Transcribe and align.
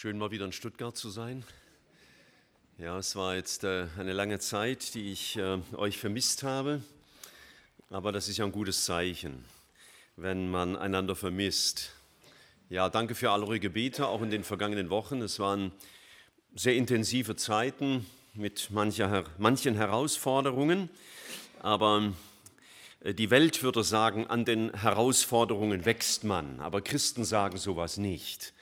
Schön 0.00 0.16
mal 0.16 0.30
wieder 0.30 0.44
in 0.44 0.52
Stuttgart 0.52 0.96
zu 0.96 1.10
sein. 1.10 1.42
Ja, 2.78 2.98
es 2.98 3.16
war 3.16 3.34
jetzt 3.34 3.64
äh, 3.64 3.88
eine 3.98 4.12
lange 4.12 4.38
Zeit, 4.38 4.94
die 4.94 5.10
ich 5.10 5.36
äh, 5.36 5.58
euch 5.74 5.98
vermisst 5.98 6.44
habe, 6.44 6.84
aber 7.90 8.12
das 8.12 8.28
ist 8.28 8.36
ja 8.36 8.44
ein 8.44 8.52
gutes 8.52 8.84
Zeichen, 8.84 9.44
wenn 10.14 10.52
man 10.52 10.76
einander 10.76 11.16
vermisst. 11.16 11.90
Ja, 12.70 12.88
danke 12.88 13.16
für 13.16 13.32
all 13.32 13.42
eure 13.42 13.58
Gebete, 13.58 14.06
auch 14.06 14.22
in 14.22 14.30
den 14.30 14.44
vergangenen 14.44 14.88
Wochen. 14.88 15.20
Es 15.20 15.40
waren 15.40 15.72
sehr 16.54 16.76
intensive 16.76 17.34
Zeiten 17.34 18.06
mit 18.34 18.70
mancher, 18.70 19.24
manchen 19.36 19.74
Herausforderungen, 19.74 20.90
aber 21.58 22.12
äh, 23.00 23.14
die 23.14 23.30
Welt 23.30 23.64
würde 23.64 23.82
sagen, 23.82 24.28
an 24.28 24.44
den 24.44 24.72
Herausforderungen 24.74 25.84
wächst 25.84 26.22
man, 26.22 26.60
aber 26.60 26.82
Christen 26.82 27.24
sagen 27.24 27.58
sowas 27.58 27.96
nicht 27.96 28.54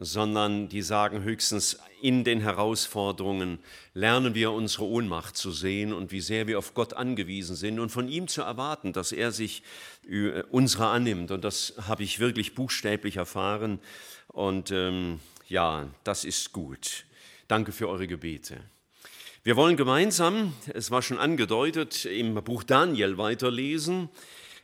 sondern 0.00 0.70
die 0.70 0.80
sagen 0.80 1.22
höchstens, 1.22 1.78
in 2.00 2.24
den 2.24 2.40
Herausforderungen 2.40 3.58
lernen 3.92 4.34
wir 4.34 4.52
unsere 4.52 4.86
Ohnmacht 4.86 5.36
zu 5.36 5.52
sehen 5.52 5.92
und 5.92 6.10
wie 6.10 6.22
sehr 6.22 6.46
wir 6.46 6.58
auf 6.58 6.72
Gott 6.72 6.94
angewiesen 6.94 7.54
sind 7.54 7.78
und 7.78 7.90
von 7.90 8.08
ihm 8.08 8.26
zu 8.26 8.40
erwarten, 8.40 8.94
dass 8.94 9.12
er 9.12 9.30
sich 9.30 9.62
äh, 10.08 10.42
unserer 10.50 10.88
annimmt. 10.88 11.30
Und 11.30 11.44
das 11.44 11.74
habe 11.86 12.02
ich 12.02 12.18
wirklich 12.18 12.54
buchstäblich 12.54 13.18
erfahren. 13.18 13.78
Und 14.28 14.70
ähm, 14.70 15.20
ja, 15.48 15.88
das 16.02 16.24
ist 16.24 16.52
gut. 16.52 17.04
Danke 17.46 17.72
für 17.72 17.88
eure 17.88 18.06
Gebete. 18.06 18.56
Wir 19.42 19.56
wollen 19.56 19.76
gemeinsam, 19.76 20.54
es 20.72 20.90
war 20.90 21.02
schon 21.02 21.18
angedeutet, 21.18 22.06
im 22.06 22.34
Buch 22.34 22.62
Daniel 22.62 23.18
weiterlesen. 23.18 24.08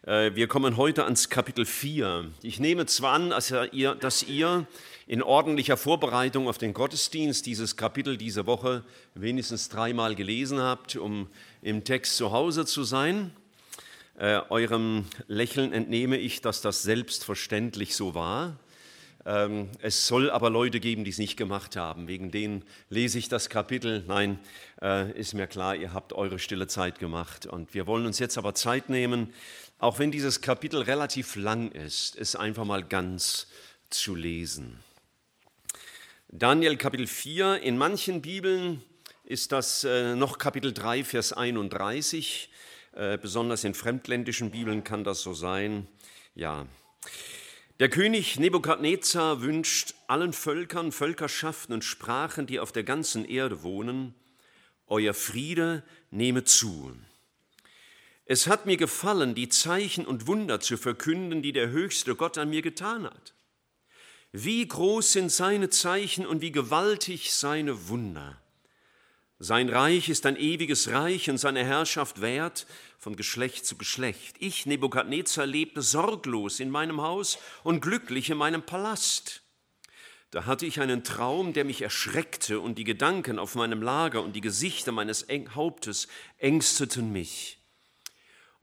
Äh, 0.06 0.34
wir 0.34 0.48
kommen 0.48 0.78
heute 0.78 1.04
ans 1.04 1.28
Kapitel 1.28 1.66
4. 1.66 2.30
Ich 2.42 2.60
nehme 2.60 2.86
zwar 2.86 3.12
an, 3.14 3.30
dass 3.30 4.22
ihr 4.22 4.66
in 5.06 5.22
ordentlicher 5.22 5.76
Vorbereitung 5.76 6.48
auf 6.48 6.58
den 6.58 6.74
Gottesdienst 6.74 7.46
dieses 7.46 7.76
Kapitel 7.76 8.16
diese 8.16 8.46
Woche 8.46 8.84
wenigstens 9.14 9.68
dreimal 9.68 10.16
gelesen 10.16 10.60
habt, 10.60 10.96
um 10.96 11.28
im 11.62 11.84
Text 11.84 12.16
zu 12.16 12.32
Hause 12.32 12.66
zu 12.66 12.82
sein. 12.82 13.30
Äh, 14.18 14.40
eurem 14.48 15.04
Lächeln 15.28 15.72
entnehme 15.72 16.16
ich, 16.16 16.40
dass 16.40 16.60
das 16.60 16.82
selbstverständlich 16.82 17.94
so 17.94 18.14
war. 18.14 18.58
Ähm, 19.24 19.68
es 19.80 20.06
soll 20.08 20.30
aber 20.30 20.50
Leute 20.50 20.80
geben, 20.80 21.04
die 21.04 21.10
es 21.10 21.18
nicht 21.18 21.36
gemacht 21.36 21.76
haben. 21.76 22.08
Wegen 22.08 22.32
denen 22.32 22.64
lese 22.90 23.18
ich 23.18 23.28
das 23.28 23.48
Kapitel. 23.48 24.02
Nein, 24.08 24.40
äh, 24.82 25.12
ist 25.12 25.34
mir 25.34 25.46
klar, 25.46 25.76
ihr 25.76 25.92
habt 25.92 26.14
eure 26.14 26.40
stille 26.40 26.66
Zeit 26.66 26.98
gemacht. 26.98 27.46
Und 27.46 27.74
wir 27.74 27.86
wollen 27.86 28.06
uns 28.06 28.18
jetzt 28.18 28.38
aber 28.38 28.54
Zeit 28.54 28.88
nehmen, 28.88 29.32
auch 29.78 29.98
wenn 30.00 30.10
dieses 30.10 30.40
Kapitel 30.40 30.82
relativ 30.82 31.36
lang 31.36 31.70
ist, 31.70 32.16
es 32.16 32.34
einfach 32.34 32.64
mal 32.64 32.82
ganz 32.82 33.46
zu 33.90 34.14
lesen. 34.14 34.80
Daniel 36.38 36.76
Kapitel 36.76 37.06
4, 37.06 37.62
in 37.62 37.78
manchen 37.78 38.20
Bibeln 38.20 38.82
ist 39.24 39.52
das 39.52 39.84
äh, 39.84 40.14
noch 40.14 40.36
Kapitel 40.36 40.74
3, 40.74 41.02
Vers 41.02 41.32
31, 41.32 42.50
äh, 42.92 43.16
besonders 43.16 43.64
in 43.64 43.72
fremdländischen 43.72 44.50
Bibeln 44.50 44.84
kann 44.84 45.02
das 45.02 45.22
so 45.22 45.32
sein. 45.32 45.88
Ja. 46.34 46.66
Der 47.80 47.88
König 47.88 48.38
Nebukadnezar 48.38 49.40
wünscht 49.40 49.94
allen 50.08 50.34
Völkern, 50.34 50.92
Völkerschaften 50.92 51.72
und 51.72 51.84
Sprachen, 51.84 52.46
die 52.46 52.60
auf 52.60 52.70
der 52.70 52.84
ganzen 52.84 53.24
Erde 53.24 53.62
wohnen, 53.62 54.14
euer 54.88 55.14
Friede 55.14 55.84
nehme 56.10 56.44
zu. 56.44 56.94
Es 58.26 58.46
hat 58.46 58.66
mir 58.66 58.76
gefallen, 58.76 59.34
die 59.34 59.48
Zeichen 59.48 60.04
und 60.04 60.26
Wunder 60.26 60.60
zu 60.60 60.76
verkünden, 60.76 61.40
die 61.40 61.52
der 61.52 61.70
höchste 61.70 62.14
Gott 62.14 62.36
an 62.36 62.50
mir 62.50 62.60
getan 62.60 63.04
hat. 63.04 63.35
Wie 64.38 64.68
groß 64.68 65.12
sind 65.12 65.32
seine 65.32 65.70
Zeichen 65.70 66.26
und 66.26 66.42
wie 66.42 66.52
gewaltig 66.52 67.32
seine 67.32 67.88
Wunder. 67.88 68.38
Sein 69.38 69.70
Reich 69.70 70.10
ist 70.10 70.26
ein 70.26 70.36
ewiges 70.36 70.90
Reich 70.90 71.30
und 71.30 71.38
seine 71.38 71.64
Herrschaft 71.64 72.20
währt 72.20 72.66
von 72.98 73.16
Geschlecht 73.16 73.64
zu 73.64 73.78
Geschlecht. 73.78 74.36
Ich, 74.38 74.66
Nebukadnezar, 74.66 75.46
lebte 75.46 75.80
sorglos 75.80 76.60
in 76.60 76.68
meinem 76.68 77.00
Haus 77.00 77.38
und 77.64 77.80
glücklich 77.80 78.28
in 78.28 78.36
meinem 78.36 78.60
Palast. 78.60 79.42
Da 80.32 80.44
hatte 80.44 80.66
ich 80.66 80.80
einen 80.82 81.02
Traum, 81.02 81.54
der 81.54 81.64
mich 81.64 81.80
erschreckte, 81.80 82.60
und 82.60 82.76
die 82.76 82.84
Gedanken 82.84 83.38
auf 83.38 83.54
meinem 83.54 83.80
Lager 83.80 84.22
und 84.22 84.36
die 84.36 84.42
Gesichter 84.42 84.92
meines 84.92 85.26
Hauptes 85.54 86.08
ängsteten 86.36 87.10
mich. 87.10 87.58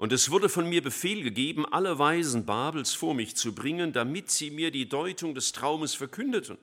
Und 0.04 0.12
es 0.12 0.30
wurde 0.30 0.50
von 0.50 0.68
mir 0.68 0.84
Befehl 0.84 1.24
gegeben, 1.24 1.66
alle 1.66 1.98
Weisen 1.98 2.46
Babels 2.46 2.94
vor 2.94 3.14
mich 3.14 3.38
zu 3.38 3.56
bringen, 3.56 3.94
damit 3.94 4.30
sie 4.30 4.52
mir 4.52 4.70
die 4.70 4.90
Deutung 4.90 5.34
des 5.34 5.54
Traumes 5.54 5.96
verkündeten. 5.96 6.58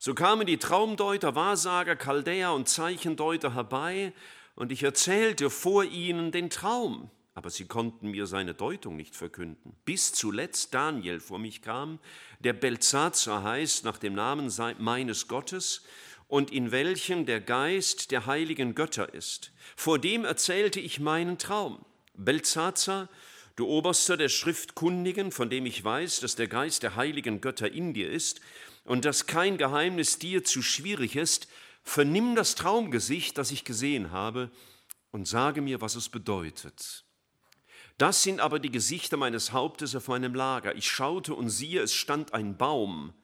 So 0.00 0.14
kamen 0.14 0.44
die 0.44 0.56
Traumdeuter, 0.56 1.36
Wahrsager, 1.36 1.94
Chaldäer 1.94 2.52
und 2.52 2.68
Zeichendeuter 2.68 3.54
herbei, 3.54 4.12
und 4.56 4.72
ich 4.72 4.82
erzählte 4.82 5.48
vor 5.48 5.84
ihnen 5.84 6.32
den 6.32 6.50
Traum, 6.50 7.08
aber 7.34 7.50
sie 7.50 7.66
konnten 7.66 8.10
mir 8.10 8.26
seine 8.26 8.52
Deutung 8.52 8.96
nicht 8.96 9.14
verkünden. 9.14 9.76
Bis 9.84 10.12
zuletzt 10.12 10.74
Daniel 10.74 11.20
vor 11.20 11.38
mich 11.38 11.62
kam, 11.62 12.00
der 12.40 12.54
Belzazar 12.54 13.44
heißt 13.44 13.84
nach 13.84 13.98
dem 13.98 14.14
Namen 14.14 14.52
meines 14.78 15.28
Gottes, 15.28 15.84
und 16.26 16.50
in 16.50 16.72
welchem 16.72 17.26
der 17.26 17.40
Geist 17.40 18.10
der 18.10 18.26
heiligen 18.26 18.74
Götter 18.74 19.14
ist. 19.14 19.52
Vor 19.76 20.00
dem 20.00 20.24
erzählte 20.24 20.80
ich 20.80 20.98
meinen 20.98 21.38
Traum. 21.38 21.84
Belzazar, 22.14 23.08
du 23.56 23.66
Oberster 23.66 24.16
der 24.16 24.28
Schriftkundigen, 24.28 25.32
von 25.32 25.50
dem 25.50 25.66
ich 25.66 25.82
weiß, 25.82 26.20
dass 26.20 26.36
der 26.36 26.48
Geist 26.48 26.82
der 26.82 26.96
heiligen 26.96 27.40
Götter 27.40 27.70
in 27.70 27.94
dir 27.94 28.10
ist 28.10 28.40
und 28.84 29.04
dass 29.04 29.26
kein 29.26 29.58
Geheimnis 29.58 30.18
dir 30.18 30.44
zu 30.44 30.62
schwierig 30.62 31.16
ist, 31.16 31.48
vernimm 31.82 32.34
das 32.34 32.54
Traumgesicht, 32.54 33.36
das 33.38 33.50
ich 33.50 33.64
gesehen 33.64 34.10
habe, 34.10 34.50
und 35.10 35.28
sage 35.28 35.60
mir, 35.60 35.80
was 35.80 35.94
es 35.94 36.08
bedeutet. 36.08 37.04
Das 37.98 38.24
sind 38.24 38.40
aber 38.40 38.58
die 38.58 38.70
Gesichter 38.70 39.16
meines 39.16 39.52
Hauptes 39.52 39.94
auf 39.94 40.08
meinem 40.08 40.34
Lager. 40.34 40.74
Ich 40.74 40.90
schaute 40.90 41.34
und 41.34 41.50
siehe, 41.50 41.80
es 41.80 41.94
stand 41.94 42.34
ein 42.34 42.56
Baum 42.56 43.14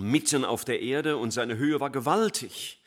mitten 0.00 0.44
auf 0.44 0.64
der 0.64 0.80
Erde 0.80 1.16
und 1.16 1.30
seine 1.30 1.56
Höhe 1.56 1.80
war 1.80 1.90
gewaltig. 1.90 2.79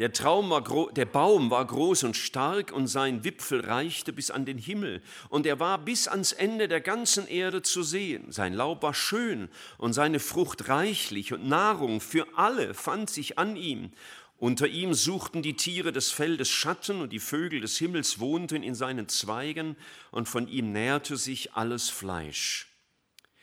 Der, 0.00 0.14
Traum 0.14 0.48
war 0.48 0.64
der 0.92 1.04
Baum 1.04 1.50
war 1.50 1.62
groß 1.62 2.04
und 2.04 2.16
stark 2.16 2.72
und 2.72 2.86
sein 2.86 3.22
Wipfel 3.22 3.60
reichte 3.60 4.14
bis 4.14 4.30
an 4.30 4.46
den 4.46 4.56
Himmel 4.56 5.02
und 5.28 5.44
er 5.44 5.60
war 5.60 5.76
bis 5.76 6.08
ans 6.08 6.32
Ende 6.32 6.68
der 6.68 6.80
ganzen 6.80 7.28
Erde 7.28 7.60
zu 7.60 7.82
sehen. 7.82 8.32
Sein 8.32 8.54
Laub 8.54 8.82
war 8.82 8.94
schön 8.94 9.50
und 9.76 9.92
seine 9.92 10.18
Frucht 10.18 10.70
reichlich 10.70 11.34
und 11.34 11.46
Nahrung 11.46 12.00
für 12.00 12.26
alle 12.34 12.72
fand 12.72 13.10
sich 13.10 13.38
an 13.38 13.56
ihm. 13.56 13.90
Unter 14.38 14.68
ihm 14.68 14.94
suchten 14.94 15.42
die 15.42 15.56
Tiere 15.56 15.92
des 15.92 16.10
Feldes 16.10 16.48
Schatten 16.48 17.02
und 17.02 17.12
die 17.12 17.20
Vögel 17.20 17.60
des 17.60 17.76
Himmels 17.76 18.20
wohnten 18.20 18.62
in 18.62 18.74
seinen 18.74 19.06
Zweigen 19.06 19.76
und 20.12 20.30
von 20.30 20.48
ihm 20.48 20.72
nährte 20.72 21.18
sich 21.18 21.52
alles 21.52 21.90
Fleisch. 21.90 22.69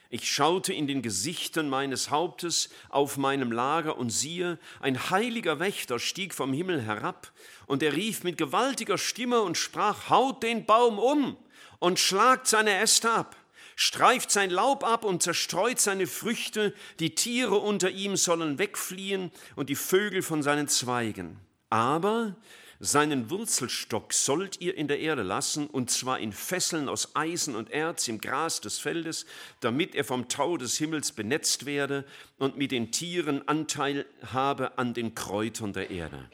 Ich 0.10 0.30
schaute 0.30 0.74
in 0.74 0.88
den 0.88 1.02
Gesichtern 1.02 1.70
meines 1.70 2.10
Hauptes 2.10 2.70
auf 2.90 3.18
meinem 3.18 3.52
Lager 3.52 3.98
und 3.98 4.10
siehe, 4.10 4.58
ein 4.80 5.10
heiliger 5.10 5.60
Wächter 5.60 6.00
stieg 6.00 6.34
vom 6.34 6.54
Himmel 6.54 6.82
herab 6.82 7.32
und 7.66 7.84
er 7.84 7.94
rief 7.94 8.24
mit 8.24 8.38
gewaltiger 8.38 8.98
Stimme 8.98 9.42
und 9.42 9.58
sprach, 9.58 10.10
haut 10.10 10.44
den 10.44 10.66
Baum 10.66 10.98
um 10.98 11.38
und 11.80 12.00
schlagt 12.00 12.48
seine 12.48 12.80
Äste 12.80 13.12
ab, 13.12 13.36
streift 13.76 14.32
sein 14.32 14.50
Laub 14.50 14.86
ab 14.86 15.04
und 15.04 15.22
zerstreut 15.22 15.80
seine 15.80 16.08
Früchte, 16.08 16.74
die 17.00 17.14
Tiere 17.14 17.56
unter 17.56 17.90
ihm 17.90 18.16
sollen 18.16 18.60
wegfliehen 18.60 19.32
und 19.56 19.70
die 19.70 19.76
Vögel 19.76 20.22
von 20.22 20.42
seinen 20.42 20.70
Zweigen. 20.70 21.40
Aber 21.70 22.38
seinen 22.80 23.30
Wurzelstock 23.30 24.14
sollt 24.14 24.62
ihr 24.62 24.78
in 24.78 24.88
der 24.88 25.00
Erde 25.00 25.24
lassen, 25.24 25.68
und 25.68 25.90
zwar 25.90 26.20
in 26.20 26.32
Fesseln 26.32 26.90
aus 26.90 27.16
Eisen 27.16 27.56
und 27.56 27.72
Erz 27.72 28.08
im 28.08 28.20
Gras 28.22 28.62
des 28.62 28.80
Feldes, 28.80 29.26
damit 29.60 29.96
er 29.96 30.04
vom 30.04 30.28
Tau 30.28 30.58
des 30.58 30.78
Himmels 30.78 31.12
benetzt 31.12 31.66
werde 31.66 32.06
und 32.38 32.58
mit 32.58 32.72
den 32.72 32.92
Tieren 32.92 33.48
Anteil 33.48 34.06
habe 34.32 34.78
an 34.78 34.94
den 34.94 35.16
Kräutern 35.16 35.74
der 35.74 35.90
Erde. 35.90 36.30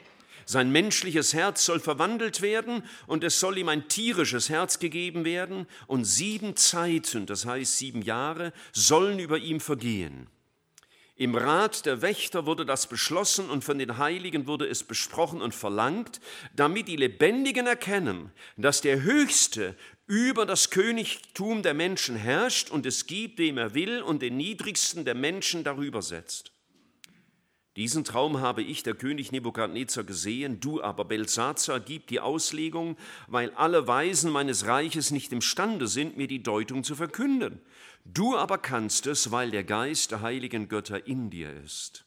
Sein 0.46 0.72
menschliches 0.72 1.34
Herz 1.34 1.66
soll 1.66 1.80
verwandelt 1.80 2.42
werden 2.42 2.84
und 3.08 3.24
es 3.24 3.40
soll 3.40 3.58
ihm 3.58 3.70
ein 3.70 3.88
tierisches 3.88 4.50
Herz 4.50 4.80
gegeben 4.80 5.24
werden 5.24 5.68
und 5.88 6.04
sieben 6.04 6.58
Zeiten, 6.58 7.26
das 7.26 7.46
heißt 7.46 7.78
sieben 7.78 8.02
Jahre, 8.02 8.52
sollen 8.74 9.20
über 9.20 9.38
ihm 9.38 9.62
vergehen. 9.62 10.28
Im 11.24 11.36
Rat 11.36 11.86
der 11.86 12.02
Wächter 12.02 12.46
wurde 12.46 12.66
das 12.66 12.88
beschlossen 12.88 13.50
und 13.50 13.64
von 13.64 13.80
den 13.80 13.98
Heiligen 13.98 14.46
wurde 14.46 14.68
es 14.68 14.84
besprochen 14.84 15.42
und 15.42 15.56
verlangt, 15.56 16.20
damit 16.54 16.90
die 16.90 16.98
Lebendigen 16.98 17.66
erkennen, 17.66 18.34
dass 18.58 18.82
der 18.82 19.04
Höchste 19.04 19.78
über 20.06 20.46
das 20.46 20.70
Königtum 20.70 21.64
der 21.64 21.76
Menschen 21.76 22.18
herrscht 22.18 22.72
und 22.72 22.86
es 22.86 23.08
gibt, 23.08 23.40
wem 23.40 23.58
er 23.58 23.74
will, 23.74 24.02
und 24.02 24.22
den 24.22 24.36
Niedrigsten 24.36 25.06
der 25.06 25.16
Menschen 25.16 25.64
darüber 25.64 26.02
setzt. 26.02 26.53
Diesen 27.76 28.04
Traum 28.04 28.40
habe 28.40 28.62
ich, 28.62 28.84
der 28.84 28.94
König 28.94 29.32
Nebukadnezar, 29.32 30.04
gesehen, 30.04 30.60
du 30.60 30.82
aber, 30.84 31.06
Belsazar, 31.06 31.80
gib 31.80 32.06
die 32.06 32.20
Auslegung, 32.20 32.98
weil 33.28 33.52
alle 33.56 33.88
Weisen 33.88 34.32
meines 34.32 34.68
Reiches 34.68 35.10
nicht 35.10 35.32
imstande 35.32 35.88
sind, 35.88 36.16
mir 36.16 36.28
die 36.28 36.44
Deutung 36.44 36.84
zu 36.84 36.96
verkünden. 36.96 37.60
Du 38.06 38.36
aber 38.38 38.60
kannst 38.60 39.08
es, 39.08 39.32
weil 39.32 39.50
der 39.50 39.64
Geist 39.64 40.12
der 40.12 40.22
heiligen 40.22 40.70
Götter 40.70 41.08
in 41.08 41.32
dir 41.32 41.52
ist. 41.64 42.06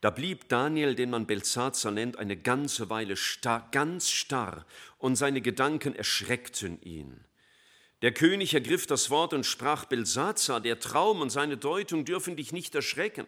Da 0.00 0.10
blieb 0.10 0.48
Daniel, 0.48 0.96
den 0.96 1.10
man 1.10 1.26
Belsazar 1.26 1.92
nennt, 1.92 2.18
eine 2.18 2.36
ganze 2.36 2.90
Weile 2.90 3.16
starr, 3.16 3.68
ganz 3.70 4.10
starr, 4.10 4.66
und 4.98 5.14
seine 5.14 5.40
Gedanken 5.40 5.94
erschreckten 5.94 6.80
ihn. 6.82 7.24
Der 8.02 8.12
König 8.12 8.52
ergriff 8.52 8.86
das 8.86 9.10
Wort 9.10 9.32
und 9.32 9.46
sprach, 9.46 9.84
Belsazar, 9.84 10.60
der 10.60 10.80
Traum 10.80 11.20
und 11.20 11.30
seine 11.30 11.56
Deutung 11.56 12.04
dürfen 12.04 12.36
dich 12.36 12.52
nicht 12.52 12.74
erschrecken. 12.74 13.26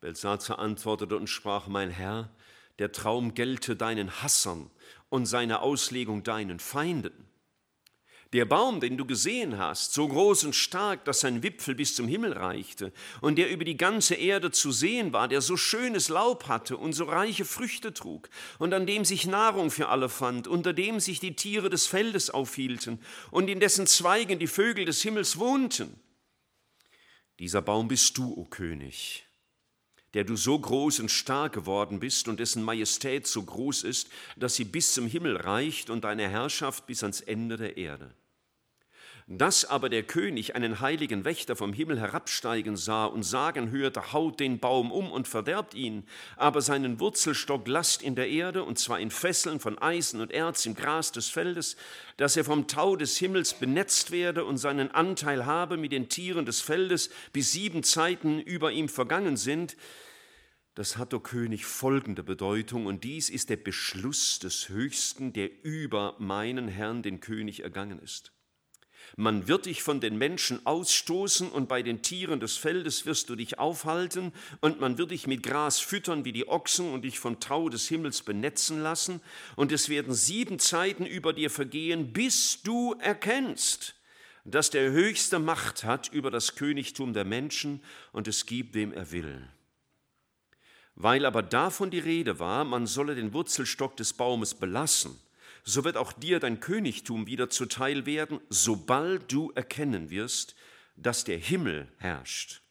Belsazar 0.00 0.58
antwortete 0.58 1.16
und 1.16 1.28
sprach, 1.28 1.66
mein 1.68 1.90
Herr, 1.90 2.30
der 2.78 2.92
Traum 2.92 3.34
gelte 3.34 3.76
deinen 3.76 4.22
Hassern 4.22 4.70
und 5.10 5.26
seine 5.26 5.60
Auslegung 5.60 6.22
deinen 6.22 6.58
Feinden. 6.58 7.30
Der 8.32 8.44
Baum, 8.44 8.78
den 8.78 8.96
du 8.96 9.06
gesehen 9.06 9.58
hast, 9.58 9.92
so 9.92 10.06
groß 10.06 10.44
und 10.44 10.54
stark, 10.54 11.04
dass 11.04 11.20
sein 11.20 11.42
Wipfel 11.42 11.74
bis 11.74 11.96
zum 11.96 12.06
Himmel 12.06 12.32
reichte 12.32 12.92
und 13.20 13.36
der 13.38 13.50
über 13.50 13.64
die 13.64 13.76
ganze 13.76 14.14
Erde 14.14 14.52
zu 14.52 14.70
sehen 14.70 15.12
war, 15.12 15.26
der 15.26 15.40
so 15.40 15.56
schönes 15.56 16.08
Laub 16.08 16.46
hatte 16.46 16.76
und 16.76 16.92
so 16.92 17.06
reiche 17.06 17.44
Früchte 17.44 17.92
trug 17.92 18.30
und 18.60 18.72
an 18.72 18.86
dem 18.86 19.04
sich 19.04 19.26
Nahrung 19.26 19.72
für 19.72 19.88
alle 19.88 20.08
fand, 20.08 20.46
unter 20.46 20.72
dem 20.72 21.00
sich 21.00 21.18
die 21.18 21.34
Tiere 21.34 21.70
des 21.70 21.88
Feldes 21.88 22.30
aufhielten 22.30 23.00
und 23.32 23.50
in 23.50 23.58
dessen 23.58 23.88
Zweigen 23.88 24.38
die 24.38 24.46
Vögel 24.46 24.84
des 24.84 25.02
Himmels 25.02 25.36
wohnten. 25.36 25.98
Dieser 27.40 27.62
Baum 27.62 27.88
bist 27.88 28.16
du, 28.16 28.32
o 28.32 28.44
König, 28.44 29.24
der 30.14 30.24
du 30.24 30.36
so 30.36 30.58
groß 30.58 31.00
und 31.00 31.10
stark 31.10 31.52
geworden 31.52 32.00
bist 32.00 32.28
und 32.28 32.40
dessen 32.40 32.62
Majestät 32.62 33.26
so 33.26 33.42
groß 33.42 33.84
ist, 33.84 34.08
dass 34.36 34.56
sie 34.56 34.64
bis 34.64 34.94
zum 34.94 35.06
Himmel 35.06 35.36
reicht 35.36 35.90
und 35.90 36.04
deine 36.04 36.28
Herrschaft 36.28 36.86
bis 36.86 37.02
ans 37.02 37.20
Ende 37.20 37.56
der 37.56 37.76
Erde. 37.76 38.12
Dass 39.32 39.64
aber 39.64 39.88
der 39.90 40.02
König 40.02 40.56
einen 40.56 40.80
heiligen 40.80 41.24
Wächter 41.24 41.54
vom 41.54 41.72
Himmel 41.72 42.00
herabsteigen 42.00 42.76
sah 42.76 43.04
und 43.04 43.22
sagen 43.22 43.70
hörte, 43.70 44.12
haut 44.12 44.40
den 44.40 44.58
Baum 44.58 44.90
um 44.90 45.12
und 45.12 45.28
verderbt 45.28 45.74
ihn, 45.74 46.02
aber 46.36 46.60
seinen 46.62 46.98
Wurzelstock 46.98 47.68
lasst 47.68 48.02
in 48.02 48.16
der 48.16 48.28
Erde, 48.28 48.64
und 48.64 48.80
zwar 48.80 48.98
in 48.98 49.12
Fesseln 49.12 49.60
von 49.60 49.78
Eisen 49.78 50.20
und 50.20 50.32
Erz 50.32 50.66
im 50.66 50.74
Gras 50.74 51.12
des 51.12 51.28
Feldes, 51.28 51.76
dass 52.16 52.36
er 52.36 52.44
vom 52.44 52.66
Tau 52.66 52.96
des 52.96 53.18
Himmels 53.18 53.54
benetzt 53.54 54.10
werde 54.10 54.44
und 54.44 54.56
seinen 54.56 54.90
Anteil 54.90 55.46
habe 55.46 55.76
mit 55.76 55.92
den 55.92 56.08
Tieren 56.08 56.44
des 56.44 56.60
Feldes, 56.60 57.08
bis 57.32 57.52
sieben 57.52 57.84
Zeiten 57.84 58.40
über 58.40 58.72
ihm 58.72 58.88
vergangen 58.88 59.36
sind, 59.36 59.76
das 60.74 60.96
hat 60.96 61.12
der 61.12 61.20
König 61.20 61.66
folgende 61.66 62.24
Bedeutung, 62.24 62.86
und 62.86 63.04
dies 63.04 63.30
ist 63.30 63.48
der 63.48 63.58
Beschluss 63.58 64.40
des 64.40 64.68
Höchsten, 64.70 65.32
der 65.32 65.50
über 65.62 66.16
meinen 66.18 66.66
Herrn, 66.66 67.04
den 67.04 67.20
König, 67.20 67.62
ergangen 67.62 68.00
ist. 68.00 68.32
Man 69.16 69.48
wird 69.48 69.66
dich 69.66 69.82
von 69.82 70.00
den 70.00 70.16
Menschen 70.18 70.64
ausstoßen 70.64 71.50
und 71.50 71.68
bei 71.68 71.82
den 71.82 72.02
Tieren 72.02 72.40
des 72.40 72.56
Feldes 72.56 73.06
wirst 73.06 73.28
du 73.28 73.36
dich 73.36 73.58
aufhalten 73.58 74.32
und 74.60 74.80
man 74.80 74.98
wird 74.98 75.10
dich 75.10 75.26
mit 75.26 75.42
Gras 75.42 75.80
füttern 75.80 76.24
wie 76.24 76.32
die 76.32 76.48
Ochsen 76.48 76.92
und 76.92 77.02
dich 77.02 77.18
vom 77.18 77.40
Tau 77.40 77.68
des 77.68 77.88
Himmels 77.88 78.22
benetzen 78.22 78.82
lassen 78.82 79.20
und 79.56 79.72
es 79.72 79.88
werden 79.88 80.14
sieben 80.14 80.58
Zeiten 80.58 81.06
über 81.06 81.32
dir 81.32 81.50
vergehen, 81.50 82.12
bis 82.12 82.62
du 82.62 82.94
erkennst, 83.00 83.94
dass 84.44 84.70
der 84.70 84.90
Höchste 84.90 85.38
Macht 85.38 85.84
hat 85.84 86.08
über 86.08 86.30
das 86.30 86.54
Königtum 86.54 87.12
der 87.12 87.24
Menschen 87.24 87.82
und 88.12 88.28
es 88.28 88.46
gibt, 88.46 88.74
wem 88.74 88.92
er 88.92 89.10
will. 89.12 89.48
Weil 90.94 91.24
aber 91.24 91.42
davon 91.42 91.90
die 91.90 91.98
Rede 91.98 92.38
war, 92.38 92.64
man 92.64 92.86
solle 92.86 93.14
den 93.14 93.32
Wurzelstock 93.32 93.96
des 93.96 94.12
Baumes 94.12 94.54
belassen, 94.54 95.18
so 95.64 95.84
wird 95.84 95.96
auch 95.96 96.12
dir 96.12 96.40
dein 96.40 96.60
Königtum 96.60 97.26
wieder 97.26 97.50
zuteil 97.50 98.06
werden, 98.06 98.40
sobald 98.48 99.30
du 99.32 99.50
erkennen 99.54 100.10
wirst, 100.10 100.54
dass 100.96 101.24
der 101.24 101.38
Himmel 101.38 101.88
herrscht. 101.98 102.62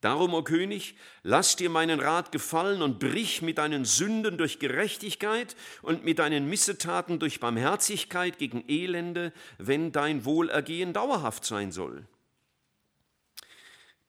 Darum, 0.00 0.32
o 0.34 0.42
König, 0.42 0.94
lass 1.24 1.56
dir 1.56 1.70
meinen 1.70 1.98
Rat 1.98 2.30
gefallen 2.30 2.82
und 2.82 3.00
brich 3.00 3.42
mit 3.42 3.58
deinen 3.58 3.84
Sünden 3.84 4.38
durch 4.38 4.60
Gerechtigkeit 4.60 5.56
und 5.82 6.04
mit 6.04 6.20
deinen 6.20 6.48
Missetaten 6.48 7.18
durch 7.18 7.40
Barmherzigkeit 7.40 8.38
gegen 8.38 8.62
Elende, 8.68 9.32
wenn 9.58 9.90
dein 9.90 10.24
Wohlergehen 10.24 10.92
dauerhaft 10.92 11.44
sein 11.44 11.72
soll. 11.72 12.06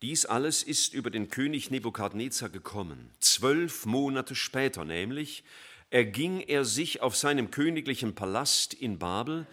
Dies 0.03 0.27
alles 0.27 0.62
ist 0.62 0.94
über 0.94 1.09
den 1.09 1.29
König 1.29 1.71
Nebukadnezar 1.71 2.50
gekommen, 2.50 3.12
zwölf 3.19 3.88
Monate 3.88 4.35
später 4.35 4.85
nämlich, 4.85 5.44
erging 5.89 6.41
er 6.41 6.65
sich 6.65 7.01
auf 7.01 7.15
seinem 7.15 7.51
königlichen 7.51 8.15
Palast 8.15 8.74
in 8.74 9.00
Babel. 9.00 9.47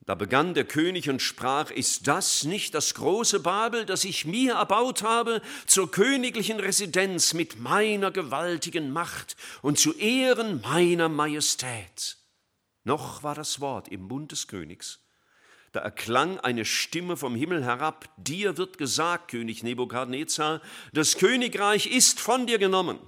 Da 0.00 0.14
begann 0.14 0.54
der 0.54 0.64
König 0.64 1.10
und 1.10 1.20
sprach, 1.20 1.70
ist 1.70 2.06
das 2.06 2.44
nicht 2.44 2.74
das 2.74 2.94
große 2.94 3.40
Babel, 3.40 3.84
das 3.84 4.04
ich 4.04 4.24
mir 4.24 4.54
erbaut 4.54 5.02
habe 5.02 5.42
zur 5.66 5.90
königlichen 5.90 6.60
Residenz 6.60 7.34
mit 7.34 7.60
meiner 7.60 8.10
gewaltigen 8.10 8.90
Macht 8.90 9.36
und 9.60 9.78
zu 9.78 9.94
Ehren 9.94 10.62
meiner 10.62 11.10
Majestät? 11.10 12.16
Noch 12.84 13.22
war 13.22 13.34
das 13.34 13.60
Wort 13.60 13.88
im 13.88 14.02
Mund 14.02 14.32
des 14.32 14.48
Königs. 14.48 15.00
Da 15.72 15.80
erklang 15.80 16.40
eine 16.40 16.64
Stimme 16.64 17.18
vom 17.18 17.34
Himmel 17.34 17.62
herab, 17.62 18.08
dir 18.16 18.56
wird 18.56 18.78
gesagt, 18.78 19.30
König 19.30 19.62
Nebukadnezar, 19.62 20.62
das 20.94 21.18
Königreich 21.18 21.86
ist 21.86 22.18
von 22.18 22.46
dir 22.46 22.56
genommen 22.58 22.98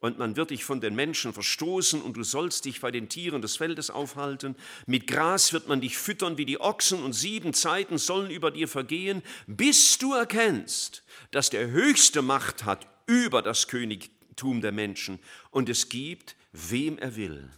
und 0.00 0.18
man 0.18 0.36
wird 0.36 0.50
dich 0.50 0.64
von 0.64 0.80
den 0.80 0.94
Menschen 0.94 1.32
verstoßen 1.32 2.00
und 2.00 2.16
du 2.16 2.22
sollst 2.22 2.64
dich 2.64 2.80
bei 2.80 2.90
den 2.90 3.08
Tieren 3.08 3.42
des 3.42 3.56
Feldes 3.56 3.90
aufhalten. 3.90 4.54
Mit 4.86 5.06
Gras 5.06 5.52
wird 5.52 5.68
man 5.68 5.80
dich 5.80 5.98
füttern 5.98 6.38
wie 6.38 6.46
die 6.46 6.60
Ochsen 6.60 7.02
und 7.02 7.12
sieben 7.12 7.52
Zeiten 7.52 7.98
sollen 7.98 8.30
über 8.30 8.50
dir 8.50 8.68
vergehen, 8.68 9.22
bis 9.46 9.98
du 9.98 10.14
erkennst, 10.14 11.02
dass 11.32 11.50
der 11.50 11.68
Höchste 11.70 12.22
Macht 12.22 12.64
hat 12.64 12.86
über 13.06 13.42
das 13.42 13.66
Königtum 13.66 14.60
der 14.60 14.72
Menschen 14.72 15.18
und 15.50 15.68
es 15.68 15.88
gibt, 15.88 16.36
wem 16.52 16.98
er 16.98 17.16
will. 17.16 17.50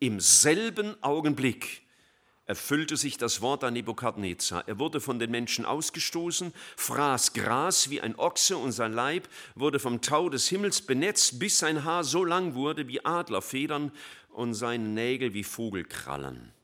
Im 0.00 0.20
selben 0.20 1.02
Augenblick 1.02 1.87
erfüllte 2.48 2.96
sich 2.96 3.18
das 3.18 3.40
Wort 3.42 3.62
an 3.62 3.74
Nebukadnezar. 3.74 4.66
Er 4.66 4.78
wurde 4.78 5.00
von 5.00 5.18
den 5.18 5.30
Menschen 5.30 5.64
ausgestoßen, 5.64 6.52
fraß 6.76 7.34
Gras 7.34 7.90
wie 7.90 8.00
ein 8.00 8.18
Ochse 8.18 8.56
und 8.56 8.72
sein 8.72 8.94
Leib 8.94 9.28
wurde 9.54 9.78
vom 9.78 10.00
Tau 10.00 10.30
des 10.30 10.48
Himmels 10.48 10.80
benetzt, 10.80 11.38
bis 11.38 11.58
sein 11.58 11.84
Haar 11.84 12.02
so 12.04 12.24
lang 12.24 12.54
wurde 12.54 12.88
wie 12.88 13.04
Adlerfedern 13.04 13.92
und 14.32 14.54
seine 14.54 14.88
Nägel 14.88 15.34
wie 15.34 15.44
Vogelkrallen. 15.44 16.57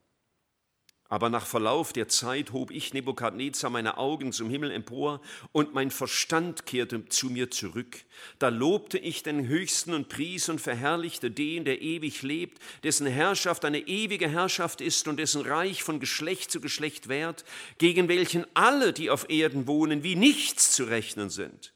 Aber 1.14 1.30
nach 1.30 1.46
Verlauf 1.46 1.92
der 1.92 2.08
Zeit 2.08 2.50
hob 2.50 2.72
ich 2.72 2.92
Nebukadnezar 2.92 3.70
meine 3.70 3.98
Augen 3.98 4.32
zum 4.32 4.50
Himmel 4.50 4.72
empor 4.72 5.20
und 5.52 5.72
mein 5.72 5.92
Verstand 5.92 6.66
kehrte 6.66 7.08
zu 7.08 7.30
mir 7.30 7.52
zurück. 7.52 8.04
Da 8.40 8.48
lobte 8.48 8.98
ich 8.98 9.22
den 9.22 9.46
Höchsten 9.46 9.94
und 9.94 10.08
pries 10.08 10.48
und 10.48 10.60
verherrlichte 10.60 11.30
den, 11.30 11.64
der 11.64 11.82
ewig 11.82 12.22
lebt, 12.22 12.58
dessen 12.82 13.06
Herrschaft 13.06 13.64
eine 13.64 13.86
ewige 13.86 14.28
Herrschaft 14.28 14.80
ist 14.80 15.06
und 15.06 15.18
dessen 15.20 15.42
Reich 15.42 15.84
von 15.84 16.00
Geschlecht 16.00 16.50
zu 16.50 16.60
Geschlecht 16.60 17.08
währt, 17.08 17.44
gegen 17.78 18.08
welchen 18.08 18.44
alle, 18.54 18.92
die 18.92 19.08
auf 19.08 19.30
Erden 19.30 19.68
wohnen, 19.68 20.02
wie 20.02 20.16
nichts 20.16 20.72
zu 20.72 20.82
rechnen 20.82 21.30
sind. 21.30 21.74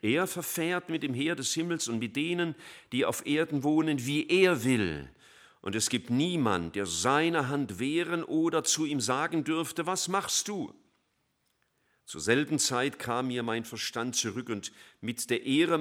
Er 0.00 0.26
verfährt 0.26 0.88
mit 0.88 1.02
dem 1.02 1.12
Heer 1.12 1.36
des 1.36 1.52
Himmels 1.52 1.88
und 1.88 1.98
mit 1.98 2.16
denen, 2.16 2.54
die 2.92 3.04
auf 3.04 3.26
Erden 3.26 3.64
wohnen, 3.64 4.06
wie 4.06 4.26
er 4.28 4.64
will 4.64 5.10
und 5.62 5.74
es 5.76 5.88
gibt 5.88 6.10
niemand, 6.10 6.76
der 6.76 6.86
seine 6.86 7.48
Hand 7.48 7.78
wehren 7.78 8.24
oder 8.24 8.64
zu 8.64 8.84
ihm 8.84 9.00
sagen 9.00 9.44
dürfte, 9.44 9.86
was 9.86 10.08
machst 10.08 10.48
du? 10.48 10.74
Zur 12.04 12.20
selben 12.20 12.58
Zeit 12.58 12.98
kam 12.98 13.28
mir 13.28 13.44
mein 13.44 13.64
Verstand 13.64 14.16
zurück 14.16 14.48
und 14.48 14.72
mit 15.00 15.30
der 15.30 15.46
Ehre, 15.46 15.78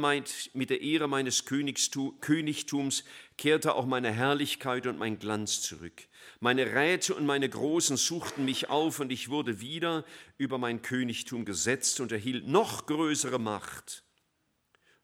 mit 0.53 0.69
der 0.69 0.81
Ehre 0.81 1.07
meines 1.07 1.45
Königtums 1.45 3.03
kehrte 3.37 3.73
auch 3.75 3.87
meine 3.87 4.11
Herrlichkeit 4.11 4.85
und 4.85 4.99
mein 4.99 5.17
Glanz 5.17 5.61
zurück. 5.61 6.07
Meine 6.39 6.73
Räte 6.73 7.15
und 7.15 7.25
meine 7.25 7.49
Großen 7.49 7.97
suchten 7.97 8.45
mich 8.45 8.69
auf 8.69 8.99
und 8.99 9.11
ich 9.11 9.29
wurde 9.29 9.61
wieder 9.61 10.05
über 10.37 10.59
mein 10.59 10.83
Königtum 10.83 11.43
gesetzt 11.43 11.99
und 11.99 12.11
erhielt 12.11 12.47
noch 12.47 12.85
größere 12.85 13.39
Macht. 13.39 14.03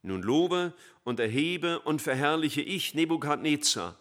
Nun 0.04 0.22
lobe 0.22 0.74
und 1.04 1.20
erhebe 1.20 1.80
und 1.80 2.02
verherrliche 2.02 2.62
ich 2.62 2.94
Nebukadnezar, 2.94 4.00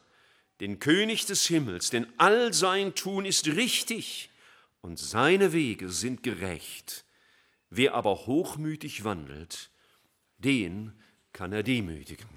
den 0.61 0.79
König 0.79 1.27
des 1.27 1.47
Himmels, 1.47 1.91
denn 1.91 2.07
all 2.17 2.53
sein 2.53 2.95
Tun 2.95 3.25
ist 3.25 3.47
richtig 3.47 4.31
und 4.81 4.99
seine 4.99 5.53
Wege 5.53 5.91
sind 5.91 6.23
gerecht. 6.23 7.05
Wer 7.71 7.95
aber 7.95 8.27
hochmütig 8.27 9.05
wandelt, 9.05 9.71
den 10.39 10.93
kann 11.33 11.53
er 11.53 11.63
demütigen. 11.63 12.29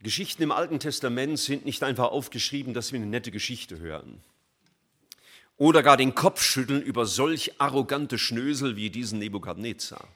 Geschichten 0.00 0.44
im 0.44 0.52
Alten 0.52 0.78
Testament 0.78 1.38
sind 1.38 1.64
nicht 1.64 1.82
einfach 1.82 2.10
aufgeschrieben, 2.10 2.72
dass 2.72 2.92
wir 2.92 3.00
eine 3.00 3.10
nette 3.10 3.32
Geschichte 3.32 3.78
hören. 3.80 4.22
Oder 5.56 5.82
gar 5.82 5.96
den 5.96 6.14
Kopf 6.14 6.40
schütteln 6.40 6.82
über 6.82 7.04
solch 7.04 7.60
arrogante 7.60 8.16
Schnösel 8.16 8.76
wie 8.76 8.90
diesen 8.90 9.18
Nebukadnezar. 9.18 10.06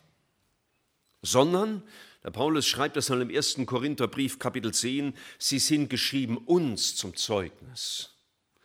Sondern 1.21 1.83
der 2.25 2.31
Paulus 2.31 2.67
schreibt 2.67 2.97
das 2.97 3.11
im 3.11 3.31
1. 3.31 3.59
Korintherbrief, 3.67 4.39
Kapitel 4.39 4.73
10, 4.73 5.15
sie 5.39 5.59
sind 5.59 5.91
geschrieben 5.91 6.39
uns 6.39 6.95
zum 6.95 7.17
Zeugnis, 7.17 8.11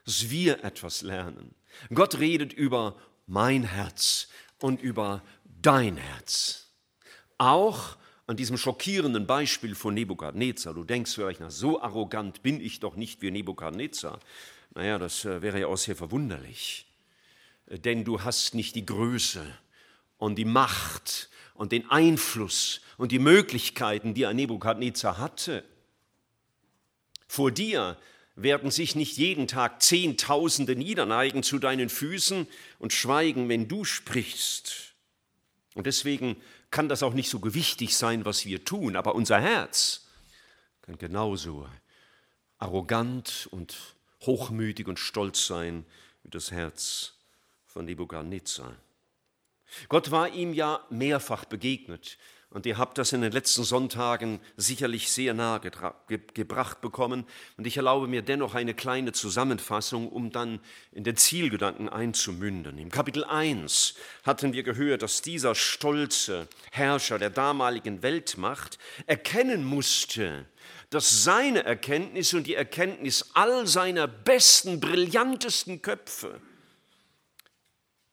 dass 0.06 0.30
wir 0.30 0.64
etwas 0.64 1.02
lernen. 1.02 1.56
Gott 1.94 2.20
redet 2.20 2.54
über 2.54 2.96
mein 3.26 3.64
Herz 3.64 4.30
und 4.62 4.82
über 4.82 5.24
dein 5.44 5.98
Herz. 5.98 6.72
Auch 7.38 7.98
an 8.28 8.36
diesem 8.36 8.58
schockierenden 8.58 9.26
Beispiel 9.26 9.74
von 9.74 9.94
Nebukadnezar. 9.94 10.74
Du 10.74 10.84
denkst 10.84 11.14
vielleicht, 11.16 11.40
na, 11.40 11.50
so 11.50 11.82
arrogant 11.82 12.44
bin 12.44 12.62
ich 12.62 12.80
doch 12.80 12.96
nicht 12.96 13.22
wie 13.22 13.32
Nebukadnezar. 13.32 14.20
Naja, 14.76 15.00
das 15.00 15.26
äh, 15.26 15.42
wäre 15.42 15.60
ja 15.60 15.68
auch 15.68 15.78
sehr 15.78 15.96
verwunderlich. 15.96 16.86
Denn 17.68 18.04
du 18.04 18.22
hast 18.22 18.54
nicht 18.54 18.76
die 18.76 18.86
Größe 18.86 19.46
und 20.18 20.36
die 20.36 20.46
Macht 20.46 21.30
und 21.58 21.72
den 21.72 21.90
Einfluss 21.90 22.82
und 22.98 23.12
die 23.12 23.20
Möglichkeiten, 23.20 24.14
die 24.14 24.26
ein 24.26 24.36
Nebukadnezar 24.36 25.18
hatte. 25.18 25.64
Vor 27.28 27.52
dir 27.52 27.98
werden 28.36 28.72
sich 28.72 28.96
nicht 28.96 29.18
jeden 29.18 29.48
Tag 29.48 29.82
Zehntausende 29.82 30.76
niederneigen 30.76 31.44
zu 31.44 31.60
deinen 31.60 31.90
Füßen 31.90 32.48
und 32.80 32.94
schweigen, 32.94 33.50
wenn 33.50 33.68
du 33.68 33.84
sprichst. 33.84 34.94
Und 35.74 35.88
deswegen 35.88 36.38
kann 36.70 36.88
das 36.88 37.04
auch 37.04 37.14
nicht 37.14 37.30
so 37.30 37.40
gewichtig 37.40 37.98
sein, 37.98 38.26
was 38.26 38.46
wir 38.46 38.64
tun, 38.64 38.96
aber 38.96 39.16
unser 39.16 39.42
Herz 39.42 40.08
kann 40.84 40.98
genauso 40.98 41.68
arrogant 42.60 43.48
und 43.52 43.76
hochmütig 44.22 44.88
und 44.88 45.00
stolz 45.00 45.48
sein 45.48 45.86
wie 46.24 46.30
das 46.30 46.52
Herz 46.52 47.14
von 47.66 47.86
Nebukadnezar. 47.86 48.76
Gott 49.90 50.12
war 50.12 50.30
ihm 50.30 50.54
ja 50.54 50.86
mehrfach 50.90 51.46
begegnet. 51.46 52.18
Und 52.50 52.66
ihr 52.66 52.78
habt 52.78 52.98
das 52.98 53.12
in 53.12 53.22
den 53.22 53.34
letzten 53.34 53.66
Sonntagen 53.66 54.40
sicherlich 54.56 55.12
sehr 55.12 55.34
nahe 55.34 55.60
ge 55.60 56.20
gebracht 56.34 56.80
bekommen. 56.80 57.26
Und 57.58 57.68
ich 57.68 57.76
erlaube 57.76 58.08
mir 58.08 58.22
dennoch 58.22 58.56
eine 58.56 58.74
kleine 58.74 59.12
Zusammenfassung, 59.12 60.08
um 60.08 60.32
dann 60.32 60.62
in 60.94 61.04
den 61.04 61.18
Zielgedanken 61.18 61.90
einzumünden. 61.90 62.78
Im 62.78 62.90
Kapitel 62.90 63.26
1 63.26 63.96
hatten 64.24 64.54
wir 64.54 64.64
gehört, 64.64 65.02
dass 65.02 65.22
dieser 65.22 65.56
stolze 65.56 66.48
Herrscher 66.72 67.20
der 67.20 67.32
damaligen 67.32 68.02
Weltmacht 68.02 68.80
erkennen 69.08 69.66
musste, 69.66 70.46
dass 70.90 71.26
seine 71.26 71.66
Erkenntnis 71.66 72.34
und 72.34 72.48
die 72.48 72.56
Erkenntnis 72.56 73.32
all 73.34 73.68
seiner 73.68 74.08
besten, 74.08 74.80
brillantesten 74.80 75.82
Köpfe 75.82 76.40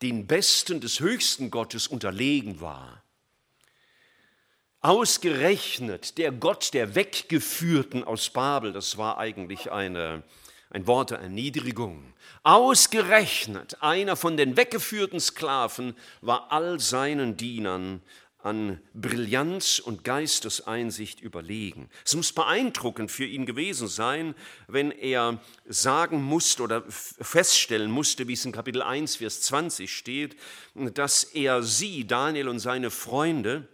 den 0.04 0.26
Besten 0.26 0.80
des 0.80 1.00
höchsten 1.00 1.50
Gottes 1.50 1.88
unterlegen 1.88 2.60
war. 2.60 3.02
Ausgerechnet 4.80 6.18
der 6.18 6.30
Gott 6.30 6.74
der 6.74 6.94
Weggeführten 6.94 8.04
aus 8.04 8.28
Babel, 8.28 8.74
das 8.74 8.98
war 8.98 9.16
eigentlich 9.16 9.72
eine, 9.72 10.22
ein 10.68 10.86
Wort 10.86 11.10
der 11.10 11.20
Erniedrigung. 11.20 12.12
Ausgerechnet 12.42 13.82
einer 13.82 14.14
von 14.14 14.36
den 14.36 14.58
weggeführten 14.58 15.20
Sklaven 15.20 15.96
war 16.20 16.52
all 16.52 16.80
seinen 16.80 17.38
Dienern 17.38 18.02
an 18.44 18.78
Brillanz 18.92 19.78
und 19.78 20.04
Geisteseinsicht 20.04 21.20
überlegen. 21.20 21.88
Es 22.04 22.14
muss 22.14 22.32
beeindruckend 22.32 23.10
für 23.10 23.24
ihn 23.24 23.46
gewesen 23.46 23.88
sein, 23.88 24.34
wenn 24.68 24.90
er 24.90 25.40
sagen 25.66 26.22
musste 26.22 26.62
oder 26.62 26.84
feststellen 26.88 27.90
musste, 27.90 28.28
wie 28.28 28.34
es 28.34 28.44
in 28.44 28.52
Kapitel 28.52 28.82
1, 28.82 29.16
Vers 29.16 29.40
20 29.42 29.90
steht, 29.90 30.36
dass 30.74 31.24
er 31.24 31.62
sie, 31.62 32.06
Daniel 32.06 32.48
und 32.48 32.58
seine 32.58 32.90
Freunde, 32.90 33.66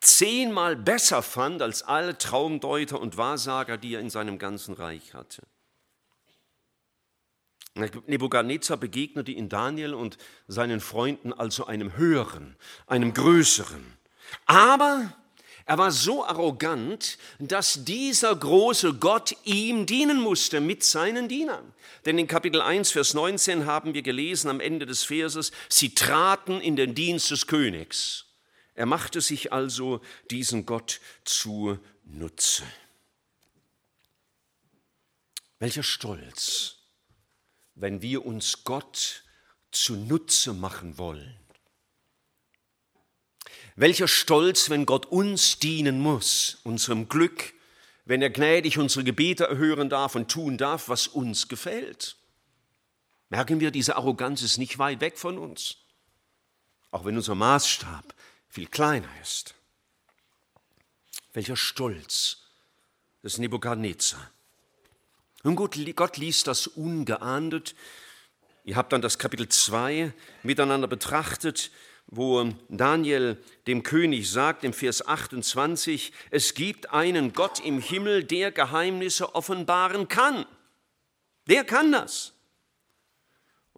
zehnmal 0.00 0.76
besser 0.76 1.22
fand 1.22 1.62
als 1.62 1.82
alle 1.82 2.18
Traumdeuter 2.18 3.00
und 3.00 3.16
Wahrsager, 3.16 3.78
die 3.78 3.94
er 3.94 4.00
in 4.00 4.10
seinem 4.10 4.38
ganzen 4.38 4.74
Reich 4.74 5.14
hatte. 5.14 5.42
Nebukadnezar 8.06 8.76
begegnete 8.76 9.32
in 9.32 9.48
Daniel 9.48 9.94
und 9.94 10.18
seinen 10.46 10.80
Freunden 10.80 11.32
also 11.32 11.66
einem 11.66 11.96
höheren, 11.96 12.56
einem 12.86 13.14
größeren. 13.14 13.84
Aber 14.46 15.12
er 15.68 15.76
war 15.76 15.92
so 15.92 16.24
arrogant, 16.24 17.18
dass 17.38 17.84
dieser 17.84 18.34
große 18.34 18.94
Gott 18.94 19.36
ihm 19.44 19.84
dienen 19.84 20.18
musste 20.18 20.62
mit 20.62 20.82
seinen 20.82 21.28
Dienern. 21.28 21.74
Denn 22.06 22.18
in 22.18 22.26
Kapitel 22.26 22.62
1, 22.62 22.92
Vers 22.92 23.12
19 23.12 23.66
haben 23.66 23.92
wir 23.92 24.00
gelesen 24.00 24.48
am 24.48 24.60
Ende 24.60 24.86
des 24.86 25.04
Verses, 25.04 25.52
sie 25.68 25.94
traten 25.94 26.62
in 26.62 26.76
den 26.76 26.94
Dienst 26.94 27.30
des 27.30 27.46
Königs. 27.46 28.24
Er 28.74 28.86
machte 28.86 29.20
sich 29.20 29.52
also 29.52 30.00
diesen 30.30 30.64
Gott 30.64 31.00
zu 31.24 31.78
Nutze. 32.04 32.62
Welcher 35.58 35.82
Stolz! 35.82 36.77
Wenn 37.80 38.02
wir 38.02 38.26
uns 38.26 38.64
Gott 38.64 39.22
zunutze 39.70 40.52
machen 40.52 40.98
wollen. 40.98 41.38
Welcher 43.76 44.08
Stolz, 44.08 44.70
wenn 44.70 44.86
Gott 44.86 45.06
uns 45.06 45.60
dienen 45.60 46.00
muss, 46.00 46.58
unserem 46.64 47.08
Glück, 47.08 47.54
wenn 48.04 48.22
er 48.22 48.30
gnädig 48.30 48.78
unsere 48.78 49.04
Gebete 49.04 49.44
erhören 49.44 49.88
darf 49.88 50.16
und 50.16 50.30
tun 50.30 50.58
darf, 50.58 50.88
was 50.88 51.06
uns 51.06 51.46
gefällt. 51.46 52.16
Merken 53.28 53.60
wir, 53.60 53.70
diese 53.70 53.96
Arroganz 53.96 54.42
ist 54.42 54.58
nicht 54.58 54.78
weit 54.78 55.00
weg 55.00 55.18
von 55.18 55.38
uns, 55.38 55.76
auch 56.90 57.04
wenn 57.04 57.16
unser 57.16 57.34
Maßstab 57.34 58.14
viel 58.48 58.66
kleiner 58.66 59.08
ist. 59.22 59.54
Welcher 61.32 61.56
Stolz 61.56 62.38
des 63.22 63.38
Nebukadnezar. 63.38 64.32
Nun 65.48 65.56
gut, 65.56 65.78
Gott 65.96 66.18
ließ 66.18 66.44
das 66.44 66.66
ungeahndet. 66.66 67.74
Ihr 68.64 68.76
habt 68.76 68.92
dann 68.92 69.00
das 69.00 69.18
Kapitel 69.18 69.48
2 69.48 70.12
miteinander 70.42 70.88
betrachtet, 70.88 71.70
wo 72.06 72.52
Daniel 72.68 73.42
dem 73.66 73.82
König 73.82 74.30
sagt 74.30 74.62
im 74.62 74.74
Vers 74.74 75.06
28, 75.06 76.12
es 76.30 76.52
gibt 76.52 76.92
einen 76.92 77.32
Gott 77.32 77.64
im 77.64 77.80
Himmel, 77.80 78.24
der 78.24 78.52
Geheimnisse 78.52 79.34
offenbaren 79.34 80.08
kann. 80.08 80.44
Der 81.46 81.64
kann 81.64 81.92
das. 81.92 82.34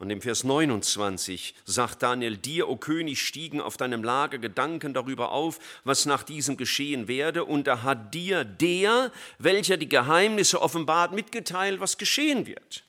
Und 0.01 0.09
im 0.09 0.23
Vers 0.23 0.45
29 0.45 1.55
sagt 1.67 2.03
Daniel, 2.03 2.39
dir, 2.39 2.71
o 2.71 2.77
König, 2.77 3.21
stiegen 3.21 3.61
auf 3.61 3.77
deinem 3.77 4.03
Lager 4.03 4.39
Gedanken 4.39 4.95
darüber 4.95 5.31
auf, 5.31 5.59
was 5.85 6.07
nach 6.07 6.23
diesem 6.23 6.57
geschehen 6.57 7.07
werde, 7.07 7.45
und 7.45 7.67
da 7.67 7.83
hat 7.83 8.15
dir 8.15 8.45
der, 8.45 9.13
welcher 9.39 9.77
die 9.77 9.91
Geheimnisse 9.91 10.63
offenbart, 10.63 11.13
mitgeteilt, 11.13 11.81
was 11.81 11.99
geschehen 11.99 12.47
wird. 12.47 12.83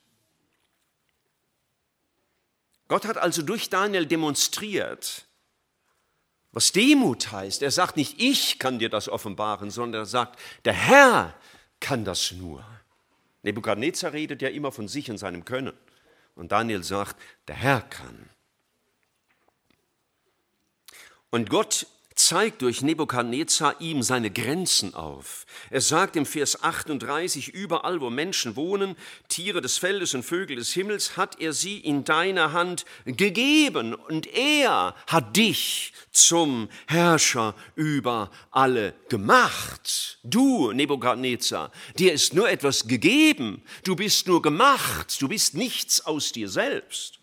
Gott 2.88 3.03
hat 3.03 3.18
also 3.18 3.41
durch 3.41 3.70
Daniel 3.70 4.06
demonstriert, 4.06 5.25
was 6.53 6.72
Demut 6.72 7.34
heißt. 7.34 7.62
Er 7.62 7.72
sagt 7.72 7.98
nicht, 7.98 8.22
ich 8.22 8.58
kann 8.58 8.80
dir 8.80 8.89
das 8.89 9.10
offenbaren, 9.10 9.70
sondern 9.70 10.03
er 10.03 10.06
sagt, 10.06 10.39
der 10.63 10.74
Herr 10.74 11.36
kann 11.82 12.06
das 12.06 12.32
nur. 12.32 12.63
Nebukadnezar 13.44 14.13
redet 14.13 14.41
ja 14.41 14.48
immer 14.48 14.72
von 14.72 14.88
sich 14.88 15.12
und 15.12 15.18
seinem 15.18 15.44
Können. 15.44 15.74
Und 16.35 16.51
Daniel 16.51 16.83
sagt, 16.83 17.15
der 17.47 17.55
Herr 17.55 17.81
kann. 17.81 18.29
Und 21.29 21.50
Gott 21.50 21.88
zeigt 22.27 22.61
durch 22.61 22.81
Nebukadnezar 22.81 23.81
ihm 23.81 24.03
seine 24.03 24.29
Grenzen 24.29 24.93
auf. 24.93 25.45
Er 25.69 25.81
sagt 25.81 26.15
im 26.15 26.25
Vers 26.25 26.63
38, 26.63 27.49
überall 27.49 27.99
wo 27.99 28.09
Menschen 28.09 28.55
wohnen, 28.55 28.95
Tiere 29.27 29.61
des 29.61 29.77
Feldes 29.77 30.13
und 30.13 30.23
Vögel 30.23 30.57
des 30.57 30.71
Himmels, 30.71 31.17
hat 31.17 31.39
er 31.39 31.53
sie 31.53 31.77
in 31.77 32.03
deiner 32.03 32.53
Hand 32.53 32.85
gegeben 33.05 33.95
und 33.95 34.27
er 34.27 34.95
hat 35.07 35.35
dich 35.35 35.93
zum 36.11 36.69
Herrscher 36.87 37.55
über 37.75 38.29
alle 38.51 38.93
gemacht. 39.09 40.19
Du, 40.23 40.71
Nebukadnezar, 40.71 41.71
dir 41.97 42.13
ist 42.13 42.33
nur 42.33 42.49
etwas 42.49 42.87
gegeben, 42.87 43.63
du 43.83 43.95
bist 43.95 44.27
nur 44.27 44.41
gemacht, 44.41 45.21
du 45.21 45.27
bist 45.27 45.55
nichts 45.55 46.05
aus 46.05 46.31
dir 46.31 46.49
selbst. 46.49 47.20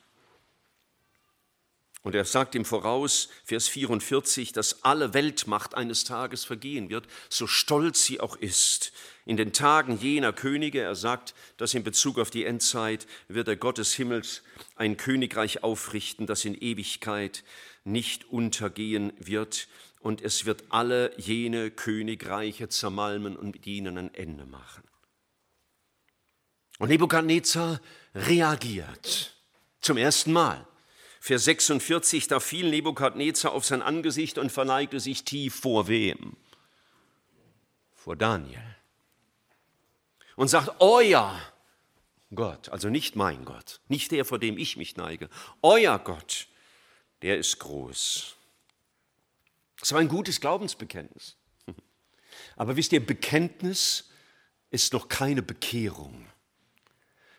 Und 2.08 2.14
er 2.14 2.24
sagt 2.24 2.54
im 2.54 2.64
Voraus, 2.64 3.28
Vers 3.44 3.68
44, 3.68 4.52
dass 4.52 4.82
alle 4.82 5.12
Weltmacht 5.12 5.74
eines 5.74 6.04
Tages 6.04 6.42
vergehen 6.42 6.88
wird, 6.88 7.06
so 7.28 7.46
stolz 7.46 8.02
sie 8.02 8.18
auch 8.18 8.34
ist. 8.36 8.94
In 9.26 9.36
den 9.36 9.52
Tagen 9.52 9.98
jener 9.98 10.32
Könige, 10.32 10.80
er 10.80 10.94
sagt, 10.94 11.34
dass 11.58 11.74
in 11.74 11.84
Bezug 11.84 12.18
auf 12.18 12.30
die 12.30 12.46
Endzeit 12.46 13.06
wird 13.28 13.46
der 13.46 13.56
Gott 13.56 13.76
des 13.76 13.92
Himmels 13.92 14.42
ein 14.74 14.96
Königreich 14.96 15.62
aufrichten, 15.62 16.26
das 16.26 16.46
in 16.46 16.54
Ewigkeit 16.54 17.44
nicht 17.84 18.30
untergehen 18.30 19.12
wird. 19.18 19.68
Und 20.00 20.22
es 20.22 20.46
wird 20.46 20.64
alle 20.70 21.12
jene 21.18 21.70
Königreiche 21.70 22.70
zermalmen 22.70 23.36
und 23.36 23.52
mit 23.52 23.66
ihnen 23.66 23.98
ein 23.98 24.14
Ende 24.14 24.46
machen. 24.46 24.84
Und 26.78 26.88
Nebukadnezar 26.88 27.82
reagiert 28.14 29.34
zum 29.82 29.98
ersten 29.98 30.32
Mal. 30.32 30.66
Vers 31.20 31.44
46, 31.44 32.28
da 32.28 32.40
fiel 32.40 32.70
Nebukadnezar 32.70 33.52
auf 33.52 33.64
sein 33.64 33.82
Angesicht 33.82 34.38
und 34.38 34.50
verneigte 34.50 35.00
sich 35.00 35.24
tief 35.24 35.54
vor 35.54 35.88
wem? 35.88 36.36
Vor 37.94 38.16
Daniel. 38.16 38.62
Und 40.36 40.48
sagt, 40.48 40.80
euer 40.80 41.40
Gott, 42.34 42.68
also 42.68 42.90
nicht 42.90 43.16
mein 43.16 43.44
Gott, 43.44 43.80
nicht 43.88 44.12
der, 44.12 44.24
vor 44.24 44.38
dem 44.38 44.58
ich 44.58 44.76
mich 44.76 44.96
neige, 44.96 45.28
euer 45.62 45.98
Gott, 45.98 46.46
der 47.22 47.38
ist 47.38 47.58
groß. 47.58 48.36
Das 49.80 49.92
war 49.92 50.00
ein 50.00 50.08
gutes 50.08 50.40
Glaubensbekenntnis. 50.40 51.36
Aber 52.56 52.76
wisst 52.76 52.92
ihr, 52.92 53.04
Bekenntnis 53.04 54.10
ist 54.70 54.92
noch 54.92 55.08
keine 55.08 55.42
Bekehrung. 55.42 56.26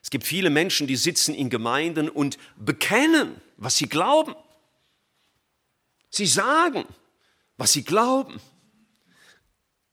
Es 0.09 0.11
gibt 0.11 0.25
viele 0.25 0.49
Menschen, 0.49 0.87
die 0.87 0.95
sitzen 0.95 1.35
in 1.35 1.51
Gemeinden 1.51 2.09
und 2.09 2.39
bekennen, 2.55 3.39
was 3.57 3.77
sie 3.77 3.87
glauben. 3.87 4.33
Sie 6.09 6.25
sagen, 6.25 6.87
was 7.57 7.73
sie 7.73 7.83
glauben. 7.83 8.41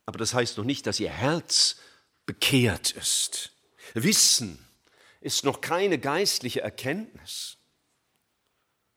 Aber 0.06 0.16
das 0.16 0.32
heißt 0.32 0.56
noch 0.56 0.64
nicht, 0.64 0.86
dass 0.86 1.00
ihr 1.00 1.10
Herz 1.10 1.76
bekehrt 2.24 2.92
ist. 2.92 3.52
Wissen 3.92 4.58
ist 5.20 5.44
noch 5.44 5.60
keine 5.60 5.98
geistliche 5.98 6.62
Erkenntnis. 6.62 7.58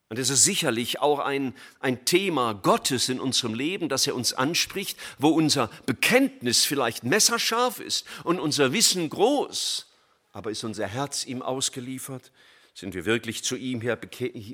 Und 0.07 0.19
es 0.19 0.29
ist 0.29 0.45
sicherlich 0.45 1.01
auch 1.01 1.19
ein, 1.19 1.53
ein 1.81 2.05
Thema 2.05 2.53
Gottes 2.53 3.09
in 3.09 3.19
unserem 3.19 3.55
Leben, 3.55 3.89
dass 3.89 4.07
er 4.07 4.15
uns 4.15 4.31
anspricht, 4.31 4.97
wo 5.17 5.31
unser 5.31 5.69
Bekenntnis 5.85 6.63
vielleicht 6.63 7.03
messerscharf 7.03 7.81
ist 7.81 8.05
und 8.23 8.39
unser 8.39 8.71
Wissen 8.71 9.09
groß. 9.09 9.88
Aber 10.31 10.51
ist 10.51 10.63
unser 10.63 10.88
Herz 10.88 11.25
ihm 11.25 11.41
ausgeliefert? 11.41 12.31
Sind 12.74 12.93
wir 12.93 13.05
wirklich 13.05 13.43
zu 13.43 13.55
ihm, 13.55 13.81
her, 13.81 14.00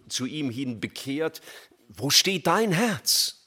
zu 0.09 0.25
ihm 0.25 0.49
hin 0.49 0.79
bekehrt? 0.79 1.41
Wo 1.89 2.09
steht 2.09 2.47
dein 2.47 2.71
Herz? 2.71 3.45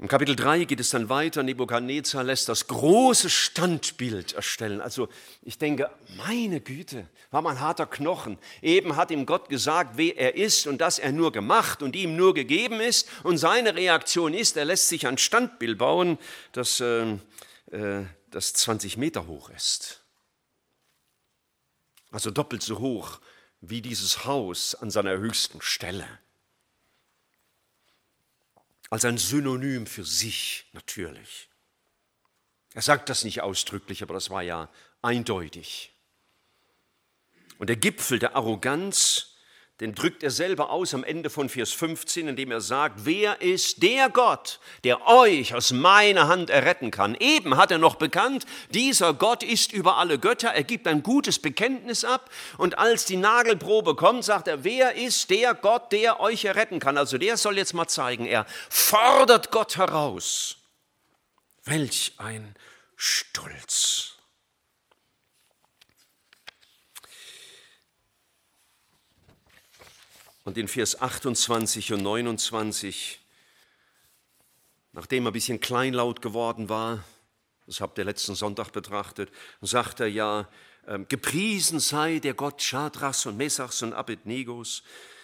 Im 0.00 0.08
Kapitel 0.08 0.34
3 0.34 0.64
geht 0.64 0.80
es 0.80 0.88
dann 0.88 1.10
weiter. 1.10 1.42
Nebukadnezar 1.42 2.24
lässt 2.24 2.48
das 2.48 2.66
große 2.68 3.28
Standbild 3.28 4.32
erstellen. 4.32 4.80
Also 4.80 5.10
ich 5.42 5.58
denke, 5.58 5.90
meine 6.16 6.62
Güte, 6.62 7.06
war 7.30 7.42
mal 7.42 7.50
ein 7.50 7.60
harter 7.60 7.84
Knochen. 7.84 8.38
Eben 8.62 8.96
hat 8.96 9.10
ihm 9.10 9.26
Gott 9.26 9.50
gesagt, 9.50 9.98
wer 9.98 10.16
er 10.16 10.36
ist 10.36 10.66
und 10.66 10.80
dass 10.80 10.98
er 10.98 11.12
nur 11.12 11.32
gemacht 11.32 11.82
und 11.82 11.94
ihm 11.96 12.16
nur 12.16 12.32
gegeben 12.32 12.80
ist. 12.80 13.10
Und 13.24 13.36
seine 13.36 13.74
Reaktion 13.74 14.32
ist, 14.32 14.56
er 14.56 14.64
lässt 14.64 14.88
sich 14.88 15.06
ein 15.06 15.18
Standbild 15.18 15.76
bauen, 15.76 16.16
das, 16.52 16.80
äh, 16.80 17.18
äh, 17.70 18.06
das 18.30 18.52
20 18.52 18.96
Meter 18.96 19.26
hoch 19.26 19.50
ist. 19.50 20.04
Also 22.10 22.30
doppelt 22.30 22.62
so 22.62 22.78
hoch 22.78 23.20
wie 23.60 23.82
dieses 23.82 24.24
Haus 24.24 24.74
an 24.74 24.90
seiner 24.90 25.18
höchsten 25.18 25.60
Stelle 25.60 26.06
als 28.90 29.04
ein 29.04 29.18
Synonym 29.18 29.86
für 29.86 30.04
sich 30.04 30.66
natürlich. 30.72 31.48
Er 32.74 32.82
sagt 32.82 33.08
das 33.08 33.24
nicht 33.24 33.40
ausdrücklich, 33.40 34.02
aber 34.02 34.14
das 34.14 34.30
war 34.30 34.42
ja 34.42 34.68
eindeutig. 35.00 35.92
Und 37.58 37.68
der 37.68 37.76
Gipfel 37.76 38.18
der 38.18 38.36
Arroganz 38.36 39.29
den 39.80 39.94
drückt 39.94 40.22
er 40.22 40.30
selber 40.30 40.70
aus 40.70 40.92
am 40.92 41.04
Ende 41.04 41.30
von 41.30 41.48
Vers 41.48 41.72
15, 41.72 42.28
indem 42.28 42.50
er 42.50 42.60
sagt, 42.60 43.06
wer 43.06 43.40
ist 43.40 43.82
der 43.82 44.10
Gott, 44.10 44.60
der 44.84 45.06
euch 45.06 45.54
aus 45.54 45.72
meiner 45.72 46.28
Hand 46.28 46.50
erretten 46.50 46.90
kann? 46.90 47.14
Eben 47.14 47.56
hat 47.56 47.70
er 47.70 47.78
noch 47.78 47.94
bekannt, 47.94 48.44
dieser 48.70 49.14
Gott 49.14 49.42
ist 49.42 49.72
über 49.72 49.96
alle 49.96 50.18
Götter, 50.18 50.50
er 50.50 50.64
gibt 50.64 50.86
ein 50.86 51.02
gutes 51.02 51.38
Bekenntnis 51.38 52.04
ab 52.04 52.30
und 52.58 52.78
als 52.78 53.06
die 53.06 53.16
Nagelprobe 53.16 53.96
kommt, 53.96 54.24
sagt 54.24 54.48
er, 54.48 54.64
wer 54.64 54.96
ist 54.96 55.30
der 55.30 55.54
Gott, 55.54 55.92
der 55.92 56.20
euch 56.20 56.44
erretten 56.44 56.78
kann? 56.78 56.98
Also 56.98 57.16
der 57.16 57.38
soll 57.38 57.56
jetzt 57.56 57.72
mal 57.72 57.88
zeigen, 57.88 58.26
er 58.26 58.44
fordert 58.68 59.50
Gott 59.50 59.78
heraus. 59.78 60.58
Welch 61.64 62.12
ein 62.18 62.54
Stolz. 62.96 64.09
Und 70.50 70.58
in 70.58 70.66
Vers 70.66 71.00
28 71.00 71.92
und 71.92 72.02
29, 72.02 73.20
nachdem 74.90 75.24
er 75.24 75.30
ein 75.30 75.32
bisschen 75.32 75.60
kleinlaut 75.60 76.20
geworden 76.22 76.68
war, 76.68 77.04
das 77.66 77.80
habt 77.80 77.96
ihr 77.98 78.04
letzten 78.04 78.34
Sonntag 78.34 78.72
betrachtet, 78.72 79.30
sagt 79.60 80.00
er 80.00 80.08
ja, 80.08 80.48
ähm, 80.88 81.06
gepriesen 81.06 81.78
sei 81.78 82.18
der 82.18 82.34
Gott 82.34 82.60
Schadrachs 82.60 83.26
und 83.26 83.36
Mesachs 83.36 83.80
und 83.82 83.92
Abednegos, 83.92 84.82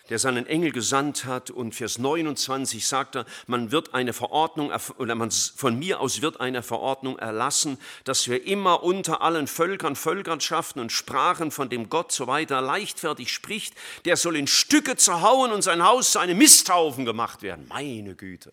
der 0.09 0.19
seinen 0.19 0.47
Engel 0.47 0.73
gesandt 0.73 1.25
hat. 1.25 1.51
Und 1.51 1.75
Vers 1.75 1.99
29 1.99 2.87
sagt 2.87 3.17
er, 3.17 3.27
man 3.47 3.73
wird 3.73 3.95
eine 3.95 4.13
Verordnung, 4.13 4.73
oder 4.99 5.15
man, 5.15 5.31
von 5.31 5.79
mir 5.79 6.01
aus 6.01 6.23
wird 6.23 6.41
eine 6.41 6.63
Verordnung 6.63 7.19
erlassen, 7.19 7.79
dass 8.05 8.29
wir 8.29 8.45
immer 8.47 8.83
unter 8.83 9.23
allen 9.23 9.47
Völkern, 9.47 9.97
Völkerschaften 9.97 10.81
und 10.81 10.93
Sprachen 10.93 11.51
von 11.51 11.69
dem 11.69 11.89
Gott 11.89 12.13
so 12.13 12.27
weiter 12.27 12.61
leichtfertig 12.61 13.33
spricht, 13.33 13.75
der 14.05 14.17
soll 14.17 14.37
in 14.37 14.47
Stücke 14.47 14.97
zerhauen 14.97 15.53
und 15.53 15.63
sein 15.63 15.85
Haus 15.85 16.13
zu 16.13 16.19
einem 16.19 16.39
Misthaufen 16.39 17.05
gemacht 17.05 17.43
werden. 17.43 17.67
Meine 17.69 18.15
Güte. 18.15 18.53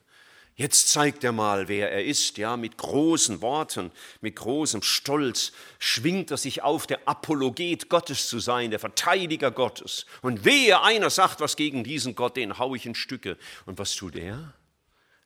Jetzt 0.55 0.89
zeigt 0.89 1.23
er 1.23 1.31
mal, 1.31 1.67
wer 1.67 1.91
er 1.91 2.05
ist, 2.05 2.37
ja, 2.37 2.57
mit 2.57 2.77
großen 2.77 3.41
Worten, 3.41 3.91
mit 4.21 4.35
großem 4.35 4.83
Stolz 4.83 5.51
schwingt 5.79 6.29
er 6.29 6.37
sich 6.37 6.61
auf, 6.61 6.85
der 6.85 7.07
Apologet 7.07 7.89
Gottes 7.89 8.27
zu 8.29 8.39
sein, 8.39 8.69
der 8.69 8.79
Verteidiger 8.79 9.49
Gottes. 9.49 10.05
Und 10.21 10.45
wehe, 10.45 10.79
einer 10.83 11.09
sagt 11.09 11.39
was 11.39 11.55
gegen 11.55 11.83
diesen 11.83 12.13
Gott, 12.13 12.37
den 12.37 12.59
hau 12.59 12.75
ich 12.75 12.85
in 12.85 12.93
Stücke. 12.93 13.37
Und 13.65 13.79
was 13.79 13.95
tut 13.95 14.15
er? 14.15 14.53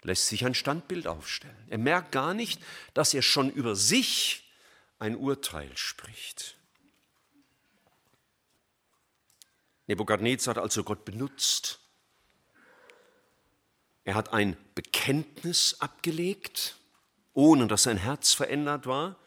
Lässt 0.04 0.28
sich 0.28 0.46
ein 0.46 0.54
Standbild 0.54 1.08
aufstellen. 1.08 1.58
Er 1.68 1.78
merkt 1.78 2.14
gar 2.14 2.34
nicht, 2.34 2.62
dass 2.94 3.14
er 3.14 3.22
schon 3.22 3.50
über 3.50 3.76
sich 3.76 4.50
ein 4.98 5.18
Urteil 5.18 5.76
spricht. 5.76 6.56
Nebukadnezar 9.88 10.56
hat 10.56 10.64
also 10.64 10.84
Gott 10.84 11.04
benutzt, 11.04 11.80
er 14.08 14.16
hat 14.16 14.32
ein 14.32 14.56
Bekenntnis 14.74 15.76
abgelegt, 15.82 16.78
ohne 17.34 17.68
dass 17.68 17.84
sein 17.84 17.98
Herz 17.98 18.32
verändert 18.32 18.86
war. 18.86 19.18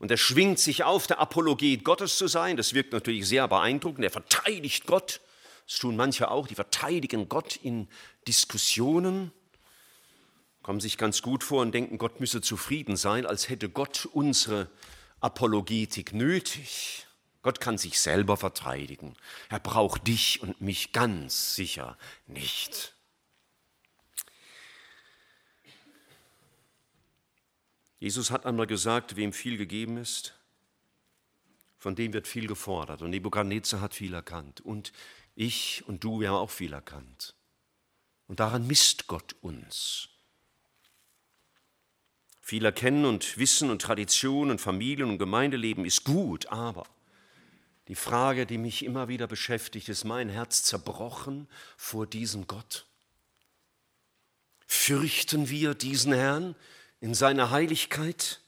Und 0.00 0.10
er 0.10 0.16
schwingt 0.16 0.58
sich 0.58 0.82
auf, 0.82 1.06
der 1.06 1.20
Apologet 1.20 1.84
Gottes 1.84 2.18
zu 2.18 2.26
sein. 2.26 2.56
Das 2.56 2.74
wirkt 2.74 2.92
natürlich 2.92 3.28
sehr 3.28 3.46
beeindruckend. 3.46 4.02
Er 4.02 4.10
verteidigt 4.10 4.88
Gott. 4.88 5.20
Das 5.68 5.78
tun 5.78 5.94
manche 5.94 6.32
auch. 6.32 6.48
Die 6.48 6.56
verteidigen 6.56 7.28
Gott 7.28 7.60
in 7.62 7.86
Diskussionen, 8.26 9.30
kommen 10.64 10.80
sich 10.80 10.98
ganz 10.98 11.22
gut 11.22 11.44
vor 11.44 11.62
und 11.62 11.70
denken, 11.70 11.96
Gott 11.96 12.18
müsse 12.18 12.40
zufrieden 12.40 12.96
sein, 12.96 13.24
als 13.24 13.48
hätte 13.50 13.68
Gott 13.68 14.08
unsere 14.12 14.68
Apologetik 15.20 16.12
nötig. 16.12 17.06
Gott 17.42 17.60
kann 17.60 17.78
sich 17.78 18.00
selber 18.00 18.36
verteidigen. 18.36 19.14
Er 19.48 19.60
braucht 19.60 20.08
dich 20.08 20.42
und 20.42 20.60
mich 20.60 20.92
ganz 20.92 21.54
sicher 21.54 21.96
nicht. 22.26 22.96
Jesus 28.00 28.30
hat 28.30 28.46
einmal 28.46 28.66
gesagt, 28.66 29.14
wem 29.16 29.32
viel 29.32 29.58
gegeben 29.58 29.98
ist, 29.98 30.34
von 31.78 31.94
dem 31.94 32.12
wird 32.12 32.26
viel 32.26 32.46
gefordert. 32.46 33.02
Und 33.02 33.10
Nebukadnezar 33.10 33.80
hat 33.80 33.94
viel 33.94 34.14
erkannt. 34.14 34.60
Und 34.60 34.92
ich 35.36 35.84
und 35.86 36.02
du, 36.02 36.20
wir 36.20 36.30
haben 36.30 36.36
auch 36.36 36.50
viel 36.50 36.72
erkannt. 36.72 37.34
Und 38.26 38.40
daran 38.40 38.66
misst 38.66 39.06
Gott 39.06 39.36
uns. 39.42 40.08
Viel 42.40 42.64
erkennen 42.64 43.04
und 43.04 43.38
Wissen 43.38 43.70
und 43.70 43.82
Tradition 43.82 44.50
und 44.50 44.60
Familien 44.60 45.08
und 45.08 45.18
Gemeindeleben 45.18 45.84
ist 45.84 46.04
gut, 46.04 46.46
aber 46.46 46.84
die 47.86 47.94
Frage, 47.94 48.46
die 48.46 48.58
mich 48.58 48.84
immer 48.84 49.08
wieder 49.08 49.26
beschäftigt, 49.26 49.88
ist 49.88 50.04
mein 50.04 50.28
Herz 50.28 50.62
zerbrochen 50.62 51.48
vor 51.76 52.06
diesem 52.06 52.46
Gott? 52.46 52.86
Fürchten 54.66 55.48
wir 55.50 55.74
diesen 55.74 56.12
Herrn? 56.12 56.54
In 57.00 57.14
seiner 57.14 57.50
Heiligkeit? 57.50 58.40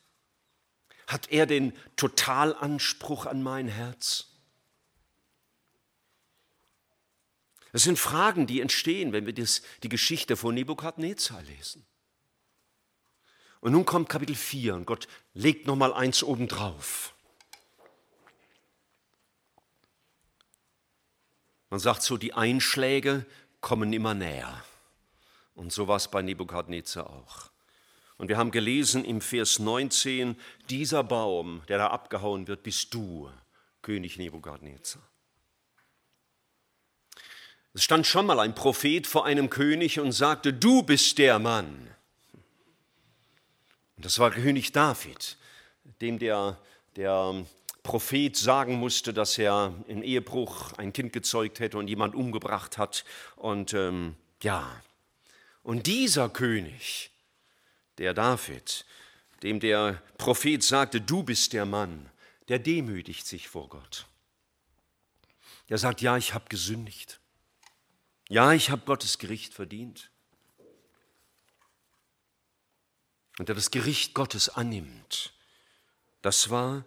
Hat 1.07 1.31
er 1.31 1.47
den 1.47 1.73
Totalanspruch 1.97 3.27
an 3.27 3.43
mein 3.43 3.69
Herz? 3.69 4.29
Das 7.73 7.83
sind 7.83 7.99
Fragen, 7.99 8.47
die 8.47 8.61
entstehen, 8.61 9.13
wenn 9.13 9.25
wir 9.27 9.33
das, 9.33 9.63
die 9.83 9.89
Geschichte 9.89 10.37
von 10.37 10.55
Nebukadnezar 10.55 11.43
lesen. 11.43 11.87
Und 13.61 13.73
nun 13.73 13.87
kommt 13.87 14.09
Kapitel 14.09 14.35
4 14.35 14.75
und 14.75 14.87
Gott 14.87 15.07
legt 15.35 15.67
nochmal 15.67 15.93
eins 15.95 16.23
obendrauf. 16.23 17.15
Man 21.71 21.81
sagt 21.81 22.03
so, 22.03 22.19
die 22.19 22.35
Einschläge 22.35 23.25
kommen 23.61 23.93
immer 23.93 24.13
näher. 24.13 24.63
Und 25.55 25.73
so 25.73 25.89
war 25.89 25.97
es 25.97 26.11
bei 26.11 26.21
Nebukadnezar 26.21 27.09
auch. 27.09 27.52
Und 28.23 28.29
wir 28.29 28.37
haben 28.37 28.53
gelesen 28.53 29.05
im 29.05 29.21
Vers 29.21 29.59
19, 29.59 30.37
dieser 30.71 31.03
Baum, 31.03 31.61
der 31.67 31.79
da 31.79 31.89
abgehauen 31.89 32.47
wird, 32.47 32.63
bist 32.63 32.95
du, 32.95 33.29
König 33.83 34.17
Nebukadnezar. 34.17 35.03
Es 37.75 37.83
stand 37.83 38.07
schon 38.07 38.27
mal 38.27 38.39
ein 38.39 38.55
Prophet 38.55 39.09
vor 39.09 39.27
einem 39.27 39.51
König 39.51 39.99
und 39.99 40.13
sagte, 40.13 40.53
du 40.53 40.85
bist 40.85 41.19
der 41.19 41.41
Mann. 41.41 41.91
Und 43.97 44.05
das 44.05 44.21
war 44.21 44.31
König 44.31 44.71
David, 44.71 45.37
dem 46.01 46.21
der, 46.21 46.61
der 46.95 47.45
Prophet 47.83 48.37
sagen 48.37 48.75
musste, 48.75 49.13
dass 49.13 49.37
er 49.37 49.75
im 49.89 50.01
Ehebruch 50.01 50.75
ein 50.75 50.93
Kind 50.93 51.13
gezeugt 51.13 51.59
hätte 51.59 51.77
und 51.77 51.89
jemand 51.89 52.15
umgebracht 52.15 52.79
hat. 52.79 53.05
Und 53.35 53.75
ähm, 53.75 54.15
ja, 54.45 54.81
und 55.65 55.89
dieser 55.89 56.29
König, 56.29 57.12
der 58.03 58.15
David, 58.15 58.85
dem 59.45 59.61
der 59.61 60.03
Prophet 60.19 60.61
sagte, 60.65 61.01
du 61.01 61.23
bist 61.23 61.53
der 61.53 61.65
Mann, 61.65 62.11
der 62.49 62.59
demütigt 62.59 63.25
sich 63.29 63.47
vor 63.47 63.69
Gott. 63.69 64.09
Der 65.69 65.79
sagt, 65.79 66.01
ja, 66.01 66.17
ich 66.17 66.35
habe 66.35 66.47
gesündigt. 66.49 67.21
Ja, 68.29 68.53
ich 68.53 68.71
habe 68.71 68.85
Gottes 68.87 69.19
Gericht 69.19 69.55
verdient. 69.55 70.11
Und 73.39 73.49
der 73.49 73.55
das 73.55 73.71
Gericht 73.71 74.15
Gottes 74.15 74.49
annimmt, 74.49 75.33
das 76.23 76.51
war 76.51 76.85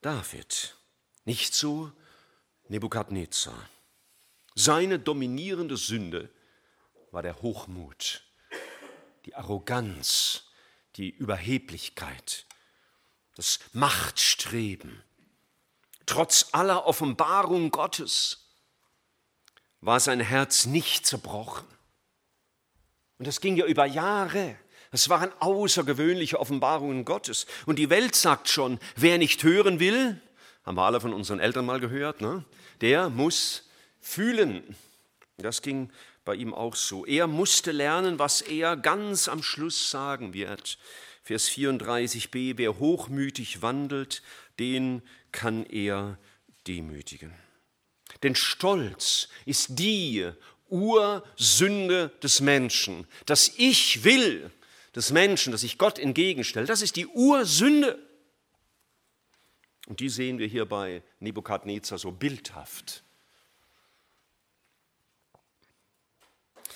David, 0.00 0.76
nicht 1.24 1.54
so 1.54 1.92
Nebukadnezar. 2.66 3.68
Seine 4.56 4.98
dominierende 4.98 5.76
Sünde 5.76 6.30
war 7.12 7.22
der 7.22 7.40
Hochmut, 7.42 8.24
die 9.24 9.34
Arroganz, 9.34 10.44
die 10.96 11.10
Überheblichkeit, 11.10 12.46
das 13.36 13.60
Machtstreben. 13.72 15.02
Trotz 16.06 16.48
aller 16.52 16.86
Offenbarung 16.86 17.70
Gottes 17.70 18.50
war 19.80 20.00
sein 20.00 20.20
Herz 20.20 20.66
nicht 20.66 21.06
zerbrochen. 21.06 21.66
Und 23.18 23.26
das 23.26 23.40
ging 23.40 23.56
ja 23.56 23.66
über 23.66 23.86
Jahre. 23.86 24.56
Es 24.90 25.08
waren 25.08 25.32
außergewöhnliche 25.40 26.38
Offenbarungen 26.38 27.04
Gottes. 27.04 27.46
Und 27.66 27.78
die 27.78 27.88
Welt 27.88 28.14
sagt 28.14 28.48
schon, 28.48 28.78
wer 28.96 29.18
nicht 29.18 29.42
hören 29.42 29.80
will, 29.80 30.20
haben 30.64 30.76
wir 30.76 30.82
alle 30.82 31.00
von 31.00 31.12
unseren 31.12 31.40
Eltern 31.40 31.66
mal 31.66 31.80
gehört, 31.80 32.20
ne? 32.20 32.44
der 32.80 33.08
muss 33.08 33.68
fühlen. 34.00 34.76
Das 35.38 35.62
ging 35.62 35.90
bei 36.24 36.34
ihm 36.34 36.54
auch 36.54 36.76
so. 36.76 37.04
Er 37.04 37.26
musste 37.26 37.72
lernen, 37.72 38.18
was 38.18 38.40
er 38.40 38.76
ganz 38.76 39.28
am 39.28 39.42
Schluss 39.42 39.90
sagen 39.90 40.34
wird. 40.34 40.78
Vers 41.22 41.48
34b, 41.50 42.54
wer 42.56 42.78
hochmütig 42.78 43.62
wandelt, 43.62 44.22
den 44.58 45.02
kann 45.30 45.64
er 45.66 46.18
demütigen. 46.66 47.32
Denn 48.22 48.34
Stolz 48.34 49.28
ist 49.46 49.78
die 49.78 50.30
Ursünde 50.68 52.10
des 52.22 52.40
Menschen. 52.40 53.06
Das 53.26 53.52
Ich 53.56 54.04
will 54.04 54.50
des 54.94 55.10
Menschen, 55.10 55.52
das 55.52 55.62
sich 55.62 55.78
Gott 55.78 55.98
entgegenstellt, 55.98 56.68
das 56.68 56.82
ist 56.82 56.96
die 56.96 57.06
Ursünde. 57.06 57.98
Und 59.86 60.00
die 60.00 60.08
sehen 60.08 60.38
wir 60.38 60.46
hier 60.46 60.64
bei 60.64 61.02
Nebukadnezar 61.18 61.98
so 61.98 62.12
bildhaft. 62.12 63.02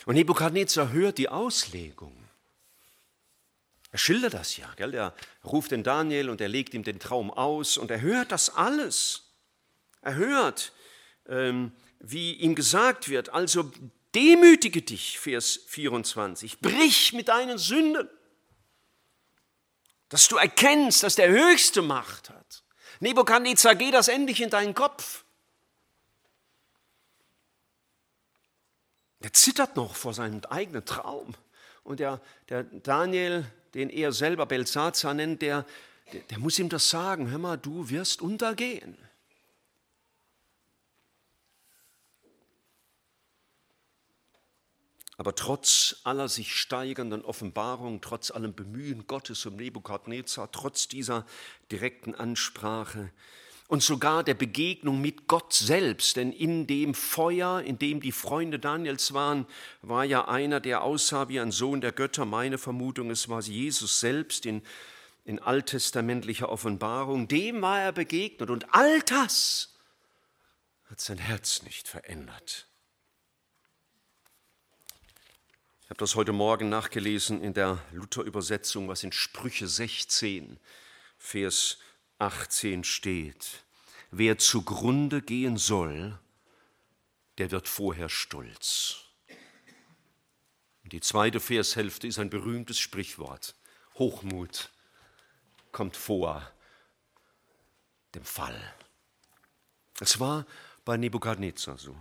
Und 0.06 0.14
Nebukadnezar 0.14 0.92
hört 0.92 1.18
die 1.18 1.28
Auslegung. 1.28 2.16
Er 3.90 3.98
schildert 3.98 4.34
das 4.34 4.56
ja. 4.56 4.72
Gell? 4.76 4.94
Er 4.94 5.12
ruft 5.44 5.72
den 5.72 5.82
Daniel 5.82 6.30
und 6.30 6.40
er 6.40 6.48
legt 6.48 6.74
ihm 6.74 6.84
den 6.84 7.00
Traum 7.00 7.30
aus 7.30 7.76
und 7.76 7.90
er 7.90 8.00
hört 8.00 8.30
das 8.30 8.54
alles. 8.54 9.32
Er 10.02 10.14
hört, 10.14 10.72
ähm, 11.28 11.72
wie 11.98 12.34
ihm 12.34 12.54
gesagt 12.54 13.08
wird, 13.08 13.30
also 13.30 13.70
demütige 14.14 14.80
dich, 14.80 15.18
Vers 15.18 15.60
24, 15.66 16.60
brich 16.60 17.12
mit 17.12 17.26
deinen 17.26 17.58
Sünden, 17.58 18.08
dass 20.08 20.28
du 20.28 20.36
erkennst, 20.36 21.02
dass 21.02 21.16
der 21.16 21.30
Höchste 21.30 21.82
Macht 21.82 22.30
hat. 22.30 22.62
Nebukadnezar, 23.00 23.74
geh 23.74 23.90
das 23.90 24.06
endlich 24.06 24.40
in 24.40 24.50
deinen 24.50 24.74
Kopf. 24.74 25.24
Er 29.20 29.32
zittert 29.32 29.76
noch 29.76 29.94
vor 29.94 30.14
seinem 30.14 30.42
eigenen 30.50 30.84
Traum. 30.84 31.34
Und 31.84 32.00
der, 32.00 32.20
der 32.48 32.64
Daniel, 32.64 33.50
den 33.74 33.90
er 33.90 34.12
selber 34.12 34.46
Belsazar 34.46 35.14
nennt, 35.14 35.42
der, 35.42 35.64
der, 36.12 36.20
der 36.22 36.38
muss 36.38 36.58
ihm 36.58 36.68
das 36.68 36.90
sagen. 36.90 37.30
Hör 37.30 37.38
mal, 37.38 37.56
du 37.56 37.88
wirst 37.90 38.22
untergehen. 38.22 38.96
Aber 45.18 45.34
trotz 45.34 45.96
aller 46.04 46.28
sich 46.28 46.54
steigernden 46.54 47.24
Offenbarungen, 47.24 48.02
trotz 48.02 48.30
allem 48.30 48.54
Bemühen 48.54 49.06
Gottes 49.06 49.46
um 49.46 49.56
Nebukadnezar, 49.56 50.52
trotz 50.52 50.88
dieser 50.88 51.24
direkten 51.72 52.14
Ansprache, 52.14 53.10
und 53.68 53.82
sogar 53.82 54.22
der 54.22 54.34
Begegnung 54.34 55.00
mit 55.00 55.26
Gott 55.26 55.52
selbst. 55.52 56.16
Denn 56.16 56.32
in 56.32 56.66
dem 56.66 56.94
Feuer, 56.94 57.60
in 57.62 57.78
dem 57.78 58.00
die 58.00 58.12
Freunde 58.12 58.58
Daniels 58.58 59.12
waren, 59.12 59.46
war 59.82 60.04
ja 60.04 60.28
einer, 60.28 60.60
der 60.60 60.82
aussah 60.82 61.28
wie 61.28 61.40
ein 61.40 61.50
Sohn 61.50 61.80
der 61.80 61.92
Götter. 61.92 62.24
Meine 62.24 62.58
Vermutung, 62.58 63.10
es 63.10 63.28
war 63.28 63.42
Jesus 63.42 64.00
selbst 64.00 64.46
in, 64.46 64.62
in 65.24 65.40
alttestamentlicher 65.40 66.48
Offenbarung. 66.48 67.26
Dem 67.28 67.62
war 67.62 67.80
er 67.80 67.92
begegnet. 67.92 68.50
Und 68.50 68.72
all 68.72 69.00
das 69.02 69.74
hat 70.88 71.00
sein 71.00 71.18
Herz 71.18 71.62
nicht 71.62 71.88
verändert. 71.88 72.68
Ich 75.82 75.90
habe 75.90 75.98
das 75.98 76.16
heute 76.16 76.32
Morgen 76.32 76.68
nachgelesen 76.68 77.42
in 77.42 77.54
der 77.54 77.78
Luther-Übersetzung, 77.92 78.88
was 78.88 79.04
in 79.04 79.12
Sprüche 79.12 79.68
16, 79.68 80.58
Vers 81.16 81.78
18 82.18 82.84
steht, 82.84 83.64
wer 84.10 84.38
zugrunde 84.38 85.22
gehen 85.22 85.56
soll, 85.56 86.18
der 87.38 87.50
wird 87.50 87.68
vorher 87.68 88.08
stolz. 88.08 89.06
Die 90.84 91.00
zweite 91.00 91.40
Vershälfte 91.40 92.06
ist 92.06 92.18
ein 92.18 92.30
berühmtes 92.30 92.78
Sprichwort. 92.78 93.54
Hochmut 93.96 94.70
kommt 95.72 95.96
vor 95.96 96.48
dem 98.14 98.24
Fall. 98.24 98.74
Es 100.00 100.20
war 100.20 100.46
bei 100.84 100.96
Nebukadnezar 100.96 101.76
so. 101.76 101.96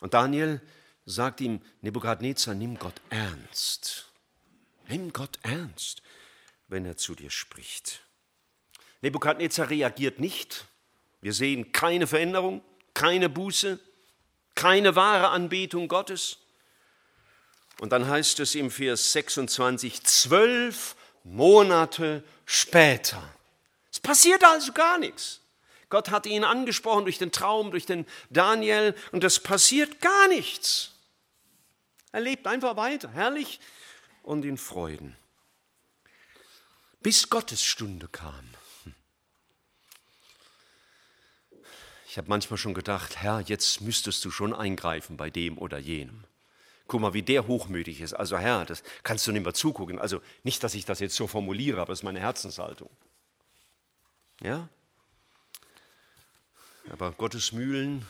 Und 0.00 0.14
Daniel 0.14 0.62
sagt 1.04 1.40
ihm, 1.40 1.60
Nebukadnezar, 1.80 2.54
nimm 2.54 2.78
Gott 2.78 3.00
ernst. 3.10 4.12
Nimm 4.86 5.12
Gott 5.12 5.38
ernst, 5.42 6.02
wenn 6.68 6.84
er 6.86 6.96
zu 6.96 7.14
dir 7.14 7.30
spricht. 7.30 8.07
Nebukadnezar 9.02 9.70
reagiert 9.70 10.20
nicht. 10.20 10.66
Wir 11.20 11.32
sehen 11.32 11.72
keine 11.72 12.06
Veränderung, 12.06 12.62
keine 12.94 13.28
Buße, 13.28 13.78
keine 14.54 14.96
wahre 14.96 15.28
Anbetung 15.28 15.88
Gottes. 15.88 16.38
Und 17.80 17.92
dann 17.92 18.08
heißt 18.08 18.40
es 18.40 18.54
im 18.54 18.70
Vers 18.70 19.12
26, 19.12 20.02
zwölf 20.02 20.96
Monate 21.22 22.24
später. 22.44 23.22
Es 23.92 24.00
passiert 24.00 24.44
also 24.44 24.72
gar 24.72 24.98
nichts. 24.98 25.40
Gott 25.90 26.10
hat 26.10 26.26
ihn 26.26 26.44
angesprochen 26.44 27.04
durch 27.04 27.18
den 27.18 27.32
Traum, 27.32 27.70
durch 27.70 27.86
den 27.86 28.04
Daniel 28.30 28.94
und 29.12 29.24
es 29.24 29.40
passiert 29.40 30.00
gar 30.00 30.28
nichts. 30.28 30.92
Er 32.12 32.20
lebt 32.20 32.46
einfach 32.46 32.76
weiter, 32.76 33.10
herrlich 33.12 33.60
und 34.22 34.44
in 34.44 34.58
Freuden. 34.58 35.16
Bis 37.00 37.30
Gottes 37.30 37.64
Stunde 37.64 38.08
kam. 38.08 38.44
Ich 42.18 42.20
habe 42.20 42.30
manchmal 42.30 42.58
schon 42.58 42.74
gedacht, 42.74 43.18
Herr, 43.18 43.42
jetzt 43.42 43.80
müsstest 43.80 44.24
du 44.24 44.32
schon 44.32 44.52
eingreifen 44.52 45.16
bei 45.16 45.30
dem 45.30 45.56
oder 45.56 45.78
jenem. 45.78 46.24
Guck 46.88 47.00
mal, 47.00 47.14
wie 47.14 47.22
der 47.22 47.46
hochmütig 47.46 48.00
ist. 48.00 48.12
Also 48.12 48.36
Herr, 48.36 48.64
das 48.64 48.82
kannst 49.04 49.24
du 49.28 49.30
nicht 49.30 49.44
mehr 49.44 49.54
zugucken. 49.54 50.00
Also 50.00 50.20
nicht, 50.42 50.64
dass 50.64 50.74
ich 50.74 50.84
das 50.84 50.98
jetzt 50.98 51.14
so 51.14 51.28
formuliere, 51.28 51.80
aber 51.80 51.92
es 51.92 52.00
ist 52.00 52.02
meine 52.02 52.18
Herzenshaltung. 52.18 52.90
Ja? 54.42 54.68
Aber 56.90 57.12
Gottes 57.12 57.52
Mühlen, 57.52 58.04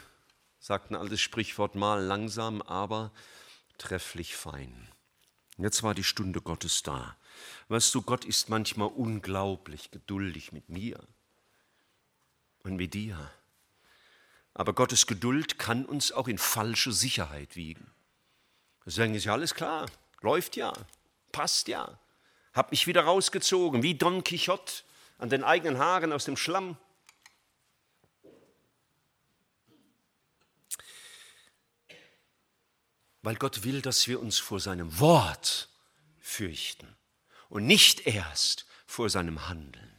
sagt 0.58 0.90
ein 0.90 0.96
altes 0.96 1.20
Sprichwort 1.20 1.74
mal, 1.74 2.02
langsam, 2.02 2.62
aber 2.62 3.12
trefflich 3.76 4.36
fein. 4.36 4.88
Jetzt 5.58 5.82
war 5.82 5.94
die 5.94 6.02
Stunde 6.02 6.40
Gottes 6.40 6.82
da. 6.82 7.14
Weißt 7.68 7.94
du, 7.94 8.00
Gott 8.00 8.24
ist 8.24 8.48
manchmal 8.48 8.88
unglaublich 8.88 9.90
geduldig 9.90 10.52
mit 10.52 10.70
mir 10.70 10.98
und 12.62 12.76
mit 12.76 12.94
dir. 12.94 13.30
Aber 14.54 14.72
Gottes 14.72 15.06
Geduld 15.06 15.58
kann 15.58 15.84
uns 15.84 16.12
auch 16.12 16.28
in 16.28 16.38
falsche 16.38 16.92
Sicherheit 16.92 17.56
wiegen. 17.56 17.90
Sagen, 18.84 19.14
ist 19.14 19.24
ja 19.24 19.34
alles 19.34 19.54
klar, 19.54 19.86
läuft 20.22 20.56
ja, 20.56 20.72
passt 21.30 21.68
ja. 21.68 21.98
Hab 22.54 22.70
mich 22.70 22.86
wieder 22.86 23.02
rausgezogen, 23.02 23.82
wie 23.82 23.94
Don 23.94 24.24
Quixote 24.24 24.82
an 25.18 25.28
den 25.28 25.44
eigenen 25.44 25.78
Haaren 25.78 26.12
aus 26.12 26.24
dem 26.24 26.36
Schlamm. 26.36 26.76
Weil 33.22 33.36
Gott 33.36 33.64
will, 33.64 33.82
dass 33.82 34.08
wir 34.08 34.20
uns 34.20 34.38
vor 34.38 34.58
seinem 34.58 34.98
Wort 34.98 35.68
fürchten 36.18 36.96
und 37.48 37.66
nicht 37.66 38.06
erst 38.06 38.64
vor 38.86 39.10
seinem 39.10 39.48
Handeln. 39.48 39.97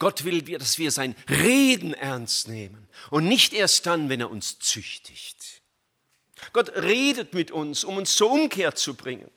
Gott 0.00 0.24
will, 0.24 0.42
dass 0.42 0.78
wir 0.78 0.90
sein 0.90 1.14
Reden 1.28 1.94
ernst 1.94 2.48
nehmen 2.48 2.88
und 3.10 3.28
nicht 3.28 3.52
erst 3.52 3.84
dann, 3.86 4.08
wenn 4.08 4.20
er 4.20 4.30
uns 4.30 4.58
züchtigt. 4.58 5.62
Gott 6.54 6.70
redet 6.70 7.34
mit 7.34 7.50
uns, 7.50 7.84
um 7.84 7.98
uns 7.98 8.16
zur 8.16 8.32
Umkehr 8.32 8.74
zu 8.74 8.94
bringen. 8.94 9.30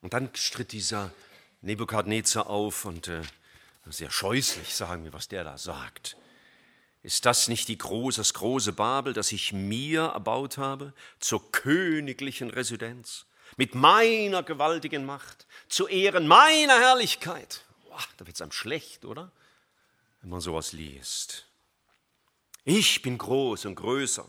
Und 0.00 0.12
dann 0.12 0.28
stritt 0.34 0.72
dieser 0.72 1.12
Nebukadnezar 1.60 2.48
auf 2.48 2.84
und 2.84 3.06
äh, 3.06 3.22
sehr 3.86 4.10
scheußlich 4.10 4.74
sagen 4.74 5.04
wir, 5.04 5.12
was 5.12 5.28
der 5.28 5.44
da 5.44 5.56
sagt. 5.56 6.16
Ist 7.04 7.26
das 7.26 7.46
nicht 7.46 7.68
die 7.68 7.78
große, 7.78 8.18
das 8.20 8.34
große 8.34 8.72
Babel, 8.72 9.12
das 9.12 9.30
ich 9.30 9.52
mir 9.52 10.02
erbaut 10.02 10.58
habe, 10.58 10.94
zur 11.20 11.52
königlichen 11.52 12.50
Residenz, 12.50 13.27
mit 13.56 13.74
meiner 13.74 14.42
gewaltigen 14.42 15.04
Macht, 15.04 15.46
zu 15.68 15.86
Ehren 15.88 16.26
meiner 16.26 16.78
Herrlichkeit? 16.78 17.64
Boah, 17.84 18.02
da 18.16 18.26
wird 18.26 18.36
es 18.36 18.42
einem 18.42 18.52
schlecht, 18.52 19.04
oder? 19.04 19.30
Wenn 20.20 20.30
man 20.30 20.40
sowas 20.40 20.72
liest. 20.72 21.46
Ich 22.64 23.02
bin 23.02 23.18
groß 23.18 23.66
und 23.66 23.76
größer. 23.76 24.26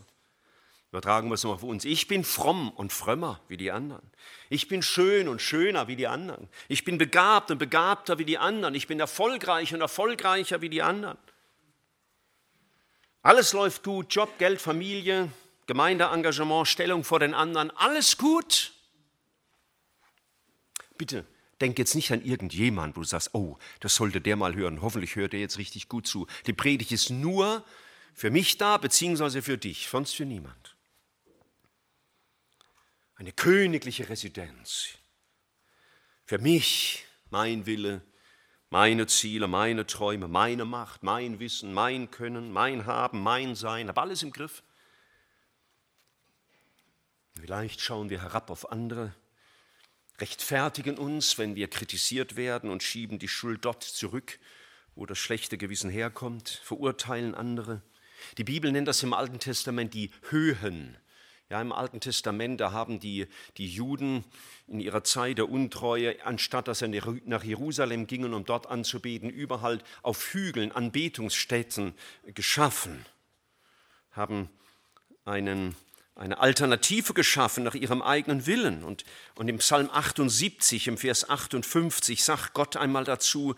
Übertragen 0.92 1.30
wir 1.30 1.36
es 1.36 1.44
mal 1.44 1.52
auf 1.52 1.64
uns. 1.64 1.86
Ich 1.86 2.08
bin 2.08 2.24
fromm 2.24 2.72
und 2.72 2.92
frömmer 2.92 3.40
wie 3.48 3.58
die 3.58 3.72
anderen. 3.72 4.10
Ich 4.50 4.68
bin 4.68 4.82
schön 4.82 5.28
und 5.28 5.42
schöner 5.42 5.88
wie 5.88 5.96
die 5.96 6.08
anderen. 6.08 6.50
Ich 6.68 6.84
bin 6.84 6.98
begabt 6.98 7.52
und 7.52 7.60
begabter 7.60 8.18
wie 8.18 8.26
die 8.26 8.40
anderen. 8.40 8.74
Ich 8.74 8.88
bin 8.88 9.00
erfolgreich 9.00 9.74
und 9.74 9.82
erfolgreicher 9.82 10.62
wie 10.62 10.70
die 10.70 10.82
anderen. 10.82 11.18
Alles 13.22 13.54
läuft 13.54 13.84
gut, 13.84 14.14
Job, 14.14 14.38
Geld, 14.40 14.62
Familie, 14.62 15.30
Gemeindeengagement, 15.68 16.68
Stellung 16.68 17.04
vor 17.04 17.20
den 17.20 17.34
anderen, 17.34 17.70
alles 17.72 18.18
gut. 18.18 18.72
Bitte, 21.00 21.26
denk 21.60 21.80
jetzt 21.80 21.96
nicht 21.96 22.12
an 22.12 22.24
irgendjemand, 22.24 22.96
wo 22.96 23.02
du 23.02 23.08
sagst, 23.08 23.34
oh, 23.34 23.58
das 23.80 23.96
sollte 23.96 24.22
der 24.22 24.36
mal 24.36 24.54
hören, 24.54 24.84
hoffentlich 24.84 25.16
hört 25.16 25.34
er 25.34 25.40
jetzt 25.40 25.58
richtig 25.58 25.90
gut 25.90 26.06
zu. 26.06 26.28
Die 26.46 26.54
Predigt 26.54 26.92
ist 26.92 27.10
nur 27.10 27.66
für 28.14 28.30
mich 28.30 28.58
da, 28.58 28.78
beziehungsweise 28.78 29.42
für 29.42 29.58
dich, 29.58 29.88
sonst 29.88 30.14
für 30.14 30.26
niemand 30.26 30.76
eine 33.20 33.34
königliche 33.34 34.08
Residenz. 34.08 34.98
Für 36.26 36.38
mich, 36.38 37.06
mein 37.30 37.66
Wille, 37.66 38.02
meine 38.70 39.08
Ziele, 39.08 39.48
meine 39.48 39.86
Träume, 39.86 40.30
meine 40.30 40.64
Macht, 40.64 41.04
mein 41.04 41.40
Wissen, 41.40 41.74
mein 41.74 42.12
Können, 42.12 42.52
mein 42.54 42.86
Haben, 42.86 43.22
mein 43.22 43.56
Sein, 43.56 43.90
habe 43.90 44.02
alles 44.02 44.24
im 44.24 44.32
Griff. 44.32 44.64
Vielleicht 47.34 47.82
schauen 47.82 48.10
wir 48.10 48.22
herab 48.22 48.50
auf 48.50 48.72
andere, 48.72 49.14
rechtfertigen 50.20 50.98
uns, 50.98 51.38
wenn 51.38 51.56
wir 51.56 51.68
kritisiert 51.70 52.36
werden 52.36 52.70
und 52.70 52.84
schieben 52.84 53.20
die 53.20 53.28
Schuld 53.28 53.66
dort 53.66 53.84
zurück, 53.84 54.40
wo 54.96 55.06
das 55.06 55.18
schlechte 55.18 55.58
Gewissen 55.58 55.90
herkommt, 55.90 56.62
verurteilen 56.64 57.36
andere. 57.36 57.82
Die 58.38 58.44
Bibel 58.44 58.72
nennt 58.72 58.88
das 58.88 59.04
im 59.04 59.14
Alten 59.14 59.40
Testament 59.40 59.94
die 59.94 60.12
Höhen 60.30 60.98
ja, 61.50 61.60
Im 61.62 61.72
Alten 61.72 62.00
Testament, 62.00 62.62
da 62.62 62.74
haben 62.74 63.00
die, 63.00 63.26
die 63.58 63.68
Juden 63.68 64.24
in 64.68 64.80
ihrer 64.80 65.04
Zeit 65.04 65.40
der 65.40 65.50
Untreue, 65.50 66.24
anstatt 66.24 66.68
dass 66.68 66.80
sie 66.80 67.02
nach 67.26 67.44
Jerusalem 67.44 68.06
gingen, 68.06 68.36
um 68.36 68.46
dort 68.46 68.68
anzubeten, 68.68 69.32
überall 69.32 69.80
auf 70.04 70.32
Hügeln 70.32 70.72
Anbetungsstätten 70.72 71.96
geschaffen, 72.36 73.04
haben 74.12 74.48
einen 75.26 75.76
eine 76.20 76.40
Alternative 76.40 77.14
geschaffen 77.14 77.64
nach 77.64 77.76
ihrem 77.76 78.02
eigenen 78.02 78.46
Willen. 78.46 78.84
Und, 78.84 79.06
und 79.36 79.48
im 79.48 79.60
Psalm 79.60 79.90
78, 79.90 80.88
im 80.88 80.98
Vers 80.98 81.30
58, 81.30 82.24
sagt 82.24 82.54
Gott 82.54 82.76
einmal 82.76 83.06
dazu, 83.06 83.56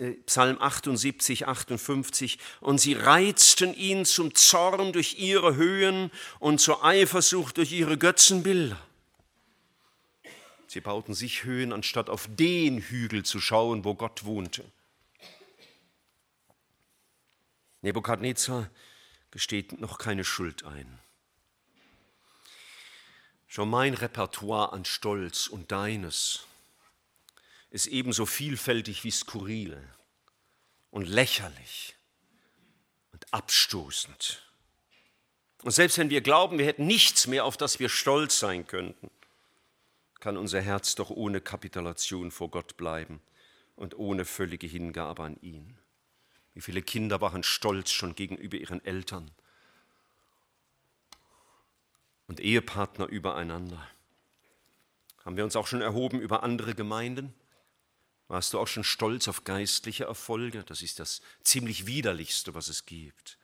äh, 0.00 0.10
Psalm 0.26 0.60
78, 0.60 1.46
58, 1.46 2.38
und 2.60 2.80
sie 2.80 2.94
reizten 2.94 3.74
ihn 3.74 4.04
zum 4.04 4.34
Zorn 4.34 4.92
durch 4.92 5.18
ihre 5.20 5.54
Höhen 5.54 6.10
und 6.40 6.60
zur 6.60 6.84
Eifersucht 6.84 7.58
durch 7.58 7.70
ihre 7.70 7.96
Götzenbilder. 7.96 8.78
Sie 10.66 10.80
bauten 10.80 11.14
sich 11.14 11.44
Höhen, 11.44 11.72
anstatt 11.72 12.10
auf 12.10 12.28
den 12.28 12.78
Hügel 12.78 13.24
zu 13.24 13.40
schauen, 13.40 13.84
wo 13.84 13.94
Gott 13.94 14.24
wohnte. 14.24 14.64
Nebukadnezar 17.82 18.68
gesteht 19.30 19.80
noch 19.80 19.98
keine 19.98 20.24
Schuld 20.24 20.64
ein. 20.64 20.98
Schon 23.52 23.68
mein 23.68 23.94
Repertoire 23.94 24.72
an 24.72 24.84
Stolz 24.84 25.48
und 25.48 25.72
deines 25.72 26.46
ist 27.70 27.88
ebenso 27.88 28.24
vielfältig 28.24 29.02
wie 29.02 29.10
skurril 29.10 29.76
und 30.92 31.08
lächerlich 31.08 31.96
und 33.10 33.26
abstoßend. 33.34 34.40
Und 35.64 35.72
selbst 35.72 35.98
wenn 35.98 36.10
wir 36.10 36.20
glauben, 36.20 36.58
wir 36.58 36.66
hätten 36.66 36.86
nichts 36.86 37.26
mehr, 37.26 37.44
auf 37.44 37.56
das 37.56 37.80
wir 37.80 37.88
stolz 37.88 38.38
sein 38.38 38.68
könnten, 38.68 39.10
kann 40.20 40.36
unser 40.36 40.60
Herz 40.60 40.94
doch 40.94 41.10
ohne 41.10 41.40
Kapitulation 41.40 42.30
vor 42.30 42.52
Gott 42.52 42.76
bleiben 42.76 43.20
und 43.74 43.98
ohne 43.98 44.26
völlige 44.26 44.68
Hingabe 44.68 45.24
an 45.24 45.36
ihn. 45.42 45.76
Wie 46.54 46.60
viele 46.60 46.82
Kinder 46.82 47.20
waren 47.20 47.42
stolz 47.42 47.90
schon 47.90 48.14
gegenüber 48.14 48.58
ihren 48.58 48.84
Eltern 48.84 49.32
und 52.30 52.38
Ehepartner 52.38 53.08
übereinander. 53.08 53.84
Haben 55.24 55.36
wir 55.36 55.42
uns 55.42 55.56
auch 55.56 55.66
schon 55.66 55.80
erhoben 55.80 56.20
über 56.20 56.44
andere 56.44 56.76
Gemeinden? 56.76 57.34
Warst 58.28 58.52
du 58.52 58.60
auch 58.60 58.68
schon 58.68 58.84
stolz 58.84 59.26
auf 59.26 59.42
geistliche 59.42 60.04
Erfolge? 60.04 60.62
Das 60.62 60.80
ist 60.80 61.00
das 61.00 61.22
ziemlich 61.42 61.86
widerlichste, 61.86 62.54
was 62.54 62.68
es 62.68 62.86
gibt. 62.86 63.36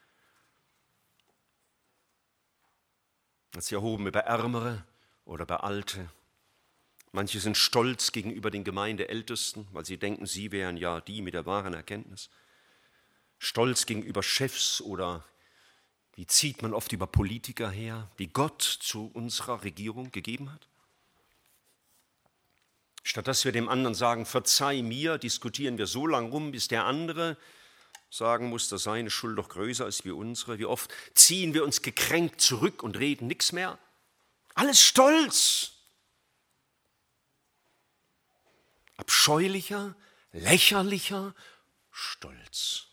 Sie 3.58 3.74
erhoben 3.74 4.06
über 4.06 4.20
Ärmere 4.20 4.84
oder 5.24 5.42
über 5.42 5.64
Alte. 5.64 6.08
Manche 7.10 7.40
sind 7.40 7.56
stolz 7.56 8.12
gegenüber 8.12 8.52
den 8.52 8.62
Gemeindeältesten, 8.62 9.66
weil 9.72 9.84
sie 9.84 9.98
denken, 9.98 10.26
sie 10.26 10.52
wären 10.52 10.76
ja 10.76 11.00
die 11.00 11.22
mit 11.22 11.34
der 11.34 11.44
wahren 11.44 11.74
Erkenntnis. 11.74 12.30
Stolz 13.40 13.84
gegenüber 13.84 14.22
Chefs 14.22 14.80
oder 14.80 15.24
wie 16.16 16.26
zieht 16.26 16.62
man 16.62 16.72
oft 16.72 16.92
über 16.92 17.06
Politiker 17.06 17.70
her, 17.70 18.10
die 18.18 18.32
Gott 18.32 18.62
zu 18.62 19.10
unserer 19.12 19.62
Regierung 19.62 20.10
gegeben 20.10 20.50
hat? 20.50 20.66
Statt 23.02 23.28
dass 23.28 23.44
wir 23.44 23.52
dem 23.52 23.68
anderen 23.68 23.94
sagen, 23.94 24.24
verzeih 24.24 24.82
mir, 24.82 25.18
diskutieren 25.18 25.76
wir 25.76 25.86
so 25.86 26.06
lange 26.06 26.30
rum, 26.30 26.52
bis 26.52 26.68
der 26.68 26.86
andere 26.86 27.36
sagen 28.10 28.48
muss, 28.48 28.70
dass 28.70 28.84
seine 28.84 29.10
Schuld 29.10 29.38
doch 29.38 29.50
größer 29.50 29.86
ist 29.86 30.06
wie 30.06 30.10
unsere. 30.10 30.58
Wie 30.58 30.64
oft 30.64 30.90
ziehen 31.14 31.52
wir 31.52 31.62
uns 31.64 31.82
gekränkt 31.82 32.40
zurück 32.40 32.82
und 32.82 32.98
reden 32.98 33.26
nichts 33.26 33.52
mehr? 33.52 33.78
Alles 34.54 34.80
stolz. 34.80 35.72
Abscheulicher, 38.96 39.94
lächerlicher 40.32 41.34
Stolz. 41.90 42.86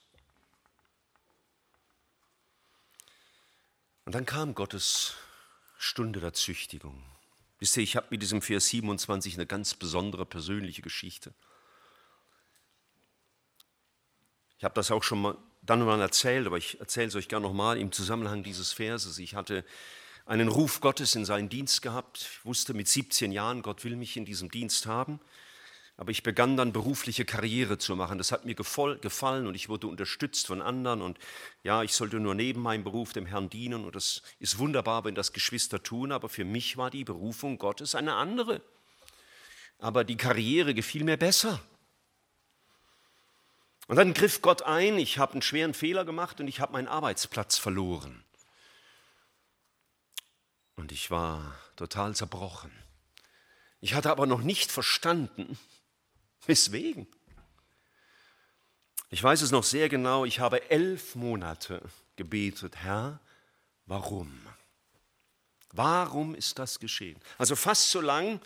Und 4.06 4.16
dann 4.16 4.26
kam 4.26 4.54
Gottes 4.54 5.16
Stunde 5.78 6.20
der 6.20 6.34
Züchtigung. 6.34 7.04
Wisst 7.60 7.78
ihr, 7.78 7.84
ich 7.84 7.96
habe 7.96 8.08
mit 8.10 8.22
diesem 8.22 8.42
Vers 8.42 8.68
27 8.68 9.36
eine 9.36 9.46
ganz 9.46 9.74
besondere 9.74 10.26
persönliche 10.26 10.82
Geschichte. 10.82 11.34
Ich 14.58 14.63
habe 14.63 14.76
das 14.76 14.92
auch 14.92 15.04
schon 15.04 15.22
mal 15.22 15.38
dann 15.62 15.86
wann 15.88 16.02
erzählt, 16.02 16.46
aber 16.46 16.58
ich 16.58 16.80
erzähle 16.80 17.08
es 17.08 17.16
euch 17.16 17.30
gerne 17.30 17.46
nochmal 17.46 17.78
im 17.78 17.92
Zusammenhang 17.92 18.44
dieses 18.44 18.74
Verses. 18.74 19.18
Ich 19.18 19.36
hatte 19.36 19.63
einen 20.26 20.50
Ruf 20.50 20.82
Gottes 20.82 21.16
in 21.16 21.26
seinen 21.26 21.50
Dienst 21.50 21.82
gehabt. 21.82 22.18
Ich 22.18 22.46
wusste 22.46 22.74
mit 22.74 22.88
17 22.88 23.32
Jahren, 23.32 23.62
Gott 23.62 23.84
will 23.84 23.96
mich 23.96 24.18
in 24.18 24.26
diesem 24.26 24.52
Dienst 24.52 24.86
haben. 24.86 25.20
Aber 25.95 26.10
ich 26.10 26.23
begann 26.23 26.58
dann 26.58 26.73
berufliche 26.73 27.23
Karriere 27.23 27.77
zu 27.77 27.95
machen. 27.95 28.17
Das 28.17 28.32
hat 28.32 28.45
mir 28.45 28.56
gefallen 28.56 29.45
und 29.45 29.53
ich 29.53 29.69
wurde 29.69 29.88
unterstützt 29.88 30.47
von 30.47 30.62
anderen. 30.62 31.01
Und 31.01 31.19
ja, 31.62 31.84
ich 31.84 31.93
sollte 31.93 32.19
nur 32.19 32.34
neben 32.34 32.62
meinem 32.62 32.84
Beruf 32.84 33.13
dem 33.13 33.27
Herrn 33.27 33.49
dienen. 33.49 33.86
Und 33.86 33.95
das 33.95 34.23
ist 34.39 34.58
wunderbar, 34.58 35.03
wenn 35.03 35.13
das 35.13 35.34
Geschwister 35.34 35.84
tun. 35.84 36.12
Aber 36.12 36.29
für 36.29 36.45
mich 36.45 36.77
war 36.77 36.89
die 36.89 37.03
Berufung 37.03 37.60
Gottes 37.60 37.93
eine 37.93 38.15
andere. 38.15 38.62
Aber 39.77 40.03
die 40.03 40.17
Karriere 40.17 40.73
gefiel 40.73 41.03
mir 41.03 41.17
besser. 41.17 41.62
Und 43.88 43.97
dann 43.97 44.13
griff 44.13 44.41
Gott 44.41 44.63
ein. 44.63 44.97
Ich 44.97 45.19
habe 45.19 45.34
einen 45.34 45.41
schweren 45.43 45.75
Fehler 45.75 46.06
gemacht 46.06 46.39
und 46.39 46.47
ich 46.47 46.60
habe 46.60 46.73
meinen 46.73 46.88
Arbeitsplatz 46.88 47.58
verloren. 47.58 48.23
Und 50.75 50.91
ich 50.91 51.12
war 51.12 51.56
total 51.75 52.15
zerbrochen. 52.15 52.71
Ich 53.79 53.93
hatte 53.93 54.10
aber 54.10 54.25
noch 54.25 54.41
nicht 54.41 54.71
verstanden, 54.71 55.60
Weswegen? 56.45 57.08
Ich 59.10 59.23
weiß 59.23 59.41
es 59.41 59.51
noch 59.51 59.63
sehr 59.63 59.89
genau, 59.89 60.25
ich 60.25 60.39
habe 60.39 60.71
elf 60.71 61.15
Monate 61.15 61.82
gebetet, 62.15 62.77
Herr, 62.77 63.19
warum? 63.86 64.32
Warum 65.71 66.36
ist 66.36 66.60
das 66.60 66.79
geschehen? 66.79 67.19
Also 67.38 67.56
fast 67.56 67.91
so 67.91 68.01
lang, 68.01 68.39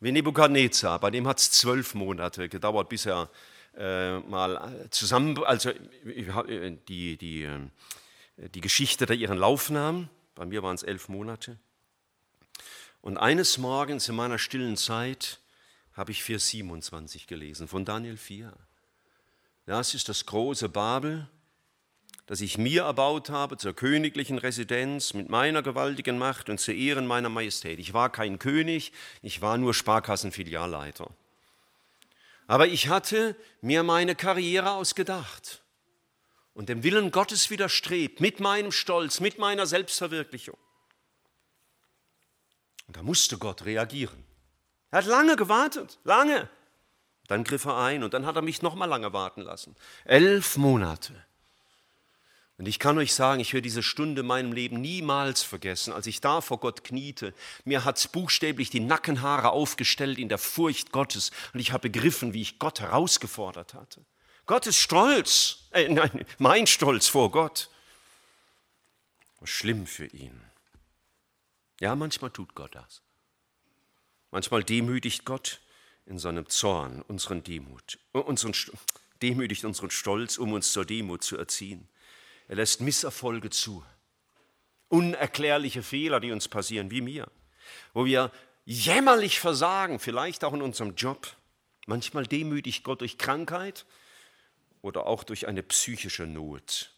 wie 0.00 0.12
Nebukadnezar, 0.12 1.00
bei 1.00 1.10
dem 1.10 1.26
hat 1.26 1.40
es 1.40 1.50
zwölf 1.50 1.94
Monate 1.94 2.48
gedauert, 2.48 2.88
bis 2.88 3.06
er 3.06 3.28
äh, 3.76 4.18
mal 4.20 4.88
zusammen, 4.90 5.42
also 5.44 5.70
äh, 5.70 6.76
die, 6.88 7.16
die, 7.16 7.42
äh, 7.42 8.48
die 8.48 8.60
Geschichte 8.60 9.06
da 9.06 9.14
ihren 9.14 9.38
Lauf 9.38 9.70
nahm. 9.70 10.08
Bei 10.34 10.46
mir 10.46 10.62
waren 10.62 10.74
es 10.74 10.82
elf 10.82 11.08
Monate. 11.08 11.58
Und 13.00 13.18
eines 13.18 13.58
Morgens 13.58 14.08
in 14.08 14.16
meiner 14.16 14.38
stillen 14.38 14.76
Zeit 14.76 15.40
habe 15.98 16.12
ich 16.12 16.20
4,27 16.22 17.26
gelesen, 17.26 17.66
von 17.66 17.84
Daniel 17.84 18.16
4. 18.16 18.52
Das 19.66 19.94
ist 19.94 20.08
das 20.08 20.26
große 20.26 20.68
Babel, 20.68 21.28
das 22.26 22.40
ich 22.40 22.56
mir 22.56 22.84
erbaut 22.84 23.30
habe 23.30 23.56
zur 23.56 23.74
königlichen 23.74 24.38
Residenz 24.38 25.12
mit 25.12 25.28
meiner 25.28 25.60
gewaltigen 25.60 26.16
Macht 26.16 26.50
und 26.50 26.60
zu 26.60 26.72
Ehren 26.72 27.04
meiner 27.04 27.28
Majestät. 27.28 27.80
Ich 27.80 27.94
war 27.94 28.12
kein 28.12 28.38
König, 28.38 28.92
ich 29.22 29.42
war 29.42 29.58
nur 29.58 29.74
Sparkassenfilialleiter. 29.74 31.10
Aber 32.46 32.68
ich 32.68 32.88
hatte 32.88 33.34
mir 33.60 33.82
meine 33.82 34.14
Karriere 34.14 34.70
ausgedacht 34.72 35.64
und 36.54 36.68
dem 36.68 36.84
Willen 36.84 37.10
Gottes 37.10 37.50
widerstrebt, 37.50 38.20
mit 38.20 38.38
meinem 38.38 38.70
Stolz, 38.70 39.18
mit 39.18 39.38
meiner 39.38 39.66
Selbstverwirklichung. 39.66 40.56
Und 42.86 42.96
da 42.96 43.02
musste 43.02 43.36
Gott 43.36 43.64
reagieren. 43.64 44.27
Er 44.90 44.98
hat 44.98 45.06
lange 45.06 45.36
gewartet, 45.36 45.98
lange. 46.04 46.48
Dann 47.26 47.44
griff 47.44 47.66
er 47.66 47.76
ein 47.76 48.02
und 48.02 48.14
dann 48.14 48.24
hat 48.24 48.36
er 48.36 48.42
mich 48.42 48.62
noch 48.62 48.74
mal 48.74 48.86
lange 48.86 49.12
warten 49.12 49.42
lassen. 49.42 49.76
Elf 50.04 50.56
Monate. 50.56 51.14
Und 52.56 52.66
ich 52.66 52.80
kann 52.80 52.98
euch 52.98 53.14
sagen, 53.14 53.40
ich 53.40 53.52
werde 53.52 53.62
diese 53.62 53.84
Stunde 53.84 54.22
in 54.22 54.26
meinem 54.26 54.52
Leben 54.52 54.80
niemals 54.80 55.42
vergessen, 55.44 55.92
als 55.92 56.08
ich 56.08 56.20
da 56.20 56.40
vor 56.40 56.58
Gott 56.58 56.82
kniete. 56.82 57.32
Mir 57.64 57.84
hat 57.84 57.98
es 57.98 58.08
buchstäblich 58.08 58.68
die 58.68 58.80
Nackenhaare 58.80 59.50
aufgestellt 59.50 60.18
in 60.18 60.28
der 60.28 60.38
Furcht 60.38 60.90
Gottes 60.90 61.30
und 61.52 61.60
ich 61.60 61.70
habe 61.70 61.88
begriffen, 61.88 62.34
wie 62.34 62.42
ich 62.42 62.58
Gott 62.58 62.80
herausgefordert 62.80 63.74
hatte. 63.74 64.04
Gott 64.46 64.66
ist 64.66 64.78
stolz, 64.78 65.68
äh, 65.70 65.88
nein, 65.88 66.24
mein 66.38 66.66
Stolz 66.66 67.06
vor 67.06 67.30
Gott. 67.30 67.68
Schlimm 69.44 69.86
für 69.86 70.06
ihn. 70.06 70.40
Ja, 71.80 71.94
manchmal 71.94 72.30
tut 72.30 72.56
Gott 72.56 72.74
das. 72.74 73.02
Manchmal 74.30 74.62
demütigt 74.62 75.24
Gott 75.24 75.60
in 76.06 76.18
seinem 76.18 76.48
Zorn 76.48 77.02
unseren 77.02 77.42
Demut, 77.42 77.98
unseren, 78.12 78.54
demütigt 79.22 79.64
unseren 79.64 79.90
Stolz, 79.90 80.38
um 80.38 80.52
uns 80.52 80.72
zur 80.72 80.84
Demut 80.84 81.22
zu 81.22 81.36
erziehen. 81.36 81.88
Er 82.48 82.56
lässt 82.56 82.80
Misserfolge 82.80 83.50
zu, 83.50 83.84
unerklärliche 84.88 85.82
Fehler, 85.82 86.20
die 86.20 86.32
uns 86.32 86.48
passieren, 86.48 86.90
wie 86.90 87.02
mir, 87.02 87.30
wo 87.92 88.04
wir 88.04 88.32
jämmerlich 88.64 89.40
versagen, 89.40 89.98
vielleicht 89.98 90.44
auch 90.44 90.52
in 90.52 90.62
unserem 90.62 90.94
Job. 90.94 91.34
Manchmal 91.86 92.26
demütigt 92.26 92.84
Gott 92.84 93.00
durch 93.00 93.16
Krankheit 93.16 93.86
oder 94.82 95.06
auch 95.06 95.24
durch 95.24 95.46
eine 95.46 95.62
psychische 95.62 96.26
Not. 96.26 96.92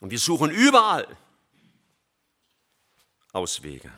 Und 0.00 0.10
wir 0.10 0.18
suchen 0.18 0.50
überall 0.50 1.16
Auswege. 3.32 3.92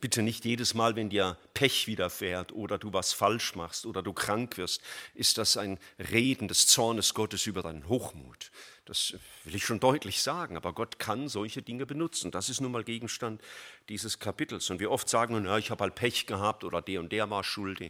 Bitte 0.00 0.22
nicht 0.22 0.44
jedes 0.44 0.74
Mal, 0.74 0.94
wenn 0.94 1.10
dir 1.10 1.36
Pech 1.54 1.88
widerfährt 1.88 2.52
oder 2.52 2.78
du 2.78 2.92
was 2.92 3.12
falsch 3.12 3.56
machst 3.56 3.84
oder 3.84 4.00
du 4.00 4.12
krank 4.12 4.56
wirst, 4.56 4.80
ist 5.14 5.38
das 5.38 5.56
ein 5.56 5.80
Reden 5.98 6.46
des 6.46 6.68
Zornes 6.68 7.14
Gottes 7.14 7.48
über 7.48 7.62
deinen 7.62 7.88
Hochmut. 7.88 8.52
Das 8.84 9.14
will 9.42 9.56
ich 9.56 9.64
schon 9.64 9.80
deutlich 9.80 10.22
sagen, 10.22 10.56
aber 10.56 10.72
Gott 10.72 11.00
kann 11.00 11.28
solche 11.28 11.62
Dinge 11.62 11.84
benutzen. 11.84 12.30
Das 12.30 12.48
ist 12.48 12.60
nun 12.60 12.70
mal 12.70 12.84
Gegenstand 12.84 13.42
dieses 13.88 14.20
Kapitels. 14.20 14.70
Und 14.70 14.78
wir 14.78 14.92
oft 14.92 15.08
sagen, 15.08 15.44
ja, 15.44 15.58
ich 15.58 15.72
habe 15.72 15.82
halt 15.82 15.96
Pech 15.96 16.26
gehabt 16.26 16.62
oder 16.62 16.80
der 16.80 17.00
und 17.00 17.10
der 17.10 17.28
war 17.28 17.42
schuld, 17.42 17.80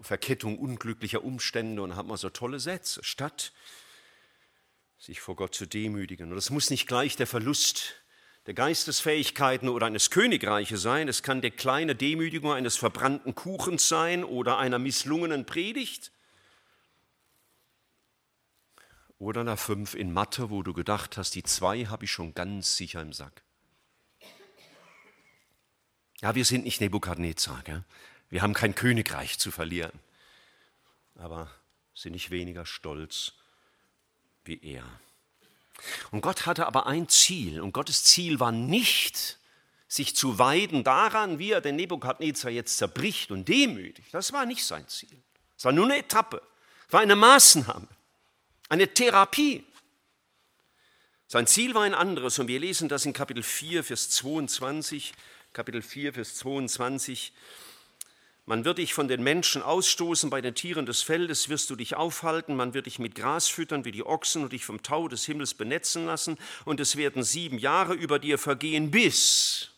Verkettung 0.00 0.58
unglücklicher 0.58 1.22
Umstände 1.22 1.82
und 1.82 1.94
haben 1.94 2.08
wir 2.08 2.16
so 2.16 2.30
tolle 2.30 2.58
Sätze, 2.58 3.04
statt 3.04 3.52
sich 4.98 5.20
vor 5.20 5.36
Gott 5.36 5.54
zu 5.54 5.66
demütigen. 5.66 6.30
Und 6.30 6.36
das 6.36 6.50
muss 6.50 6.70
nicht 6.70 6.86
gleich 6.86 7.16
der 7.16 7.26
Verlust 7.26 7.99
der 8.50 8.54
Geistesfähigkeiten 8.56 9.68
oder 9.68 9.86
eines 9.86 10.10
Königreiches 10.10 10.82
sein. 10.82 11.06
Es 11.06 11.22
kann 11.22 11.40
die 11.40 11.52
kleine 11.52 11.94
Demütigung 11.94 12.50
eines 12.50 12.76
verbrannten 12.76 13.36
Kuchens 13.36 13.86
sein 13.86 14.24
oder 14.24 14.58
einer 14.58 14.80
misslungenen 14.80 15.46
Predigt. 15.46 16.10
Oder 19.20 19.44
nach 19.44 19.56
fünf 19.56 19.94
in 19.94 20.12
Mathe, 20.12 20.50
wo 20.50 20.64
du 20.64 20.72
gedacht 20.72 21.16
hast, 21.16 21.36
die 21.36 21.44
zwei 21.44 21.84
habe 21.84 22.06
ich 22.06 22.10
schon 22.10 22.34
ganz 22.34 22.76
sicher 22.76 23.00
im 23.00 23.12
Sack. 23.12 23.44
Ja, 26.20 26.34
wir 26.34 26.44
sind 26.44 26.64
nicht 26.64 26.80
Nebukadnezar. 26.80 27.62
Gell? 27.62 27.84
Wir 28.30 28.42
haben 28.42 28.54
kein 28.54 28.74
Königreich 28.74 29.38
zu 29.38 29.52
verlieren. 29.52 29.96
Aber 31.14 31.48
sind 31.94 32.14
nicht 32.14 32.32
weniger 32.32 32.66
stolz 32.66 33.34
wie 34.42 34.58
er. 34.60 34.82
Und 36.10 36.20
Gott 36.20 36.46
hatte 36.46 36.66
aber 36.66 36.86
ein 36.86 37.08
Ziel. 37.08 37.60
Und 37.60 37.72
Gottes 37.72 38.04
Ziel 38.04 38.40
war 38.40 38.52
nicht, 38.52 39.38
sich 39.88 40.14
zu 40.14 40.38
weiden 40.38 40.84
daran, 40.84 41.38
wie 41.38 41.50
er 41.50 41.60
den 41.60 41.76
Nebukadnezar 41.76 42.50
jetzt 42.50 42.78
zerbricht 42.78 43.30
und 43.30 43.48
demütigt. 43.48 44.12
Das 44.12 44.32
war 44.32 44.46
nicht 44.46 44.64
sein 44.64 44.86
Ziel. 44.88 45.22
Es 45.56 45.64
war 45.64 45.72
nur 45.72 45.86
eine 45.86 45.98
Etappe. 45.98 46.40
Es 46.86 46.92
war 46.92 47.00
eine 47.00 47.16
Maßnahme, 47.16 47.86
eine 48.68 48.92
Therapie. 48.92 49.64
Sein 51.26 51.46
Ziel 51.46 51.74
war 51.74 51.82
ein 51.82 51.94
anderes 51.94 52.38
und 52.40 52.48
wir 52.48 52.58
lesen 52.58 52.88
das 52.88 53.04
in 53.04 53.12
Kapitel 53.12 53.44
4, 53.44 53.84
Vers 53.84 54.10
22. 54.10 55.12
Kapitel 55.52 55.82
4, 55.82 56.14
Vers 56.14 56.34
22. 56.36 57.32
Man 58.50 58.64
wird 58.64 58.78
dich 58.78 58.94
von 58.94 59.06
den 59.06 59.22
Menschen 59.22 59.62
ausstoßen, 59.62 60.28
bei 60.28 60.40
den 60.40 60.56
Tieren 60.56 60.84
des 60.84 61.02
Feldes 61.02 61.48
wirst 61.48 61.70
du 61.70 61.76
dich 61.76 61.94
aufhalten, 61.94 62.56
man 62.56 62.74
wird 62.74 62.86
dich 62.86 62.98
mit 62.98 63.14
Gras 63.14 63.46
füttern 63.46 63.84
wie 63.84 63.92
die 63.92 64.04
Ochsen 64.04 64.42
und 64.42 64.52
dich 64.52 64.64
vom 64.64 64.82
Tau 64.82 65.06
des 65.06 65.24
Himmels 65.24 65.54
benetzen 65.54 66.06
lassen, 66.06 66.36
und 66.64 66.80
es 66.80 66.96
werden 66.96 67.22
sieben 67.22 67.60
Jahre 67.60 67.94
über 67.94 68.18
dir 68.18 68.38
vergehen, 68.38 68.90
bis, 68.90 69.70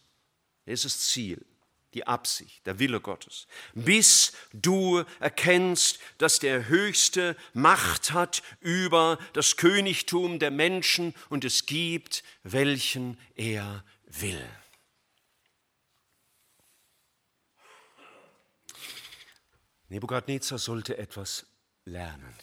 das 0.64 0.86
ist 0.86 0.86
das 0.86 1.08
Ziel, 1.10 1.44
die 1.92 2.06
Absicht, 2.06 2.66
der 2.66 2.78
Wille 2.78 3.02
Gottes, 3.02 3.46
bis 3.74 4.32
du 4.54 5.04
erkennst, 5.20 5.98
dass 6.16 6.38
der 6.38 6.70
Höchste 6.70 7.36
Macht 7.52 8.14
hat 8.14 8.42
über 8.60 9.18
das 9.34 9.58
Königtum 9.58 10.38
der 10.38 10.50
Menschen 10.50 11.12
und 11.28 11.44
es 11.44 11.66
gibt, 11.66 12.24
welchen 12.42 13.18
er 13.36 13.84
will. 14.06 14.48
Nebukadnezar 19.92 20.58
sollte 20.58 20.96
etwas 20.96 21.44
lernen. 21.84 22.34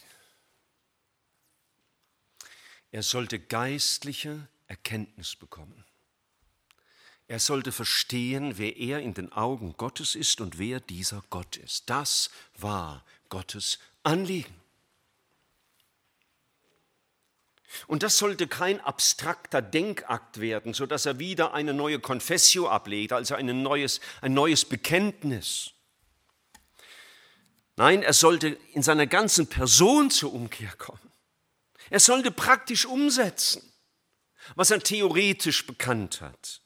Er 2.91 3.01
sollte 3.01 3.39
geistliche 3.39 4.47
Erkenntnis 4.67 5.35
bekommen. 5.35 5.83
Er 7.27 7.39
sollte 7.39 7.71
verstehen, 7.71 8.59
wer 8.59 8.77
er 8.77 8.99
in 9.01 9.15
den 9.15 9.31
Augen 9.31 9.73
Gottes 9.77 10.13
ist 10.13 10.41
und 10.41 10.59
wer 10.59 10.79
dieser 10.79 11.23
Gott 11.31 11.57
ist. 11.57 11.89
Das 11.89 12.29
war 12.55 13.03
Gottes 13.29 13.79
Anliegen. 14.03 14.53
Und 17.87 18.03
das 18.03 18.17
sollte 18.17 18.47
kein 18.47 18.79
abstrakter 18.79 19.63
Denkakt 19.63 20.39
werden, 20.39 20.75
sodass 20.75 21.07
er 21.07 21.17
wieder 21.17 21.53
eine 21.53 21.73
neue 21.73 21.99
Confessio 21.99 22.67
ablegt, 22.67 23.13
also 23.13 23.33
ein 23.33 23.63
neues, 23.63 24.01
ein 24.21 24.35
neues 24.35 24.65
Bekenntnis. 24.65 25.73
Nein, 27.79 28.03
er 28.03 28.11
sollte 28.11 28.57
in 28.73 28.83
seiner 28.83 29.07
ganzen 29.07 29.47
Person 29.47 30.11
zur 30.11 30.33
Umkehr 30.33 30.73
kommen. 30.77 31.13
Er 31.89 32.01
sollte 32.01 32.29
praktisch 32.29 32.85
umsetzen, 32.85 33.63
was 34.55 34.69
er 34.69 34.81
theoretisch 34.81 35.65
bekannt 35.65 36.19
hat 36.19 36.61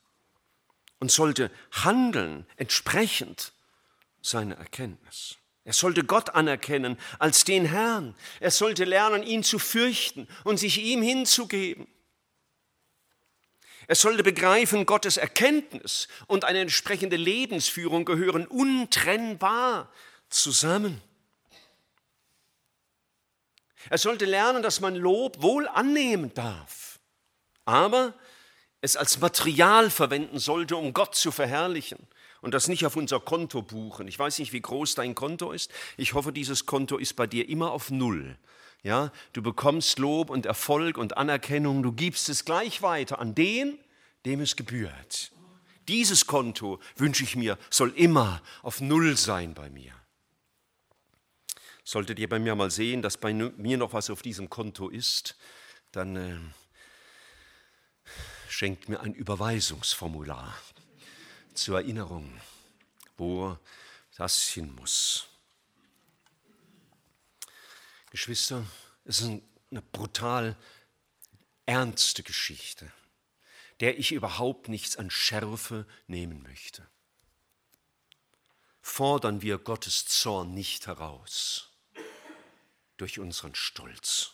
und 0.98 1.12
sollte 1.12 1.52
handeln 1.70 2.48
entsprechend 2.56 3.54
seiner 4.24 4.56
Erkenntnis. 4.56 5.36
Er 5.66 5.74
sollte 5.74 6.04
Gott 6.04 6.32
anerkennen 6.32 6.98
als 7.20 7.44
den 7.44 7.66
Herrn. 7.66 8.16
Er 8.40 8.50
sollte 8.50 8.84
lernen, 8.84 9.22
ihn 9.22 9.44
zu 9.44 9.60
fürchten 9.60 10.28
und 10.44 10.58
sich 10.58 10.80
ihm 10.80 11.04
hinzugeben. 11.04 11.86
Er 13.86 13.96
sollte 13.96 14.24
begreifen, 14.24 14.88
Gottes 14.88 15.18
Erkenntnis 15.18 16.08
und 16.26 16.44
eine 16.44 16.62
entsprechende 16.62 17.18
Lebensführung 17.18 18.04
gehören 18.04 18.48
untrennbar 18.48 19.94
zusammen. 20.34 21.02
Er 23.90 23.98
sollte 23.98 24.26
lernen, 24.26 24.64
dass 24.64 24.80
man 24.80 24.96
Lob 24.96 25.42
wohl 25.42 25.68
annehmen 25.68 26.34
darf, 26.34 27.00
aber 27.66 28.14
es 28.82 28.98
als 28.98 29.20
Material 29.20 29.90
verwenden 29.90 30.40
sollte, 30.40 30.76
um 30.76 30.94
Gott 30.94 31.16
zu 31.16 31.32
verherrlichen 31.32 32.00
und 32.42 32.54
das 32.54 32.68
nicht 32.68 32.86
auf 32.86 32.96
unser 32.96 33.20
Konto 33.20 33.62
buchen. 33.62 34.08
Ich 34.08 34.20
weiß 34.20 34.40
nicht, 34.40 34.52
wie 34.52 34.62
groß 34.62 34.96
dein 34.96 35.16
Konto 35.16 35.52
ist. 35.52 35.72
Ich 35.96 36.14
hoffe, 36.14 36.34
dieses 36.34 36.66
Konto 36.66 36.98
ist 36.98 37.16
bei 37.16 37.28
dir 37.28 37.48
immer 37.48 37.72
auf 37.72 37.92
Null. 37.92 38.38
Ja, 38.84 39.14
du 39.32 39.42
bekommst 39.42 39.98
Lob 40.00 40.30
und 40.30 40.46
Erfolg 40.46 40.98
und 40.98 41.16
Anerkennung, 41.16 41.84
du 41.84 41.94
gibst 41.94 42.28
es 42.28 42.44
gleich 42.44 42.82
weiter 42.82 43.20
an 43.20 43.34
den, 43.34 43.80
dem 44.26 44.42
es 44.42 44.58
gebührt. 44.58 45.32
Dieses 45.88 46.28
Konto 46.28 46.80
wünsche 46.98 47.24
ich 47.24 47.38
mir, 47.38 47.58
soll 47.70 47.94
immer 47.96 48.42
auf 48.62 48.82
Null 48.82 49.16
sein 49.16 49.54
bei 49.54 49.70
mir. 49.70 49.94
Solltet 51.84 52.18
ihr 52.18 52.30
bei 52.30 52.40
mir 52.40 52.56
mal 52.56 52.72
sehen, 52.72 53.02
dass 53.02 53.18
bei 53.18 53.34
mir 53.34 53.78
noch 53.78 53.94
was 53.94 54.10
auf 54.10 54.22
diesem 54.22 54.50
Konto 54.50 54.88
ist, 54.88 55.36
dann 55.92 56.16
äh, 56.16 56.40
schenkt 58.48 58.88
mir 58.88 59.02
ein 59.02 59.14
Überweisungsformular 59.14 60.58
zur 61.54 61.82
Erinnerung, 61.82 62.40
wo 63.18 63.58
das 64.16 64.48
hin 64.48 64.74
muss. 64.76 65.28
Geschwister, 68.12 68.66
es 69.04 69.20
ist 69.20 69.42
eine 69.72 69.82
brutal 69.82 70.56
ernste 71.66 72.24
Geschichte, 72.24 72.92
der 73.82 74.00
ich 74.00 74.14
überhaupt 74.14 74.70
nichts 74.70 74.96
an 74.96 75.10
Schärfe 75.10 75.86
nehmen 76.08 76.44
möchte. 76.44 76.88
Fordern 78.82 79.42
wir 79.42 79.58
Gottes 79.58 80.06
Zorn 80.06 80.54
nicht 80.54 80.88
heraus 80.88 81.73
durch 82.98 83.20
unseren 83.20 83.56
Stolz, 83.56 84.34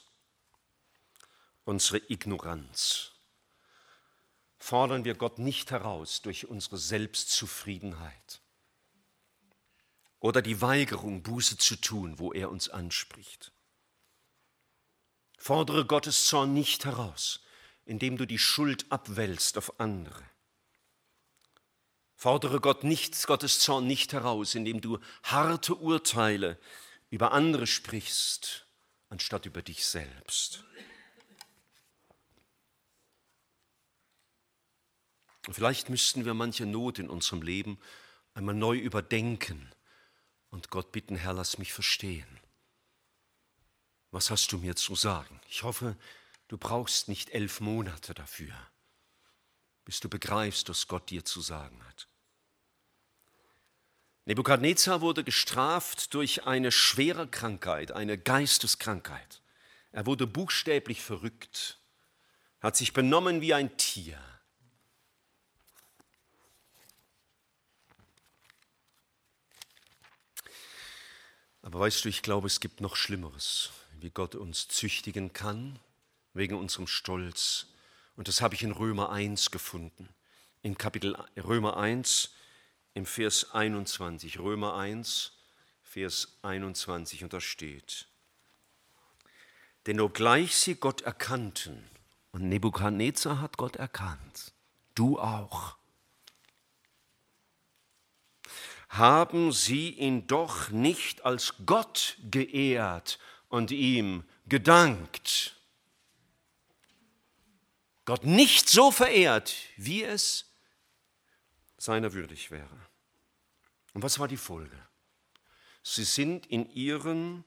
unsere 1.63 2.01
Ignoranz. 2.09 3.11
Fordern 4.57 5.05
wir 5.05 5.15
Gott 5.15 5.39
nicht 5.39 5.71
heraus 5.71 6.21
durch 6.21 6.47
unsere 6.47 6.77
Selbstzufriedenheit 6.77 8.41
oder 10.19 10.41
die 10.41 10.61
Weigerung, 10.61 11.23
Buße 11.23 11.57
zu 11.57 11.77
tun, 11.77 12.19
wo 12.19 12.33
er 12.33 12.51
uns 12.51 12.69
anspricht. 12.69 13.53
Fordere 15.37 15.85
Gottes 15.85 16.25
Zorn 16.25 16.53
nicht 16.53 16.83
heraus, 16.83 17.39
indem 17.85 18.17
du 18.17 18.27
die 18.27 18.37
Schuld 18.37 18.91
abwälzt 18.91 19.57
auf 19.57 19.79
andere. 19.79 20.23
Fordere 22.15 22.59
Gott 22.59 22.83
nicht, 22.83 23.25
Gottes 23.27 23.59
Zorn 23.59 23.87
nicht 23.87 24.11
heraus, 24.11 24.53
indem 24.53 24.81
du 24.81 24.99
harte 25.23 25.75
Urteile 25.75 26.59
über 27.09 27.31
andere 27.31 27.67
sprichst, 27.67 28.67
anstatt 29.09 29.45
über 29.45 29.61
dich 29.61 29.85
selbst. 29.85 30.63
Vielleicht 35.51 35.89
müssten 35.89 36.25
wir 36.25 36.33
manche 36.33 36.65
Not 36.65 36.99
in 36.99 37.09
unserem 37.09 37.41
Leben 37.41 37.79
einmal 38.33 38.55
neu 38.55 38.77
überdenken 38.77 39.71
und 40.49 40.69
Gott 40.69 40.91
bitten, 40.91 41.15
Herr, 41.15 41.33
lass 41.33 41.57
mich 41.57 41.73
verstehen. 41.73 42.39
Was 44.11 44.29
hast 44.29 44.51
du 44.51 44.57
mir 44.57 44.75
zu 44.75 44.95
sagen? 44.95 45.39
Ich 45.47 45.63
hoffe, 45.63 45.97
du 46.47 46.57
brauchst 46.57 47.07
nicht 47.07 47.29
elf 47.29 47.61
Monate 47.61 48.13
dafür, 48.13 48.53
bis 49.85 49.99
du 49.99 50.09
begreifst, 50.09 50.69
was 50.69 50.87
Gott 50.87 51.09
dir 51.09 51.25
zu 51.25 51.41
sagen 51.41 51.83
hat. 51.85 52.08
Nebukadnezar 54.29 55.01
wurde 55.01 55.23
gestraft 55.23 56.13
durch 56.13 56.45
eine 56.45 56.71
schwere 56.71 57.27
Krankheit, 57.27 57.91
eine 57.91 58.15
Geisteskrankheit. 58.15 59.41
Er 59.91 60.05
wurde 60.05 60.27
buchstäblich 60.27 61.01
verrückt, 61.01 61.79
hat 62.61 62.77
sich 62.77 62.93
benommen 62.93 63.41
wie 63.41 63.55
ein 63.55 63.75
Tier. 63.77 64.19
Aber 71.63 71.79
weißt 71.79 72.05
du, 72.05 72.09
ich 72.09 72.21
glaube, 72.21 72.45
es 72.45 72.59
gibt 72.59 72.81
noch 72.81 72.95
Schlimmeres, 72.95 73.71
wie 73.99 74.11
Gott 74.11 74.35
uns 74.35 74.67
züchtigen 74.67 75.33
kann, 75.33 75.79
wegen 76.35 76.53
unserem 76.53 76.85
Stolz. 76.85 77.65
Und 78.15 78.27
das 78.27 78.41
habe 78.41 78.53
ich 78.53 78.61
in 78.61 78.73
Römer 78.73 79.09
1 79.09 79.49
gefunden. 79.49 80.07
In 80.61 80.77
Kapitel 80.77 81.15
Römer 81.35 81.77
1, 81.77 82.29
im 82.93 83.05
Vers 83.05 83.51
21, 83.53 84.39
Römer 84.39 84.75
1, 84.75 85.33
Vers 85.83 86.37
21, 86.41 87.23
und 87.23 87.33
da 87.33 87.41
steht, 87.41 88.07
denn 89.85 89.99
obgleich 89.99 90.55
sie 90.55 90.75
Gott 90.75 91.01
erkannten, 91.01 91.89
und 92.31 92.47
Nebukadnezar 92.47 93.41
hat 93.41 93.57
Gott 93.57 93.75
erkannt, 93.75 94.53
du 94.95 95.19
auch, 95.19 95.77
haben 98.89 99.51
sie 99.51 99.91
ihn 99.91 100.27
doch 100.27 100.69
nicht 100.69 101.23
als 101.23 101.53
Gott 101.65 102.17
geehrt 102.29 103.19
und 103.47 103.71
ihm 103.71 104.23
gedankt. 104.47 105.55
Gott 108.05 108.25
nicht 108.25 108.67
so 108.67 108.89
verehrt, 108.91 109.55
wie 109.77 110.03
es 110.03 110.48
seiner 111.79 112.13
würdig 112.13 112.51
wäre. 112.51 112.77
Und 113.93 114.03
was 114.03 114.19
war 114.19 114.27
die 114.27 114.37
Folge? 114.37 114.77
Sie 115.81 116.03
sind 116.03 116.45
in 116.45 116.69
ihren 116.71 117.43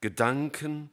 Gedanken 0.00 0.90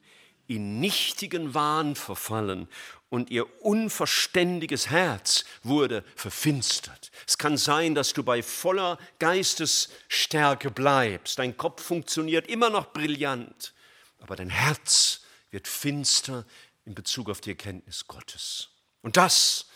in 0.48 0.82
nichtigen 0.82 1.54
Wahn 1.54 1.96
verfallen 1.96 2.68
und 3.10 3.30
ihr 3.30 3.64
unverständiges 3.64 4.90
Herz 4.90 5.46
wurde 5.64 6.04
verfinstert. 6.16 7.12
Es 7.26 7.38
kann 7.38 7.58
sein, 7.58 7.96
dass 7.96 8.14
du 8.14 8.24
bei 8.24 8.44
voller 8.44 8.98
Geistesstärke 9.20 10.70
bleibst. 10.70 11.40
Dein 11.40 11.56
Kopf 11.56 11.82
funktioniert 11.82 12.48
immer 12.48 12.70
noch 12.70 12.92
brillant, 12.92 13.74
aber 14.20 14.36
dein 14.36 14.50
Herz 14.50 15.22
wird 15.52 15.68
finster 15.68 16.46
in 16.86 16.96
Bezug 16.96 17.30
auf 17.30 17.40
die 17.40 17.52
Erkenntnis 17.52 18.08
Gottes. 18.08 18.70
Und 19.02 19.16
das 19.16 19.68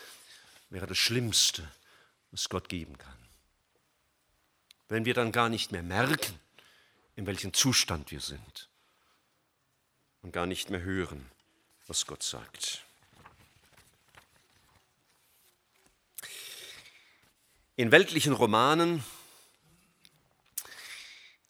wäre 0.68 0.86
das 0.86 0.98
Schlimmste, 0.98 1.66
was 2.30 2.48
Gott 2.48 2.68
geben 2.68 2.96
kann. 2.98 3.18
Wenn 4.88 5.04
wir 5.04 5.14
dann 5.14 5.32
gar 5.32 5.48
nicht 5.48 5.72
mehr 5.72 5.82
merken, 5.82 6.38
in 7.16 7.26
welchem 7.26 7.52
Zustand 7.52 8.10
wir 8.10 8.20
sind 8.20 8.68
und 10.22 10.32
gar 10.32 10.46
nicht 10.46 10.70
mehr 10.70 10.82
hören, 10.82 11.30
was 11.86 12.06
Gott 12.06 12.22
sagt. 12.22 12.84
In 17.76 17.92
weltlichen 17.92 18.32
Romanen 18.32 19.04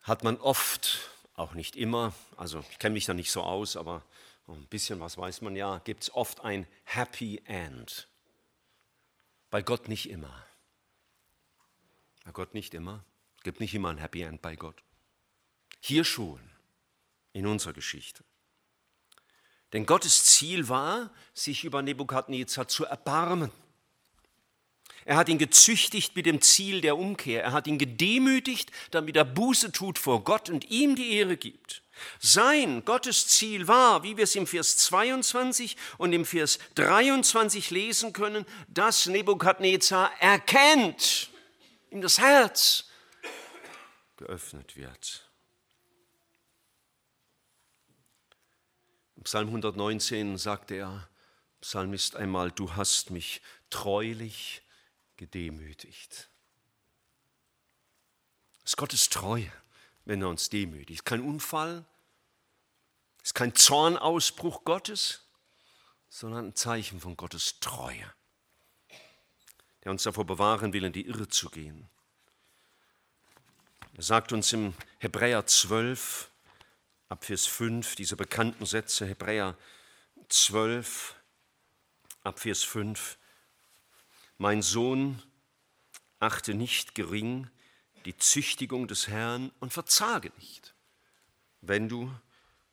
hat 0.02 0.24
man 0.24 0.36
oft, 0.38 1.10
auch 1.34 1.54
nicht 1.54 1.76
immer, 1.76 2.14
also 2.36 2.64
ich 2.70 2.78
kenne 2.78 2.94
mich 2.94 3.04
da 3.04 3.14
nicht 3.14 3.30
so 3.30 3.42
aus, 3.42 3.76
aber 3.76 4.02
ein 4.48 4.66
bisschen 4.66 5.00
was 5.00 5.18
weiß 5.18 5.40
man 5.40 5.56
ja, 5.56 5.78
gibt 5.78 6.04
es 6.04 6.14
oft 6.14 6.40
ein 6.40 6.66
Happy 6.84 7.42
End. 7.44 8.08
Bei 9.50 9.62
Gott 9.62 9.88
nicht 9.88 10.08
immer. 10.08 10.45
Bei 12.26 12.32
Gott 12.32 12.54
nicht 12.54 12.74
immer. 12.74 13.04
Es 13.38 13.44
gibt 13.44 13.60
nicht 13.60 13.72
immer 13.72 13.90
ein 13.90 13.98
Happy 13.98 14.22
End 14.22 14.42
bei 14.42 14.56
Gott. 14.56 14.82
Hier 15.80 16.02
schon, 16.02 16.40
in 17.32 17.46
unserer 17.46 17.72
Geschichte. 17.72 18.24
Denn 19.72 19.86
Gottes 19.86 20.24
Ziel 20.24 20.68
war, 20.68 21.12
sich 21.34 21.62
über 21.62 21.82
Nebukadnezar 21.82 22.66
zu 22.66 22.84
erbarmen. 22.84 23.52
Er 25.04 25.16
hat 25.16 25.28
ihn 25.28 25.38
gezüchtigt 25.38 26.16
mit 26.16 26.26
dem 26.26 26.40
Ziel 26.42 26.80
der 26.80 26.96
Umkehr. 26.98 27.44
Er 27.44 27.52
hat 27.52 27.68
ihn 27.68 27.78
gedemütigt, 27.78 28.72
damit 28.90 29.14
er 29.16 29.24
Buße 29.24 29.70
tut 29.70 29.96
vor 29.96 30.24
Gott 30.24 30.50
und 30.50 30.68
ihm 30.68 30.96
die 30.96 31.12
Ehre 31.12 31.36
gibt. 31.36 31.82
Sein 32.18 32.84
Gottes 32.84 33.28
Ziel 33.28 33.68
war, 33.68 34.02
wie 34.02 34.16
wir 34.16 34.24
es 34.24 34.34
im 34.34 34.48
Vers 34.48 34.78
22 34.78 35.76
und 35.98 36.12
im 36.12 36.24
Vers 36.24 36.58
23 36.74 37.70
lesen 37.70 38.12
können, 38.12 38.44
dass 38.66 39.06
Nebukadnezar 39.06 40.10
erkennt, 40.20 41.30
ihm 41.90 42.00
das 42.00 42.18
Herz 42.18 42.84
geöffnet 44.16 44.76
wird. 44.76 45.30
Im 49.16 49.22
Psalm 49.24 49.48
119 49.48 50.38
sagt 50.38 50.70
der 50.70 51.08
Psalmist 51.60 52.16
einmal, 52.16 52.50
du 52.50 52.76
hast 52.76 53.10
mich 53.10 53.42
treulich 53.70 54.62
gedemütigt. 55.16 56.28
Es 58.64 58.72
ist 58.72 58.76
Gottes 58.76 59.08
Treue, 59.08 59.50
wenn 60.04 60.22
er 60.22 60.28
uns 60.28 60.48
demütigt. 60.48 61.04
Kein 61.04 61.20
Unfall, 61.20 61.84
ist 63.22 63.34
kein 63.34 63.54
Zornausbruch 63.54 64.64
Gottes, 64.64 65.22
sondern 66.08 66.46
ein 66.46 66.54
Zeichen 66.54 67.00
von 67.00 67.16
Gottes 67.16 67.58
Treue, 67.58 68.12
der 69.86 69.92
uns 69.92 70.02
davor 70.02 70.26
bewahren 70.26 70.72
will, 70.72 70.82
in 70.82 70.92
die 70.92 71.06
Irre 71.06 71.28
zu 71.28 71.48
gehen. 71.48 71.88
Er 73.94 74.02
sagt 74.02 74.32
uns 74.32 74.52
im 74.52 74.74
Hebräer 74.98 75.46
12, 75.46 76.28
ab 77.08 77.24
Vers 77.24 77.46
5, 77.46 77.94
diese 77.94 78.16
bekannten 78.16 78.66
Sätze, 78.66 79.06
Hebräer 79.06 79.56
12, 80.28 81.14
ab 82.24 82.40
Vers 82.40 82.64
5, 82.64 83.16
mein 84.38 84.60
Sohn, 84.60 85.22
achte 86.18 86.54
nicht 86.54 86.96
gering 86.96 87.48
die 88.06 88.16
Züchtigung 88.16 88.88
des 88.88 89.06
Herrn 89.06 89.52
und 89.60 89.72
verzage 89.72 90.32
nicht, 90.40 90.74
wenn 91.60 91.88
du 91.88 92.12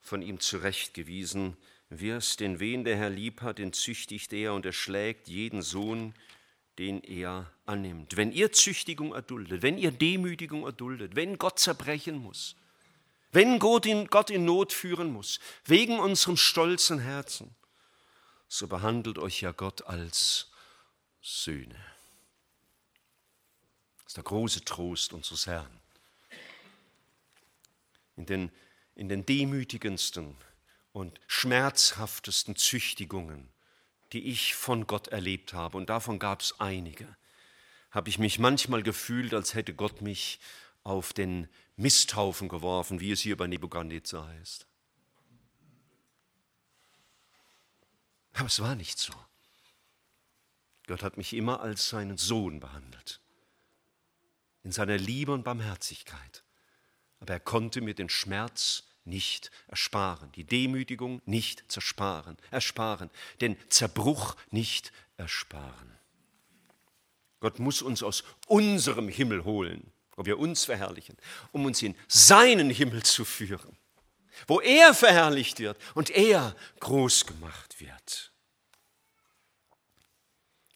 von 0.01 0.23
ihm 0.23 0.39
zurechtgewiesen 0.39 1.57
wirst, 1.89 2.39
denn 2.39 2.59
wen 2.59 2.83
der 2.83 2.97
Herr 2.97 3.11
lieb 3.11 3.43
hat, 3.43 3.59
den 3.59 3.71
züchtigt 3.71 4.33
er 4.33 4.55
und 4.55 4.65
er 4.65 4.73
schlägt 4.73 5.27
jeden 5.27 5.61
Sohn, 5.61 6.15
den 6.79 7.01
er 7.03 7.51
annimmt. 7.65 8.17
Wenn 8.17 8.31
ihr 8.31 8.51
Züchtigung 8.51 9.13
erduldet, 9.13 9.61
wenn 9.61 9.77
ihr 9.77 9.91
Demütigung 9.91 10.63
erduldet, 10.63 11.15
wenn 11.15 11.37
Gott 11.37 11.59
zerbrechen 11.59 12.17
muss, 12.17 12.55
wenn 13.31 13.59
Gott 13.59 13.85
in, 13.85 14.07
Gott 14.07 14.29
in 14.29 14.45
Not 14.45 14.73
führen 14.73 15.11
muss, 15.11 15.39
wegen 15.65 15.99
unserem 15.99 16.37
stolzen 16.37 16.99
Herzen, 16.99 17.55
so 18.47 18.67
behandelt 18.67 19.17
euch 19.17 19.41
ja 19.41 19.51
Gott 19.51 19.83
als 19.83 20.51
Söhne. 21.21 21.75
Das 23.97 24.07
ist 24.07 24.17
der 24.17 24.23
große 24.23 24.63
Trost 24.65 25.13
unseres 25.13 25.47
Herrn. 25.47 25.79
In 28.15 28.25
den, 28.27 28.51
in 28.93 29.09
den 29.09 29.25
demütigendsten 29.25 30.37
und 30.91 31.19
schmerzhaftesten 31.25 32.55
Züchtigungen, 32.55 33.49
die 34.13 34.27
ich 34.27 34.55
von 34.55 34.87
Gott 34.87 35.07
erlebt 35.09 35.53
habe, 35.53 35.77
und 35.77 35.89
davon 35.89 36.19
gab 36.19 36.41
es 36.41 36.59
einige, 36.59 37.17
habe 37.91 38.09
ich 38.09 38.19
mich 38.19 38.39
manchmal 38.39 38.83
gefühlt, 38.83 39.33
als 39.33 39.53
hätte 39.53 39.73
Gott 39.73 40.01
mich 40.01 40.39
auf 40.83 41.13
den 41.13 41.49
Misthaufen 41.75 42.49
geworfen, 42.49 42.99
wie 42.99 43.11
es 43.11 43.21
hier 43.21 43.37
bei 43.37 43.47
Nebukadnezar 43.47 44.27
heißt. 44.27 44.67
Aber 48.33 48.47
es 48.47 48.59
war 48.59 48.75
nicht 48.75 48.97
so. 48.97 49.13
Gott 50.87 51.03
hat 51.03 51.17
mich 51.17 51.33
immer 51.33 51.61
als 51.61 51.89
seinen 51.89 52.17
Sohn 52.17 52.59
behandelt, 52.59 53.21
in 54.63 54.71
seiner 54.71 54.97
Liebe 54.97 55.31
und 55.31 55.43
Barmherzigkeit. 55.43 56.43
Aber 57.19 57.33
er 57.33 57.39
konnte 57.39 57.79
mir 57.81 57.93
den 57.93 58.09
Schmerz 58.09 58.83
nicht 59.05 59.51
ersparen, 59.67 60.31
die 60.33 60.43
Demütigung 60.43 61.21
nicht 61.25 61.63
zersparen, 61.71 62.37
ersparen, 62.51 63.09
den 63.41 63.57
Zerbruch 63.69 64.35
nicht 64.51 64.91
ersparen. 65.17 65.91
Gott 67.39 67.59
muss 67.59 67.81
uns 67.81 68.03
aus 68.03 68.23
unserem 68.47 69.09
Himmel 69.09 69.43
holen, 69.43 69.91
wo 70.15 70.25
wir 70.25 70.39
uns 70.39 70.65
verherrlichen, 70.65 71.17
um 71.51 71.65
uns 71.65 71.81
in 71.81 71.95
seinen 72.07 72.69
Himmel 72.69 73.03
zu 73.03 73.25
führen, 73.25 73.77
wo 74.47 74.61
er 74.61 74.93
verherrlicht 74.93 75.59
wird 75.59 75.77
und 75.93 76.09
er 76.09 76.55
groß 76.79 77.25
gemacht 77.25 77.79
wird. 77.79 78.32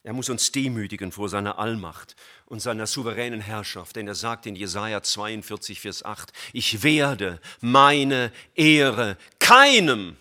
Er 0.07 0.13
muss 0.13 0.29
uns 0.29 0.53
demütigen 0.53 1.11
vor 1.11 1.27
seiner 1.27 1.59
Allmacht 1.59 2.15
und 2.45 2.61
seiner 2.61 2.87
souveränen 2.87 3.41
Herrschaft, 3.41 3.97
denn 3.97 4.07
er 4.07 4.15
sagt 4.15 4.45
in 4.45 4.55
Jesaja 4.55 5.03
42, 5.03 5.81
Vers 5.81 6.05
8, 6.05 6.31
ich 6.53 6.81
werde 6.81 7.41
meine 7.59 8.31
Ehre 8.55 9.17
keinem 9.37 10.15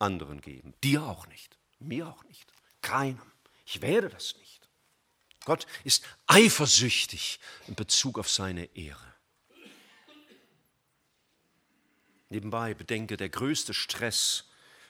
anderen 0.00 0.40
geben. 0.40 0.74
Dir 0.82 1.04
auch 1.04 1.28
nicht, 1.28 1.56
mir 1.78 2.08
auch 2.08 2.24
nicht, 2.24 2.52
keinem. 2.82 3.22
Ich 3.66 3.82
werde 3.82 4.08
das 4.08 4.34
nicht. 4.40 4.68
Gott 5.44 5.68
ist 5.84 6.04
eifersüchtig 6.26 7.38
in 7.68 7.76
Bezug 7.76 8.18
auf 8.18 8.28
seine 8.28 8.64
Ehre. 8.74 9.14
Nebenbei 12.30 12.74
bedenke, 12.74 13.16
der 13.16 13.28
größte 13.28 13.72
Stress, 13.72 14.42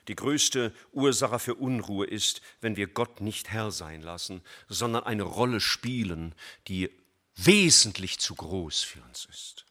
die 0.09 0.17
größte 0.17 0.73
Ursache 0.93 1.39
für 1.39 1.55
Unruhe 1.55 2.07
ist, 2.07 2.41
wenn 2.61 2.77
wir 2.77 2.87
Gott 2.87 3.21
nicht 3.21 3.51
Herr 3.51 3.71
sein 3.71 4.03
lassen, 4.03 4.43
sondern 4.69 5.05
eine 5.05 5.25
Rolle 5.25 5.61
spielen, 5.61 6.35
die 6.69 6.91
wesentlich 7.35 8.19
zu 8.19 8.35
groß 8.35 8.83
für 8.83 9.03
uns 9.03 9.27
ist. 9.27 9.67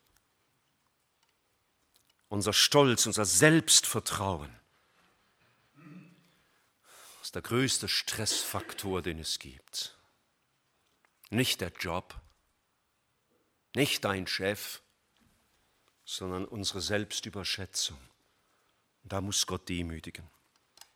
Unser 2.27 2.53
Stolz, 2.53 3.05
unser 3.05 3.25
Selbstvertrauen 3.25 4.53
ist 7.21 7.35
der 7.35 7.41
größte 7.41 7.87
Stressfaktor, 7.87 9.01
den 9.01 9.19
es 9.19 9.39
gibt. 9.39 9.97
Nicht 11.29 11.61
der 11.61 11.71
Job, 11.79 12.19
nicht 13.73 14.03
dein 14.05 14.27
Chef, 14.27 14.81
sondern 16.05 16.45
unsere 16.45 16.81
Selbstüberschätzung. 16.81 17.97
Da 19.05 19.21
muss 19.21 19.45
Gott 19.45 19.69
demütigen, 19.69 20.27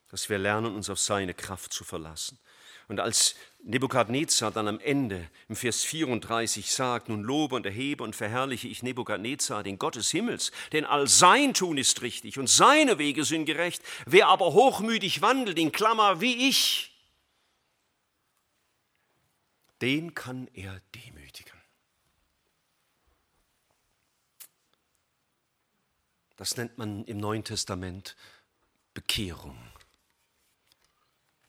dass 0.09 0.29
wir 0.29 0.39
lernen, 0.39 0.75
uns 0.75 0.89
auf 0.89 0.99
seine 0.99 1.33
Kraft 1.33 1.71
zu 1.71 1.83
verlassen. 1.83 2.39
Und 2.87 2.99
als 2.99 3.35
Nebukadnezar 3.63 4.51
dann 4.51 4.67
am 4.67 4.79
Ende 4.79 5.29
im 5.47 5.55
Vers 5.55 5.83
34 5.83 6.71
sagt, 6.71 7.07
nun 7.07 7.21
lobe 7.21 7.55
und 7.55 7.67
erhebe 7.67 8.03
und 8.03 8.15
verherrliche 8.15 8.67
ich 8.67 8.81
Nebukadnezar, 8.81 9.61
den 9.61 9.77
Gott 9.77 9.95
des 9.95 10.09
Himmels, 10.09 10.51
denn 10.71 10.85
all 10.85 11.07
sein 11.07 11.53
Tun 11.53 11.77
ist 11.77 12.01
richtig 12.01 12.39
und 12.39 12.49
seine 12.49 12.97
Wege 12.97 13.23
sind 13.25 13.45
gerecht. 13.45 13.83
Wer 14.07 14.27
aber 14.27 14.53
hochmütig 14.53 15.21
wandelt, 15.21 15.59
in 15.59 15.71
Klammer 15.71 16.19
wie 16.19 16.49
ich, 16.49 16.91
den 19.83 20.15
kann 20.15 20.49
er 20.55 20.81
demütigen. 20.95 21.18
Das 26.39 26.55
nennt 26.55 26.77
man 26.77 27.03
im 27.03 27.17
Neuen 27.17 27.43
Testament 27.43 28.15
Bekehrung, 28.93 29.57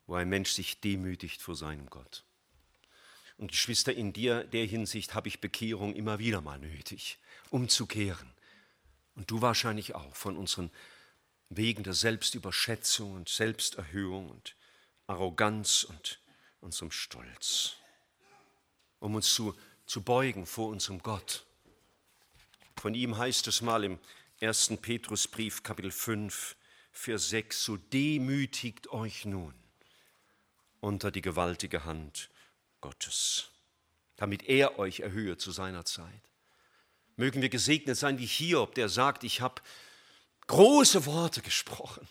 wo 0.09 0.17
ein 0.17 0.29
Mensch 0.29 0.51
sich 0.51 0.81
demütigt 0.81 1.41
vor 1.41 1.55
seinem 1.55 1.89
Gott. 1.89 2.25
Und 3.37 3.53
Geschwister, 3.53 3.93
in 3.93 4.13
dir, 4.13 4.43
der 4.43 4.67
Hinsicht 4.67 5.15
habe 5.15 5.29
ich 5.29 5.41
Bekehrung 5.41 5.95
immer 5.95 6.19
wieder 6.19 6.41
mal 6.41 6.59
nötig, 6.59 7.21
umzukehren. 7.51 8.33
Und 9.15 9.31
du 9.31 9.41
wahrscheinlich 9.41 9.95
auch 9.95 10.17
von 10.17 10.37
unseren 10.37 10.73
Wegen 11.51 11.85
der 11.85 11.95
Selbstüberschätzung 11.95 13.13
und 13.13 13.29
Selbsterhöhung 13.29 14.29
und 14.29 14.57
Arroganz 15.07 15.85
und 15.85 16.19
unserem 16.61 16.91
Stolz, 16.91 17.77
um 18.99 19.15
uns 19.15 19.33
zu, 19.33 19.55
zu 19.87 20.03
beugen 20.03 20.47
vor 20.47 20.67
unserem 20.67 21.01
Gott. 21.01 21.47
Von 22.75 22.95
ihm 22.95 23.17
heißt 23.17 23.47
es 23.47 23.61
mal 23.61 23.85
im 23.85 24.01
1. 24.43 24.79
Petrusbrief, 24.81 25.63
Kapitel 25.63 25.91
5, 25.91 26.57
Vers 26.93 27.29
6, 27.29 27.63
so 27.63 27.77
demütigt 27.77 28.89
euch 28.89 29.27
nun 29.27 29.53
unter 30.81 31.11
die 31.11 31.21
gewaltige 31.21 31.85
Hand 31.85 32.31
Gottes, 32.81 33.51
damit 34.17 34.49
er 34.49 34.79
euch 34.79 35.01
erhöhe 35.01 35.37
zu 35.37 35.51
seiner 35.51 35.85
Zeit. 35.85 36.23
Mögen 37.17 37.43
wir 37.43 37.51
gesegnet 37.51 37.99
sein 37.99 38.19
wie 38.19 38.25
Hiob, 38.25 38.75
der 38.75 38.89
sagt, 38.89 39.25
ich 39.25 39.43
habe 39.43 39.61
große 40.47 41.05
Worte 41.05 41.43
gesprochen 41.43 42.09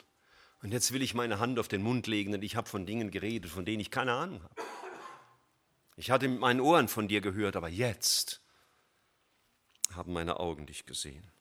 und 0.62 0.72
jetzt 0.72 0.92
will 0.92 1.02
ich 1.02 1.16
meine 1.16 1.40
Hand 1.40 1.58
auf 1.58 1.68
den 1.68 1.82
Mund 1.82 2.06
legen, 2.06 2.32
denn 2.32 2.44
ich 2.44 2.56
habe 2.56 2.70
von 2.70 2.86
Dingen 2.86 3.10
geredet, 3.10 3.50
von 3.50 3.66
denen 3.66 3.80
ich 3.80 3.90
keine 3.90 4.14
Ahnung 4.14 4.44
habe. 4.44 4.56
Ich 5.96 6.12
hatte 6.12 6.28
mit 6.28 6.40
meinen 6.40 6.62
Ohren 6.62 6.90
von 6.90 7.08
dir 7.08 7.22
gehört, 7.22 7.56
aber 7.56 7.70
jetzt 7.70 8.40
haben 9.96 10.14
meine 10.14 10.40
Augen 10.40 10.68
dich 10.68 10.86
gesehen. 10.86 11.32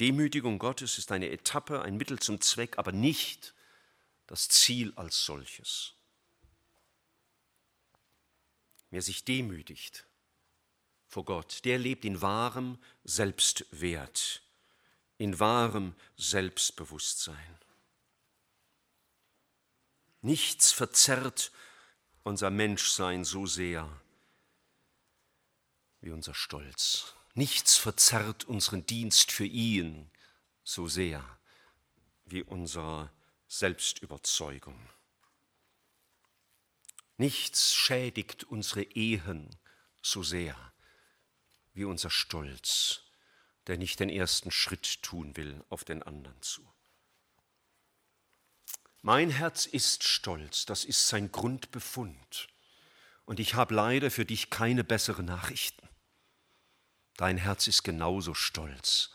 Demütigung 0.00 0.58
Gottes 0.58 0.96
ist 0.96 1.12
eine 1.12 1.28
Etappe, 1.28 1.82
ein 1.82 1.98
Mittel 1.98 2.18
zum 2.18 2.40
Zweck, 2.40 2.78
aber 2.78 2.90
nicht 2.90 3.54
das 4.26 4.48
Ziel 4.48 4.94
als 4.96 5.24
solches. 5.24 5.92
Wer 8.88 9.02
sich 9.02 9.24
demütigt 9.24 10.06
vor 11.06 11.24
Gott, 11.24 11.64
der 11.64 11.78
lebt 11.78 12.04
in 12.04 12.22
wahrem 12.22 12.78
Selbstwert, 13.04 14.42
in 15.18 15.38
wahrem 15.38 15.94
Selbstbewusstsein. 16.16 17.58
Nichts 20.22 20.72
verzerrt 20.72 21.52
unser 22.22 22.50
Menschsein 22.50 23.24
so 23.24 23.44
sehr 23.46 24.00
wie 26.00 26.10
unser 26.10 26.32
Stolz. 26.32 27.14
Nichts 27.34 27.76
verzerrt 27.76 28.44
unseren 28.44 28.84
Dienst 28.86 29.30
für 29.30 29.44
ihn 29.44 30.10
so 30.64 30.88
sehr 30.88 31.38
wie 32.24 32.42
unsere 32.42 33.10
Selbstüberzeugung. 33.48 34.78
Nichts 37.16 37.74
schädigt 37.74 38.44
unsere 38.44 38.82
Ehen 38.82 39.56
so 40.02 40.22
sehr 40.22 40.56
wie 41.74 41.84
unser 41.84 42.10
Stolz, 42.10 43.02
der 43.66 43.76
nicht 43.76 44.00
den 44.00 44.08
ersten 44.08 44.50
Schritt 44.50 45.02
tun 45.02 45.36
will 45.36 45.62
auf 45.68 45.84
den 45.84 46.02
anderen 46.02 46.40
zu. 46.40 46.66
Mein 49.02 49.30
Herz 49.30 49.66
ist 49.66 50.04
stolz, 50.04 50.66
das 50.66 50.84
ist 50.84 51.08
sein 51.08 51.30
Grundbefund. 51.30 52.48
Und 53.24 53.38
ich 53.38 53.54
habe 53.54 53.74
leider 53.74 54.10
für 54.10 54.24
dich 54.24 54.50
keine 54.50 54.82
bessere 54.82 55.22
Nachrichten. 55.22 55.89
Dein 57.20 57.36
Herz 57.36 57.66
ist 57.66 57.82
genauso 57.82 58.32
stolz 58.32 59.10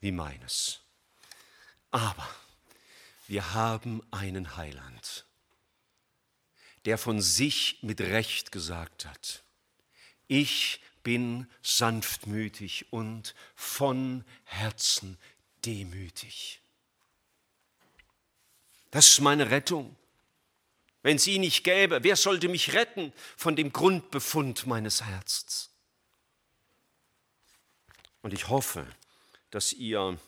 wie 0.00 0.10
meines. 0.10 0.80
Aber 1.92 2.28
wir 3.28 3.54
haben 3.54 4.02
einen 4.10 4.56
Heiland, 4.56 5.24
der 6.86 6.98
von 6.98 7.22
sich 7.22 7.78
mit 7.82 8.00
Recht 8.00 8.50
gesagt 8.50 9.06
hat, 9.06 9.44
ich 10.26 10.80
bin 11.04 11.48
sanftmütig 11.62 12.92
und 12.92 13.36
von 13.54 14.24
Herzen 14.42 15.16
demütig. 15.64 16.62
Das 18.90 19.06
ist 19.06 19.20
meine 19.20 19.52
Rettung. 19.52 19.94
Wenn 21.02 21.14
es 21.14 21.28
ihn 21.28 21.42
nicht 21.42 21.62
gäbe, 21.62 22.02
wer 22.02 22.16
sollte 22.16 22.48
mich 22.48 22.72
retten 22.72 23.12
von 23.36 23.54
dem 23.54 23.72
Grundbefund 23.72 24.66
meines 24.66 25.04
Herzens? 25.04 25.70
Und 28.24 28.32
ich 28.32 28.48
hoffe, 28.48 28.86
dass 29.50 29.74
ihr, 29.74 30.18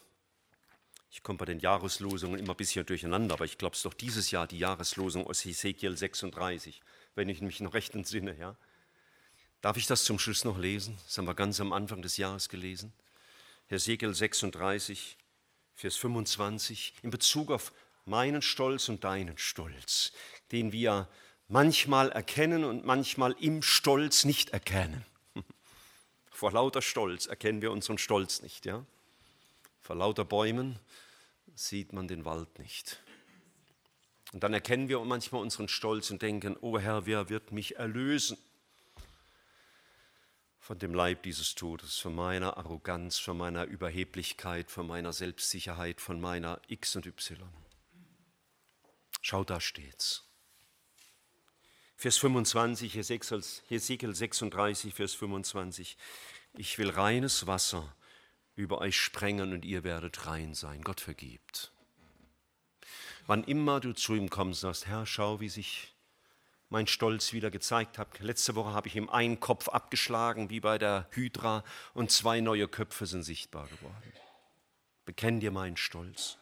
ich 1.11 1.23
komme 1.23 1.39
bei 1.39 1.47
den 1.47 1.61
Jahreslosungen 1.61 2.39
immer 2.39 2.53
ein 2.53 2.59
bisschen 2.59 2.85
durcheinander, 2.85 3.33
aber 3.33 3.47
ich 3.47 3.57
glaube, 3.57 3.75
es 3.75 3.81
doch 3.81 3.95
dieses 3.95 4.31
Jahr 4.31 4.47
die 4.47 4.59
Jahreslosung 4.59 5.27
aus 5.27 5.47
Ezekiel 5.47 5.97
36, 5.97 6.83
wenn 7.15 7.31
ich 7.31 7.41
mich 7.41 7.61
noch 7.61 7.73
recht 7.73 7.95
entsinne. 7.95 8.37
Ja? 8.37 8.55
Darf 9.63 9.79
ich 9.79 9.87
das 9.87 10.05
zum 10.05 10.19
Schluss 10.19 10.45
noch 10.45 10.59
lesen? 10.59 10.99
Das 11.07 11.17
haben 11.17 11.25
wir 11.25 11.35
ganz 11.35 11.59
am 11.59 11.73
Anfang 11.73 12.03
des 12.03 12.19
Jahres 12.19 12.51
gelesen. 12.51 12.93
Ezekiel 13.71 14.15
36, 14.15 15.17
Vers 15.75 15.97
25, 15.97 16.97
in 17.01 17.09
Bezug 17.09 17.51
auf 17.51 17.73
meinen 18.05 18.43
Stolz 18.43 18.91
und 18.91 19.05
deinen 19.05 19.39
Stolz, 19.39 20.13
den 20.53 20.71
wir 20.71 21.09
manchmal 21.49 22.13
erkennen 22.13 22.65
und 22.65 22.85
manchmal 22.85 23.35
im 23.41 23.63
Stolz 23.63 24.27
nicht 24.27 24.51
erkennen. 24.51 25.07
Vor 26.37 26.53
lauter 26.53 26.83
Stolz 26.83 27.25
erkennen 27.25 27.63
wir 27.63 27.73
unseren 27.73 27.97
Stolz 27.97 28.43
nicht. 28.43 28.67
Ja? 28.67 28.85
Vor 29.81 29.97
lauter 29.97 30.27
Bäumen 30.27 30.79
sieht 31.55 31.95
man 31.95 32.09
den 32.09 32.27
Wald 32.27 32.59
nicht. 32.59 33.03
Und 34.35 34.43
dann 34.43 34.53
erkennen 34.53 34.91
wir 34.91 35.01
manchmal 35.01 35.41
unseren 35.41 35.69
Stolz 35.69 36.11
und 36.11 36.21
denken, 36.21 36.55
oh 36.61 36.79
Herr, 36.79 37.07
wer 37.07 37.31
wird 37.31 37.53
mich 37.53 37.77
erlösen 37.77 38.37
von 40.61 40.79
dem 40.79 40.93
Leib 40.93 41.23
dieses 41.23 41.55
Todes, 41.55 41.97
von 41.97 42.15
meiner 42.15 42.59
Arroganz, 42.59 43.19
von 43.19 43.39
meiner 43.39 43.65
Überheblichkeit, 43.65 44.71
von 44.71 44.87
meiner 44.87 45.15
Selbstsicherheit, 45.15 46.03
von 46.03 46.21
meiner 46.21 46.61
X 46.69 46.97
und 46.97 47.07
Y. 47.07 47.49
Schau, 49.23 49.43
da 49.43 49.59
steht's. 49.59 50.26
Vers 51.99 52.19
25, 52.19 52.95
Hesekiel 52.95 54.15
36, 54.15 54.95
Vers 54.95 55.15
25. 55.15 55.97
Ich 56.59 56.77
will 56.77 56.91
reines 56.91 57.47
Wasser 57.47 57.97
über 58.55 58.83
euch 58.83 59.01
sprengen 59.01 59.55
und 59.55 59.65
ihr 59.65 59.83
werdet 59.83 60.27
rein 60.27 60.53
sein. 60.53 60.83
Gott 60.83 61.01
vergibt. 61.01 61.73
Wann 63.27 63.45
immer 63.45 63.81
du 63.81 63.95
zu 63.95 64.15
ihm 64.15 64.29
kommst, 64.29 64.61
sagst, 64.61 64.87
Herr, 64.87 65.07
schau, 65.07 65.41
wie 65.41 65.49
sich 65.49 65.95
mein 66.69 66.87
Stolz 66.87 67.33
wieder 67.33 67.51
gezeigt 67.51 67.97
hat. 67.97 68.21
Letzte 68.21 68.55
Woche 68.57 68.73
habe 68.73 68.89
ich 68.89 68.97
ihm 68.97 69.09
einen 69.09 69.41
Kopf 69.41 69.69
abgeschlagen, 69.69 70.51
wie 70.51 70.61
bei 70.61 70.77
der 70.77 71.09
Hydra, 71.13 71.65
und 71.95 72.11
zwei 72.11 72.41
neue 72.41 72.69
Köpfe 72.69 73.07
sind 73.07 73.23
sichtbar 73.23 73.69
geworden. 73.69 74.13
Bekenn 75.07 75.41
dir 75.41 75.51
meinen 75.51 75.79
Stolz. 75.79 76.37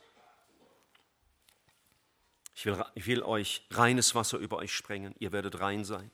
Ich 2.55 2.67
will, 2.67 2.83
ich 2.95 3.07
will 3.07 3.23
euch 3.23 3.63
reines 3.71 4.15
Wasser 4.15 4.39
über 4.39 4.59
euch 4.59 4.73
sprengen, 4.73 5.15
ihr 5.19 5.33
werdet 5.33 5.61
rein 5.61 5.85
sein. 5.85 6.11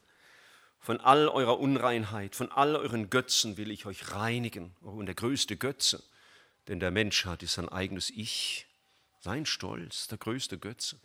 Von 0.78 0.98
all 1.00 1.28
eurer 1.28 1.60
Unreinheit, 1.60 2.34
von 2.34 2.50
all 2.50 2.74
euren 2.74 3.10
Götzen 3.10 3.58
will 3.58 3.70
ich 3.70 3.84
euch 3.84 4.12
reinigen. 4.12 4.74
Oh, 4.82 4.90
und 4.90 5.06
der 5.06 5.14
größte 5.14 5.56
Götze, 5.58 6.02
denn 6.68 6.80
der 6.80 6.90
Mensch 6.90 7.26
hat, 7.26 7.42
ist 7.42 7.54
sein 7.54 7.68
eigenes 7.68 8.08
Ich, 8.08 8.66
sein 9.20 9.44
Stolz, 9.44 10.08
der 10.08 10.16
größte 10.16 10.58
Götze. 10.58 10.98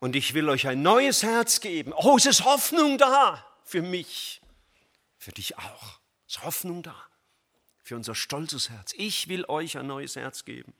Und 0.00 0.16
ich 0.16 0.34
will 0.34 0.48
euch 0.48 0.66
ein 0.66 0.82
neues 0.82 1.22
Herz 1.22 1.60
geben. 1.60 1.92
Oh, 1.94 2.16
es 2.16 2.26
ist 2.26 2.44
Hoffnung 2.44 2.98
da 2.98 3.46
für 3.62 3.82
mich, 3.82 4.40
für 5.16 5.30
dich 5.30 5.56
auch. 5.58 6.00
Es 6.26 6.38
ist 6.38 6.42
Hoffnung 6.42 6.82
da 6.82 6.96
für 7.84 7.94
unser 7.94 8.16
stolzes 8.16 8.70
Herz. 8.70 8.92
Ich 8.96 9.28
will 9.28 9.44
euch 9.44 9.78
ein 9.78 9.86
neues 9.86 10.16
Herz 10.16 10.44
geben. 10.44 10.74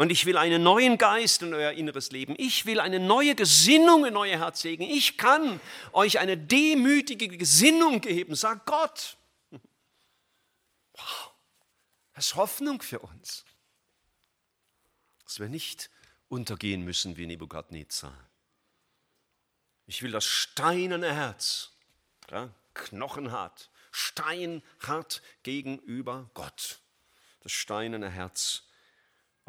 Und 0.00 0.10
ich 0.10 0.24
will 0.24 0.38
einen 0.38 0.62
neuen 0.62 0.96
Geist 0.96 1.42
in 1.42 1.52
euer 1.52 1.72
inneres 1.72 2.10
Leben. 2.10 2.34
Ich 2.38 2.64
will 2.64 2.80
eine 2.80 2.98
neue 2.98 3.34
Gesinnung 3.34 4.06
in 4.06 4.16
euer 4.16 4.38
Herz 4.38 4.64
legen. 4.64 4.82
Ich 4.82 5.18
kann 5.18 5.60
euch 5.92 6.18
eine 6.18 6.38
demütige 6.38 7.28
Gesinnung 7.28 8.00
geben, 8.00 8.34
sagt 8.34 8.64
Gott. 8.64 9.18
Wow, 9.50 11.32
das 12.14 12.28
ist 12.28 12.34
Hoffnung 12.36 12.80
für 12.80 13.00
uns. 13.00 13.44
Dass 15.24 15.38
wir 15.38 15.50
nicht 15.50 15.90
untergehen 16.30 16.82
müssen 16.82 17.18
wie 17.18 17.26
Nebukadnezar. 17.26 18.16
Ich 19.86 20.00
will 20.00 20.12
das 20.12 20.24
steinerne 20.24 21.14
Herz, 21.14 21.72
ja, 22.30 22.48
knochenhart, 22.72 23.68
steinhart 23.92 25.20
gegenüber 25.42 26.30
Gott, 26.32 26.80
das 27.42 27.52
steinerne 27.52 28.08
Herz 28.08 28.62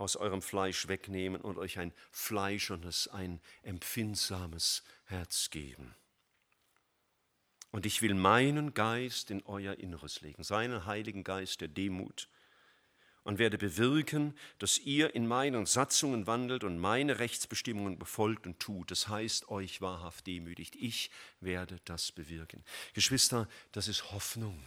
aus 0.02 0.16
eurem 0.16 0.42
Fleisch 0.42 0.88
wegnehmen 0.88 1.40
und 1.40 1.58
euch 1.58 1.78
ein 1.80 1.94
fleischernes, 2.12 3.08
ein 3.08 3.40
empfindsames 3.62 4.84
Herz 5.06 5.50
geben. 5.52 5.96
Und 7.72 7.86
ich 7.86 8.02
will 8.02 8.16
meinen 8.16 8.74
Geist 8.74 9.32
in 9.32 9.44
euer 9.46 9.76
Inneres 9.76 10.22
legen, 10.22 10.44
seinen 10.44 10.86
heiligen 10.86 11.24
Geist 11.24 11.62
der 11.62 11.70
Demut, 11.70 12.28
und 13.24 13.38
werde 13.38 13.60
bewirken, 13.60 14.36
dass 14.58 14.80
ihr 14.80 15.14
in 15.14 15.28
meinen 15.28 15.68
Satzungen 15.68 16.26
wandelt 16.26 16.64
und 16.64 16.80
meine 16.80 17.20
Rechtsbestimmungen 17.20 18.00
befolgt 18.00 18.48
und 18.48 18.60
tut. 18.60 18.90
Das 18.90 19.10
heißt, 19.10 19.50
euch 19.50 19.80
wahrhaft 19.80 20.26
demütigt. 20.26 20.76
Ich 20.76 21.12
werde 21.40 21.80
das 21.86 22.12
bewirken. 22.12 22.64
Geschwister, 22.96 23.48
das 23.72 23.88
ist 23.88 24.12
Hoffnung. 24.12 24.60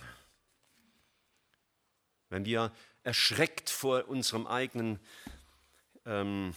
Wenn 2.35 2.47
wir 2.47 2.73
erschreckt 3.05 3.71
vor 3.71 4.09
unserem 4.09 4.49
eigenen 4.49 4.99
ähm, 6.05 6.53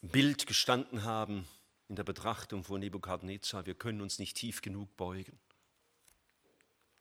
Bild 0.00 0.46
gestanden 0.46 1.04
haben 1.04 1.46
in 1.90 1.96
der 1.96 2.04
Betrachtung 2.04 2.64
von 2.64 2.80
Nebukadnezar. 2.80 3.66
Wir 3.66 3.74
können 3.74 4.00
uns 4.00 4.18
nicht 4.18 4.34
tief 4.34 4.62
genug 4.62 4.96
beugen. 4.96 5.38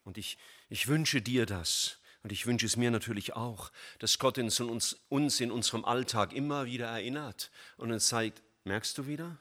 Und 0.04 0.18
ich, 0.18 0.38
ich 0.68 0.90
wünsche 0.90 1.22
dir 1.22 1.46
das. 1.46 2.00
Und 2.24 2.34
ich 2.34 2.46
wünsche 2.46 2.66
es 2.66 2.76
mir 2.76 2.92
natürlich 2.92 3.38
auch, 3.38 3.72
dass 4.00 4.20
Gott 4.20 4.38
uns, 4.38 4.60
uns 4.60 5.40
in 5.40 5.50
unserem 5.50 5.86
Alltag 5.86 6.34
immer 6.34 6.66
wieder 6.66 6.88
erinnert 6.88 7.52
und 7.78 7.94
uns 7.94 8.08
zeigt, 8.08 8.44
merkst 8.66 8.98
du 8.98 9.08
wieder 9.08 9.38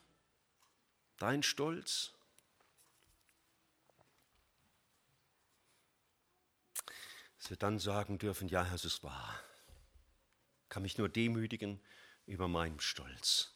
dein 1.18 1.42
Stolz? 1.42 2.12
Wir 7.50 7.56
dann 7.56 7.78
sagen 7.78 8.18
dürfen, 8.18 8.48
ja, 8.48 8.64
Herr, 8.64 8.74
es 8.74 8.84
ist 8.84 9.02
wahr 9.02 9.40
kann 10.70 10.82
mich 10.82 10.96
nur 10.96 11.10
demütigen 11.10 11.78
über 12.24 12.48
meinen 12.48 12.80
Stolz. 12.80 13.52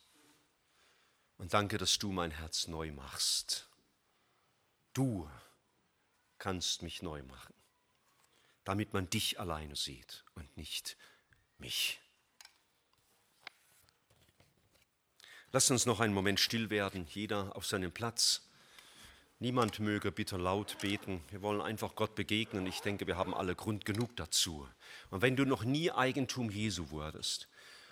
Und 1.39 1.55
danke, 1.55 1.79
dass 1.79 1.99
du 1.99 2.13
mein 2.13 2.33
Herz 2.33 2.67
neu 2.69 2.93
machst. 2.93 3.69
Du 4.93 5.31
kannst 6.39 6.83
mich 6.83 7.01
neu 7.01 7.23
machen, 7.23 7.55
damit 8.65 8.93
man 8.93 9.09
dich 9.09 9.41
alleine 9.41 9.77
sieht 9.77 10.25
und 10.35 10.57
nicht 10.57 10.97
mich. 11.59 12.01
Lass 15.53 15.71
uns 15.71 15.87
noch 15.87 16.01
einen 16.01 16.15
Moment 16.15 16.41
still 16.41 16.69
werden, 16.69 17.07
jeder 17.07 17.55
auf 17.57 17.65
seinem 17.65 17.93
Platz. 17.93 18.49
Niemand 19.45 19.79
möge 19.79 20.11
bitte 20.11 20.39
laut 20.39 20.79
beten. 20.81 21.21
Wir 21.29 21.43
wollen 21.43 21.61
einfach 21.61 21.95
Gott 21.95 22.15
begegnen. 22.15 22.67
Ich 22.67 22.81
denke, 22.81 23.07
wir 23.07 23.19
haben 23.19 23.35
alle 23.35 23.55
Grund 23.55 23.85
genug 23.85 24.17
dazu. 24.17 24.67
Und 25.11 25.21
wenn 25.21 25.37
du 25.37 25.45
noch 25.45 25.65
nie 25.65 25.91
Eigentum 25.91 26.49
Jesu 26.49 26.89
wurdest, 26.89 27.47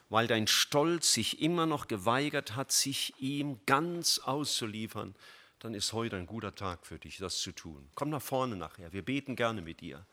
weil 0.08 0.26
dein 0.26 0.46
Stolz 0.46 1.12
sich 1.12 1.42
immer 1.42 1.66
noch 1.66 1.88
geweigert 1.88 2.56
hat, 2.56 2.72
sich 2.72 3.12
ihm 3.20 3.60
ganz 3.66 4.18
auszuliefern, 4.18 5.14
dann 5.58 5.74
ist 5.74 5.92
heute 5.92 6.16
ein 6.16 6.24
guter 6.24 6.54
Tag 6.54 6.86
für 6.86 6.98
dich, 6.98 7.18
das 7.18 7.40
zu 7.40 7.52
tun. 7.52 7.86
Komm 7.96 8.08
nach 8.08 8.22
vorne 8.22 8.56
nachher. 8.56 8.94
Wir 8.94 9.04
beten 9.04 9.36
gerne 9.36 9.60
mit 9.60 9.82
dir, 9.82 10.06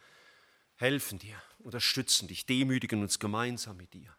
helfen 0.75 1.19
dir, 1.19 1.41
unterstützen 1.59 2.27
dich, 2.27 2.47
demütigen 2.47 3.01
uns 3.01 3.17
gemeinsam 3.17 3.77
mit 3.77 3.93
dir. 3.93 4.13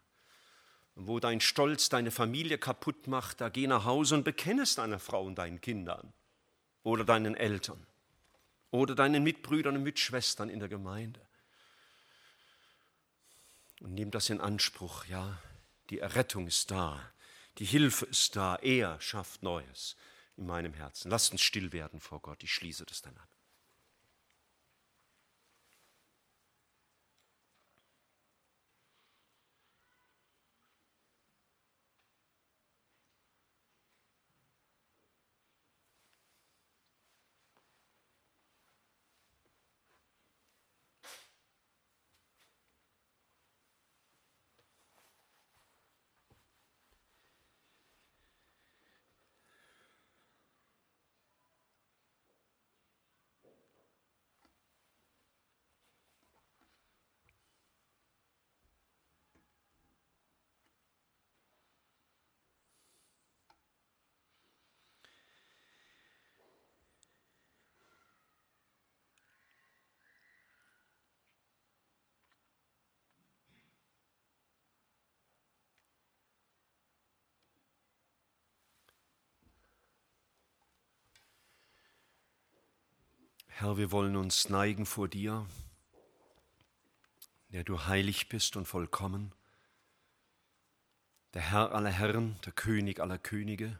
Und 0.95 1.05
wo 1.05 1.19
dein 1.19 1.39
Stolz 1.39 1.87
deine 1.87 2.09
Familie 2.09 2.57
kaputt 2.57 3.05
macht, 3.05 3.41
da 3.41 3.49
geh 3.49 3.67
nach 3.67 3.85
Hause 3.85 4.15
und 4.15 4.23
bekenne 4.23 4.63
es 4.63 4.73
deiner 4.73 4.97
Frau 4.97 5.23
und 5.23 5.35
deinen 5.35 5.61
Kindern 5.61 6.11
oder 6.83 7.05
deinen 7.05 7.35
Eltern 7.35 7.85
oder 8.71 8.95
deinen 8.95 9.23
Mitbrüdern 9.23 9.75
und 9.75 9.83
Mitschwestern 9.83 10.49
in 10.49 10.59
der 10.59 10.69
Gemeinde. 10.69 11.21
Und 13.81 13.93
nimm 13.93 14.11
das 14.11 14.29
in 14.29 14.39
Anspruch, 14.39 15.05
ja, 15.05 15.41
die 15.89 15.99
Errettung 15.99 16.47
ist 16.47 16.71
da, 16.71 17.11
die 17.57 17.65
Hilfe 17.65 18.05
ist 18.05 18.35
da, 18.35 18.55
er 18.57 18.99
schafft 19.01 19.43
Neues 19.43 19.95
in 20.37 20.45
meinem 20.45 20.73
Herzen. 20.73 21.09
Lasst 21.09 21.31
uns 21.31 21.41
still 21.41 21.71
werden 21.73 21.99
vor 21.99 22.21
Gott, 22.21 22.43
ich 22.43 22.53
schließe 22.53 22.85
das 22.85 23.01
dann 23.01 23.17
ab. 23.17 23.30
Herr, 83.61 83.77
wir 83.77 83.91
wollen 83.91 84.15
uns 84.15 84.49
neigen 84.49 84.87
vor 84.87 85.07
dir, 85.07 85.45
der 87.49 87.63
du 87.63 87.85
heilig 87.85 88.27
bist 88.27 88.57
und 88.57 88.65
vollkommen, 88.65 89.35
der 91.35 91.43
Herr 91.43 91.71
aller 91.71 91.91
Herren, 91.91 92.39
der 92.43 92.53
König 92.53 92.99
aller 92.99 93.19
Könige. 93.19 93.77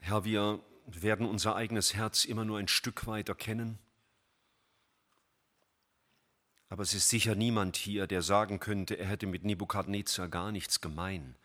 Herr, 0.00 0.24
wir 0.24 0.58
werden 0.86 1.26
unser 1.26 1.54
eigenes 1.54 1.94
Herz 1.94 2.24
immer 2.24 2.44
nur 2.44 2.58
ein 2.58 2.66
Stück 2.66 3.06
weit 3.06 3.28
erkennen. 3.28 3.78
Aber 6.70 6.82
es 6.82 6.92
ist 6.92 7.08
sicher 7.08 7.36
niemand 7.36 7.76
hier, 7.76 8.08
der 8.08 8.22
sagen 8.22 8.58
könnte, 8.58 8.98
er 8.98 9.06
hätte 9.06 9.28
mit 9.28 9.44
Nebukadnezar 9.44 10.26
gar 10.26 10.50
nichts 10.50 10.80
gemein. 10.80 11.36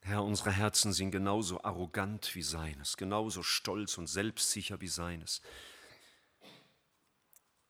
Herr, 0.00 0.22
unsere 0.22 0.50
Herzen 0.52 0.92
sind 0.92 1.10
genauso 1.10 1.62
arrogant 1.62 2.34
wie 2.34 2.42
seines, 2.42 2.96
genauso 2.96 3.42
stolz 3.42 3.98
und 3.98 4.06
selbstsicher 4.06 4.80
wie 4.80 4.88
seines. 4.88 5.42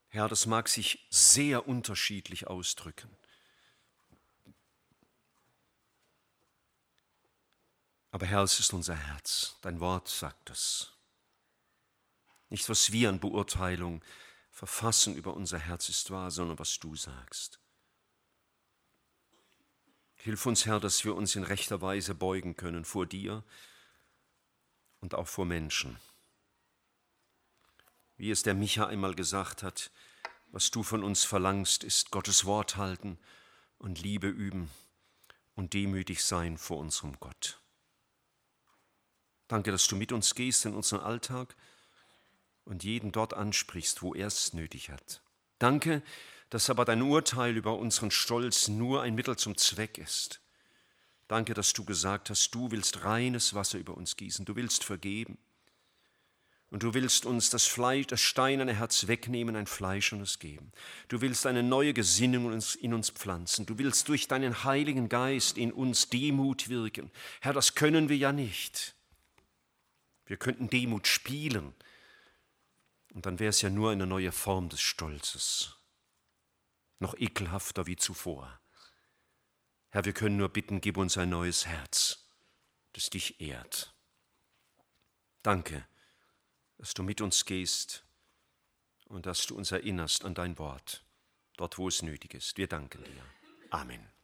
Herr, 0.09 0.29
das 0.29 0.47
mag 0.47 0.69
sich 0.69 1.07
sehr 1.11 1.69
unterschiedlich 1.69 2.47
ausdrücken. 2.47 3.11
Aber 8.11 8.27
Herr, 8.27 8.43
es 8.43 8.59
ist 8.59 8.73
unser 8.73 8.95
Herz, 8.95 9.57
dein 9.61 9.81
Wort 9.81 10.09
sagt 10.09 10.51
es. 10.51 10.93
Nicht, 12.49 12.69
was 12.69 12.91
wir 12.93 13.11
an 13.11 13.21
Beurteilung 13.21 14.03
verfassen 14.51 15.15
über 15.15 15.35
unser 15.35 15.59
Herz 15.59 15.89
ist 15.89 16.11
wahr, 16.11 16.31
sondern 16.31 16.59
was 16.59 16.79
du 16.79 16.97
sagst. 16.97 17.61
Hilf 20.19 20.47
uns, 20.47 20.67
Herr, 20.67 20.81
dass 20.81 21.05
wir 21.05 21.15
uns 21.15 21.37
in 21.37 21.45
rechter 21.45 21.81
Weise 21.81 22.15
beugen 22.15 22.57
können 22.57 22.85
vor 22.85 23.07
dir 23.07 23.45
und 25.01 25.15
auch 25.15 25.29
vor 25.29 25.47
Menschen. 25.47 25.97
Wie 28.17 28.31
es 28.31 28.43
der 28.43 28.55
Micha 28.55 28.87
einmal 28.87 29.15
gesagt 29.15 29.63
hat, 29.63 29.93
was 30.51 30.71
du 30.71 30.83
von 30.83 31.05
uns 31.05 31.25
verlangst, 31.25 31.85
ist 31.85 32.11
Gottes 32.11 32.45
Wort 32.45 32.77
halten 32.77 33.19
und 33.79 34.03
Liebe 34.03 34.29
üben 34.29 34.71
und 35.55 35.73
demütig 35.73 36.25
sein 36.25 36.59
vor 36.59 36.79
unserem 36.79 37.19
Gott. 37.21 37.61
Danke, 39.47 39.71
dass 39.71 39.87
du 39.87 39.95
mit 39.95 40.11
uns 40.11 40.35
gehst 40.35 40.67
in 40.67 40.75
unseren 40.75 41.01
Alltag 41.01 41.55
und 42.65 42.83
jeden 42.83 43.13
dort 43.13 43.35
ansprichst, 43.35 44.03
wo 44.03 44.15
er 44.15 44.27
es 44.27 44.53
nötig 44.53 44.91
hat. 44.91 45.23
Danke, 45.59 46.01
dass 46.01 46.05
aber 46.71 46.85
dein 46.85 47.03
Urteil 47.03 47.57
über 47.57 47.77
unseren 47.77 48.11
Stolz 48.11 48.69
nur 48.69 49.03
ein 49.03 49.15
Mittel 49.15 49.37
zum 49.37 49.57
Zweck 49.57 49.99
ist. 49.99 50.41
Danke, 51.29 51.53
dass 51.53 51.75
du 51.75 51.85
gesagt 51.85 52.31
hast, 52.31 52.51
du 52.55 52.71
willst 52.71 53.05
reines 53.05 53.53
Wasser 53.53 53.79
über 53.79 53.97
uns 53.97 54.17
gießen, 54.17 54.47
du 54.47 54.57
willst 54.57 54.83
vergeben. 54.83 55.37
Und 56.71 56.83
du 56.83 56.93
willst 56.93 57.25
uns 57.25 57.49
das, 57.49 57.67
Fleisch, 57.67 58.09
das 58.09 58.21
steinerne 58.21 58.75
Herz 58.75 59.07
wegnehmen, 59.07 59.57
ein 59.57 59.67
fleischendes 59.67 60.39
geben. 60.39 60.71
Du 61.09 61.23
willst 61.23 61.47
eine 61.47 61.63
neue 61.63 61.95
Gesinnung 61.95 62.61
in 62.81 62.93
uns 62.93 63.09
pflanzen. 63.09 63.65
Du 63.65 63.79
willst 63.79 64.09
durch 64.09 64.29
deinen 64.29 64.65
Heiligen 64.65 65.09
Geist 65.09 65.57
in 65.57 65.73
uns 65.73 66.11
Demut 66.11 66.69
wirken. 66.69 67.11
Herr, 67.41 67.55
das 67.55 67.75
können 67.75 68.11
wir 68.11 68.19
ja 68.19 68.33
nicht. 68.33 68.95
Wir 70.27 70.37
könnten 70.37 70.69
Demut 70.69 71.07
spielen. 71.07 71.73
Und 73.15 73.25
dann 73.25 73.39
wäre 73.39 73.49
es 73.49 73.63
ja 73.63 73.71
nur 73.71 73.91
eine 73.91 74.07
neue 74.07 74.33
Form 74.33 74.69
des 74.69 74.83
Stolzes 74.83 75.78
noch 76.99 77.15
ekelhafter 77.17 77.87
wie 77.87 77.97
zuvor. 77.97 78.61
Herr, 79.91 80.05
wir 80.05 80.13
können 80.13 80.37
nur 80.37 80.49
bitten, 80.51 80.81
gib 80.81 80.97
uns 80.97 81.17
ein 81.17 81.31
neues 81.31 81.67
Herz, 81.67 82.29
das 82.93 83.11
dich 83.11 83.41
ehrt. 83.41 83.95
Danke, 85.43 85.87
dass 86.77 86.95
du 86.95 87.03
mit 87.03 87.21
uns 87.21 87.45
gehst 87.45 88.05
und 89.07 89.27
dass 89.27 89.47
du 89.47 89.57
uns 89.57 89.73
erinnerst 89.73 90.25
an 90.25 90.35
dein 90.35 90.59
Wort, 90.59 91.05
dort 91.57 91.79
wo 91.79 91.89
es 91.89 92.03
nötig 92.03 92.35
ist. 92.35 92.57
Wir 92.59 92.67
danken 92.67 93.03
dir. 93.05 93.25
Amen. 93.71 94.18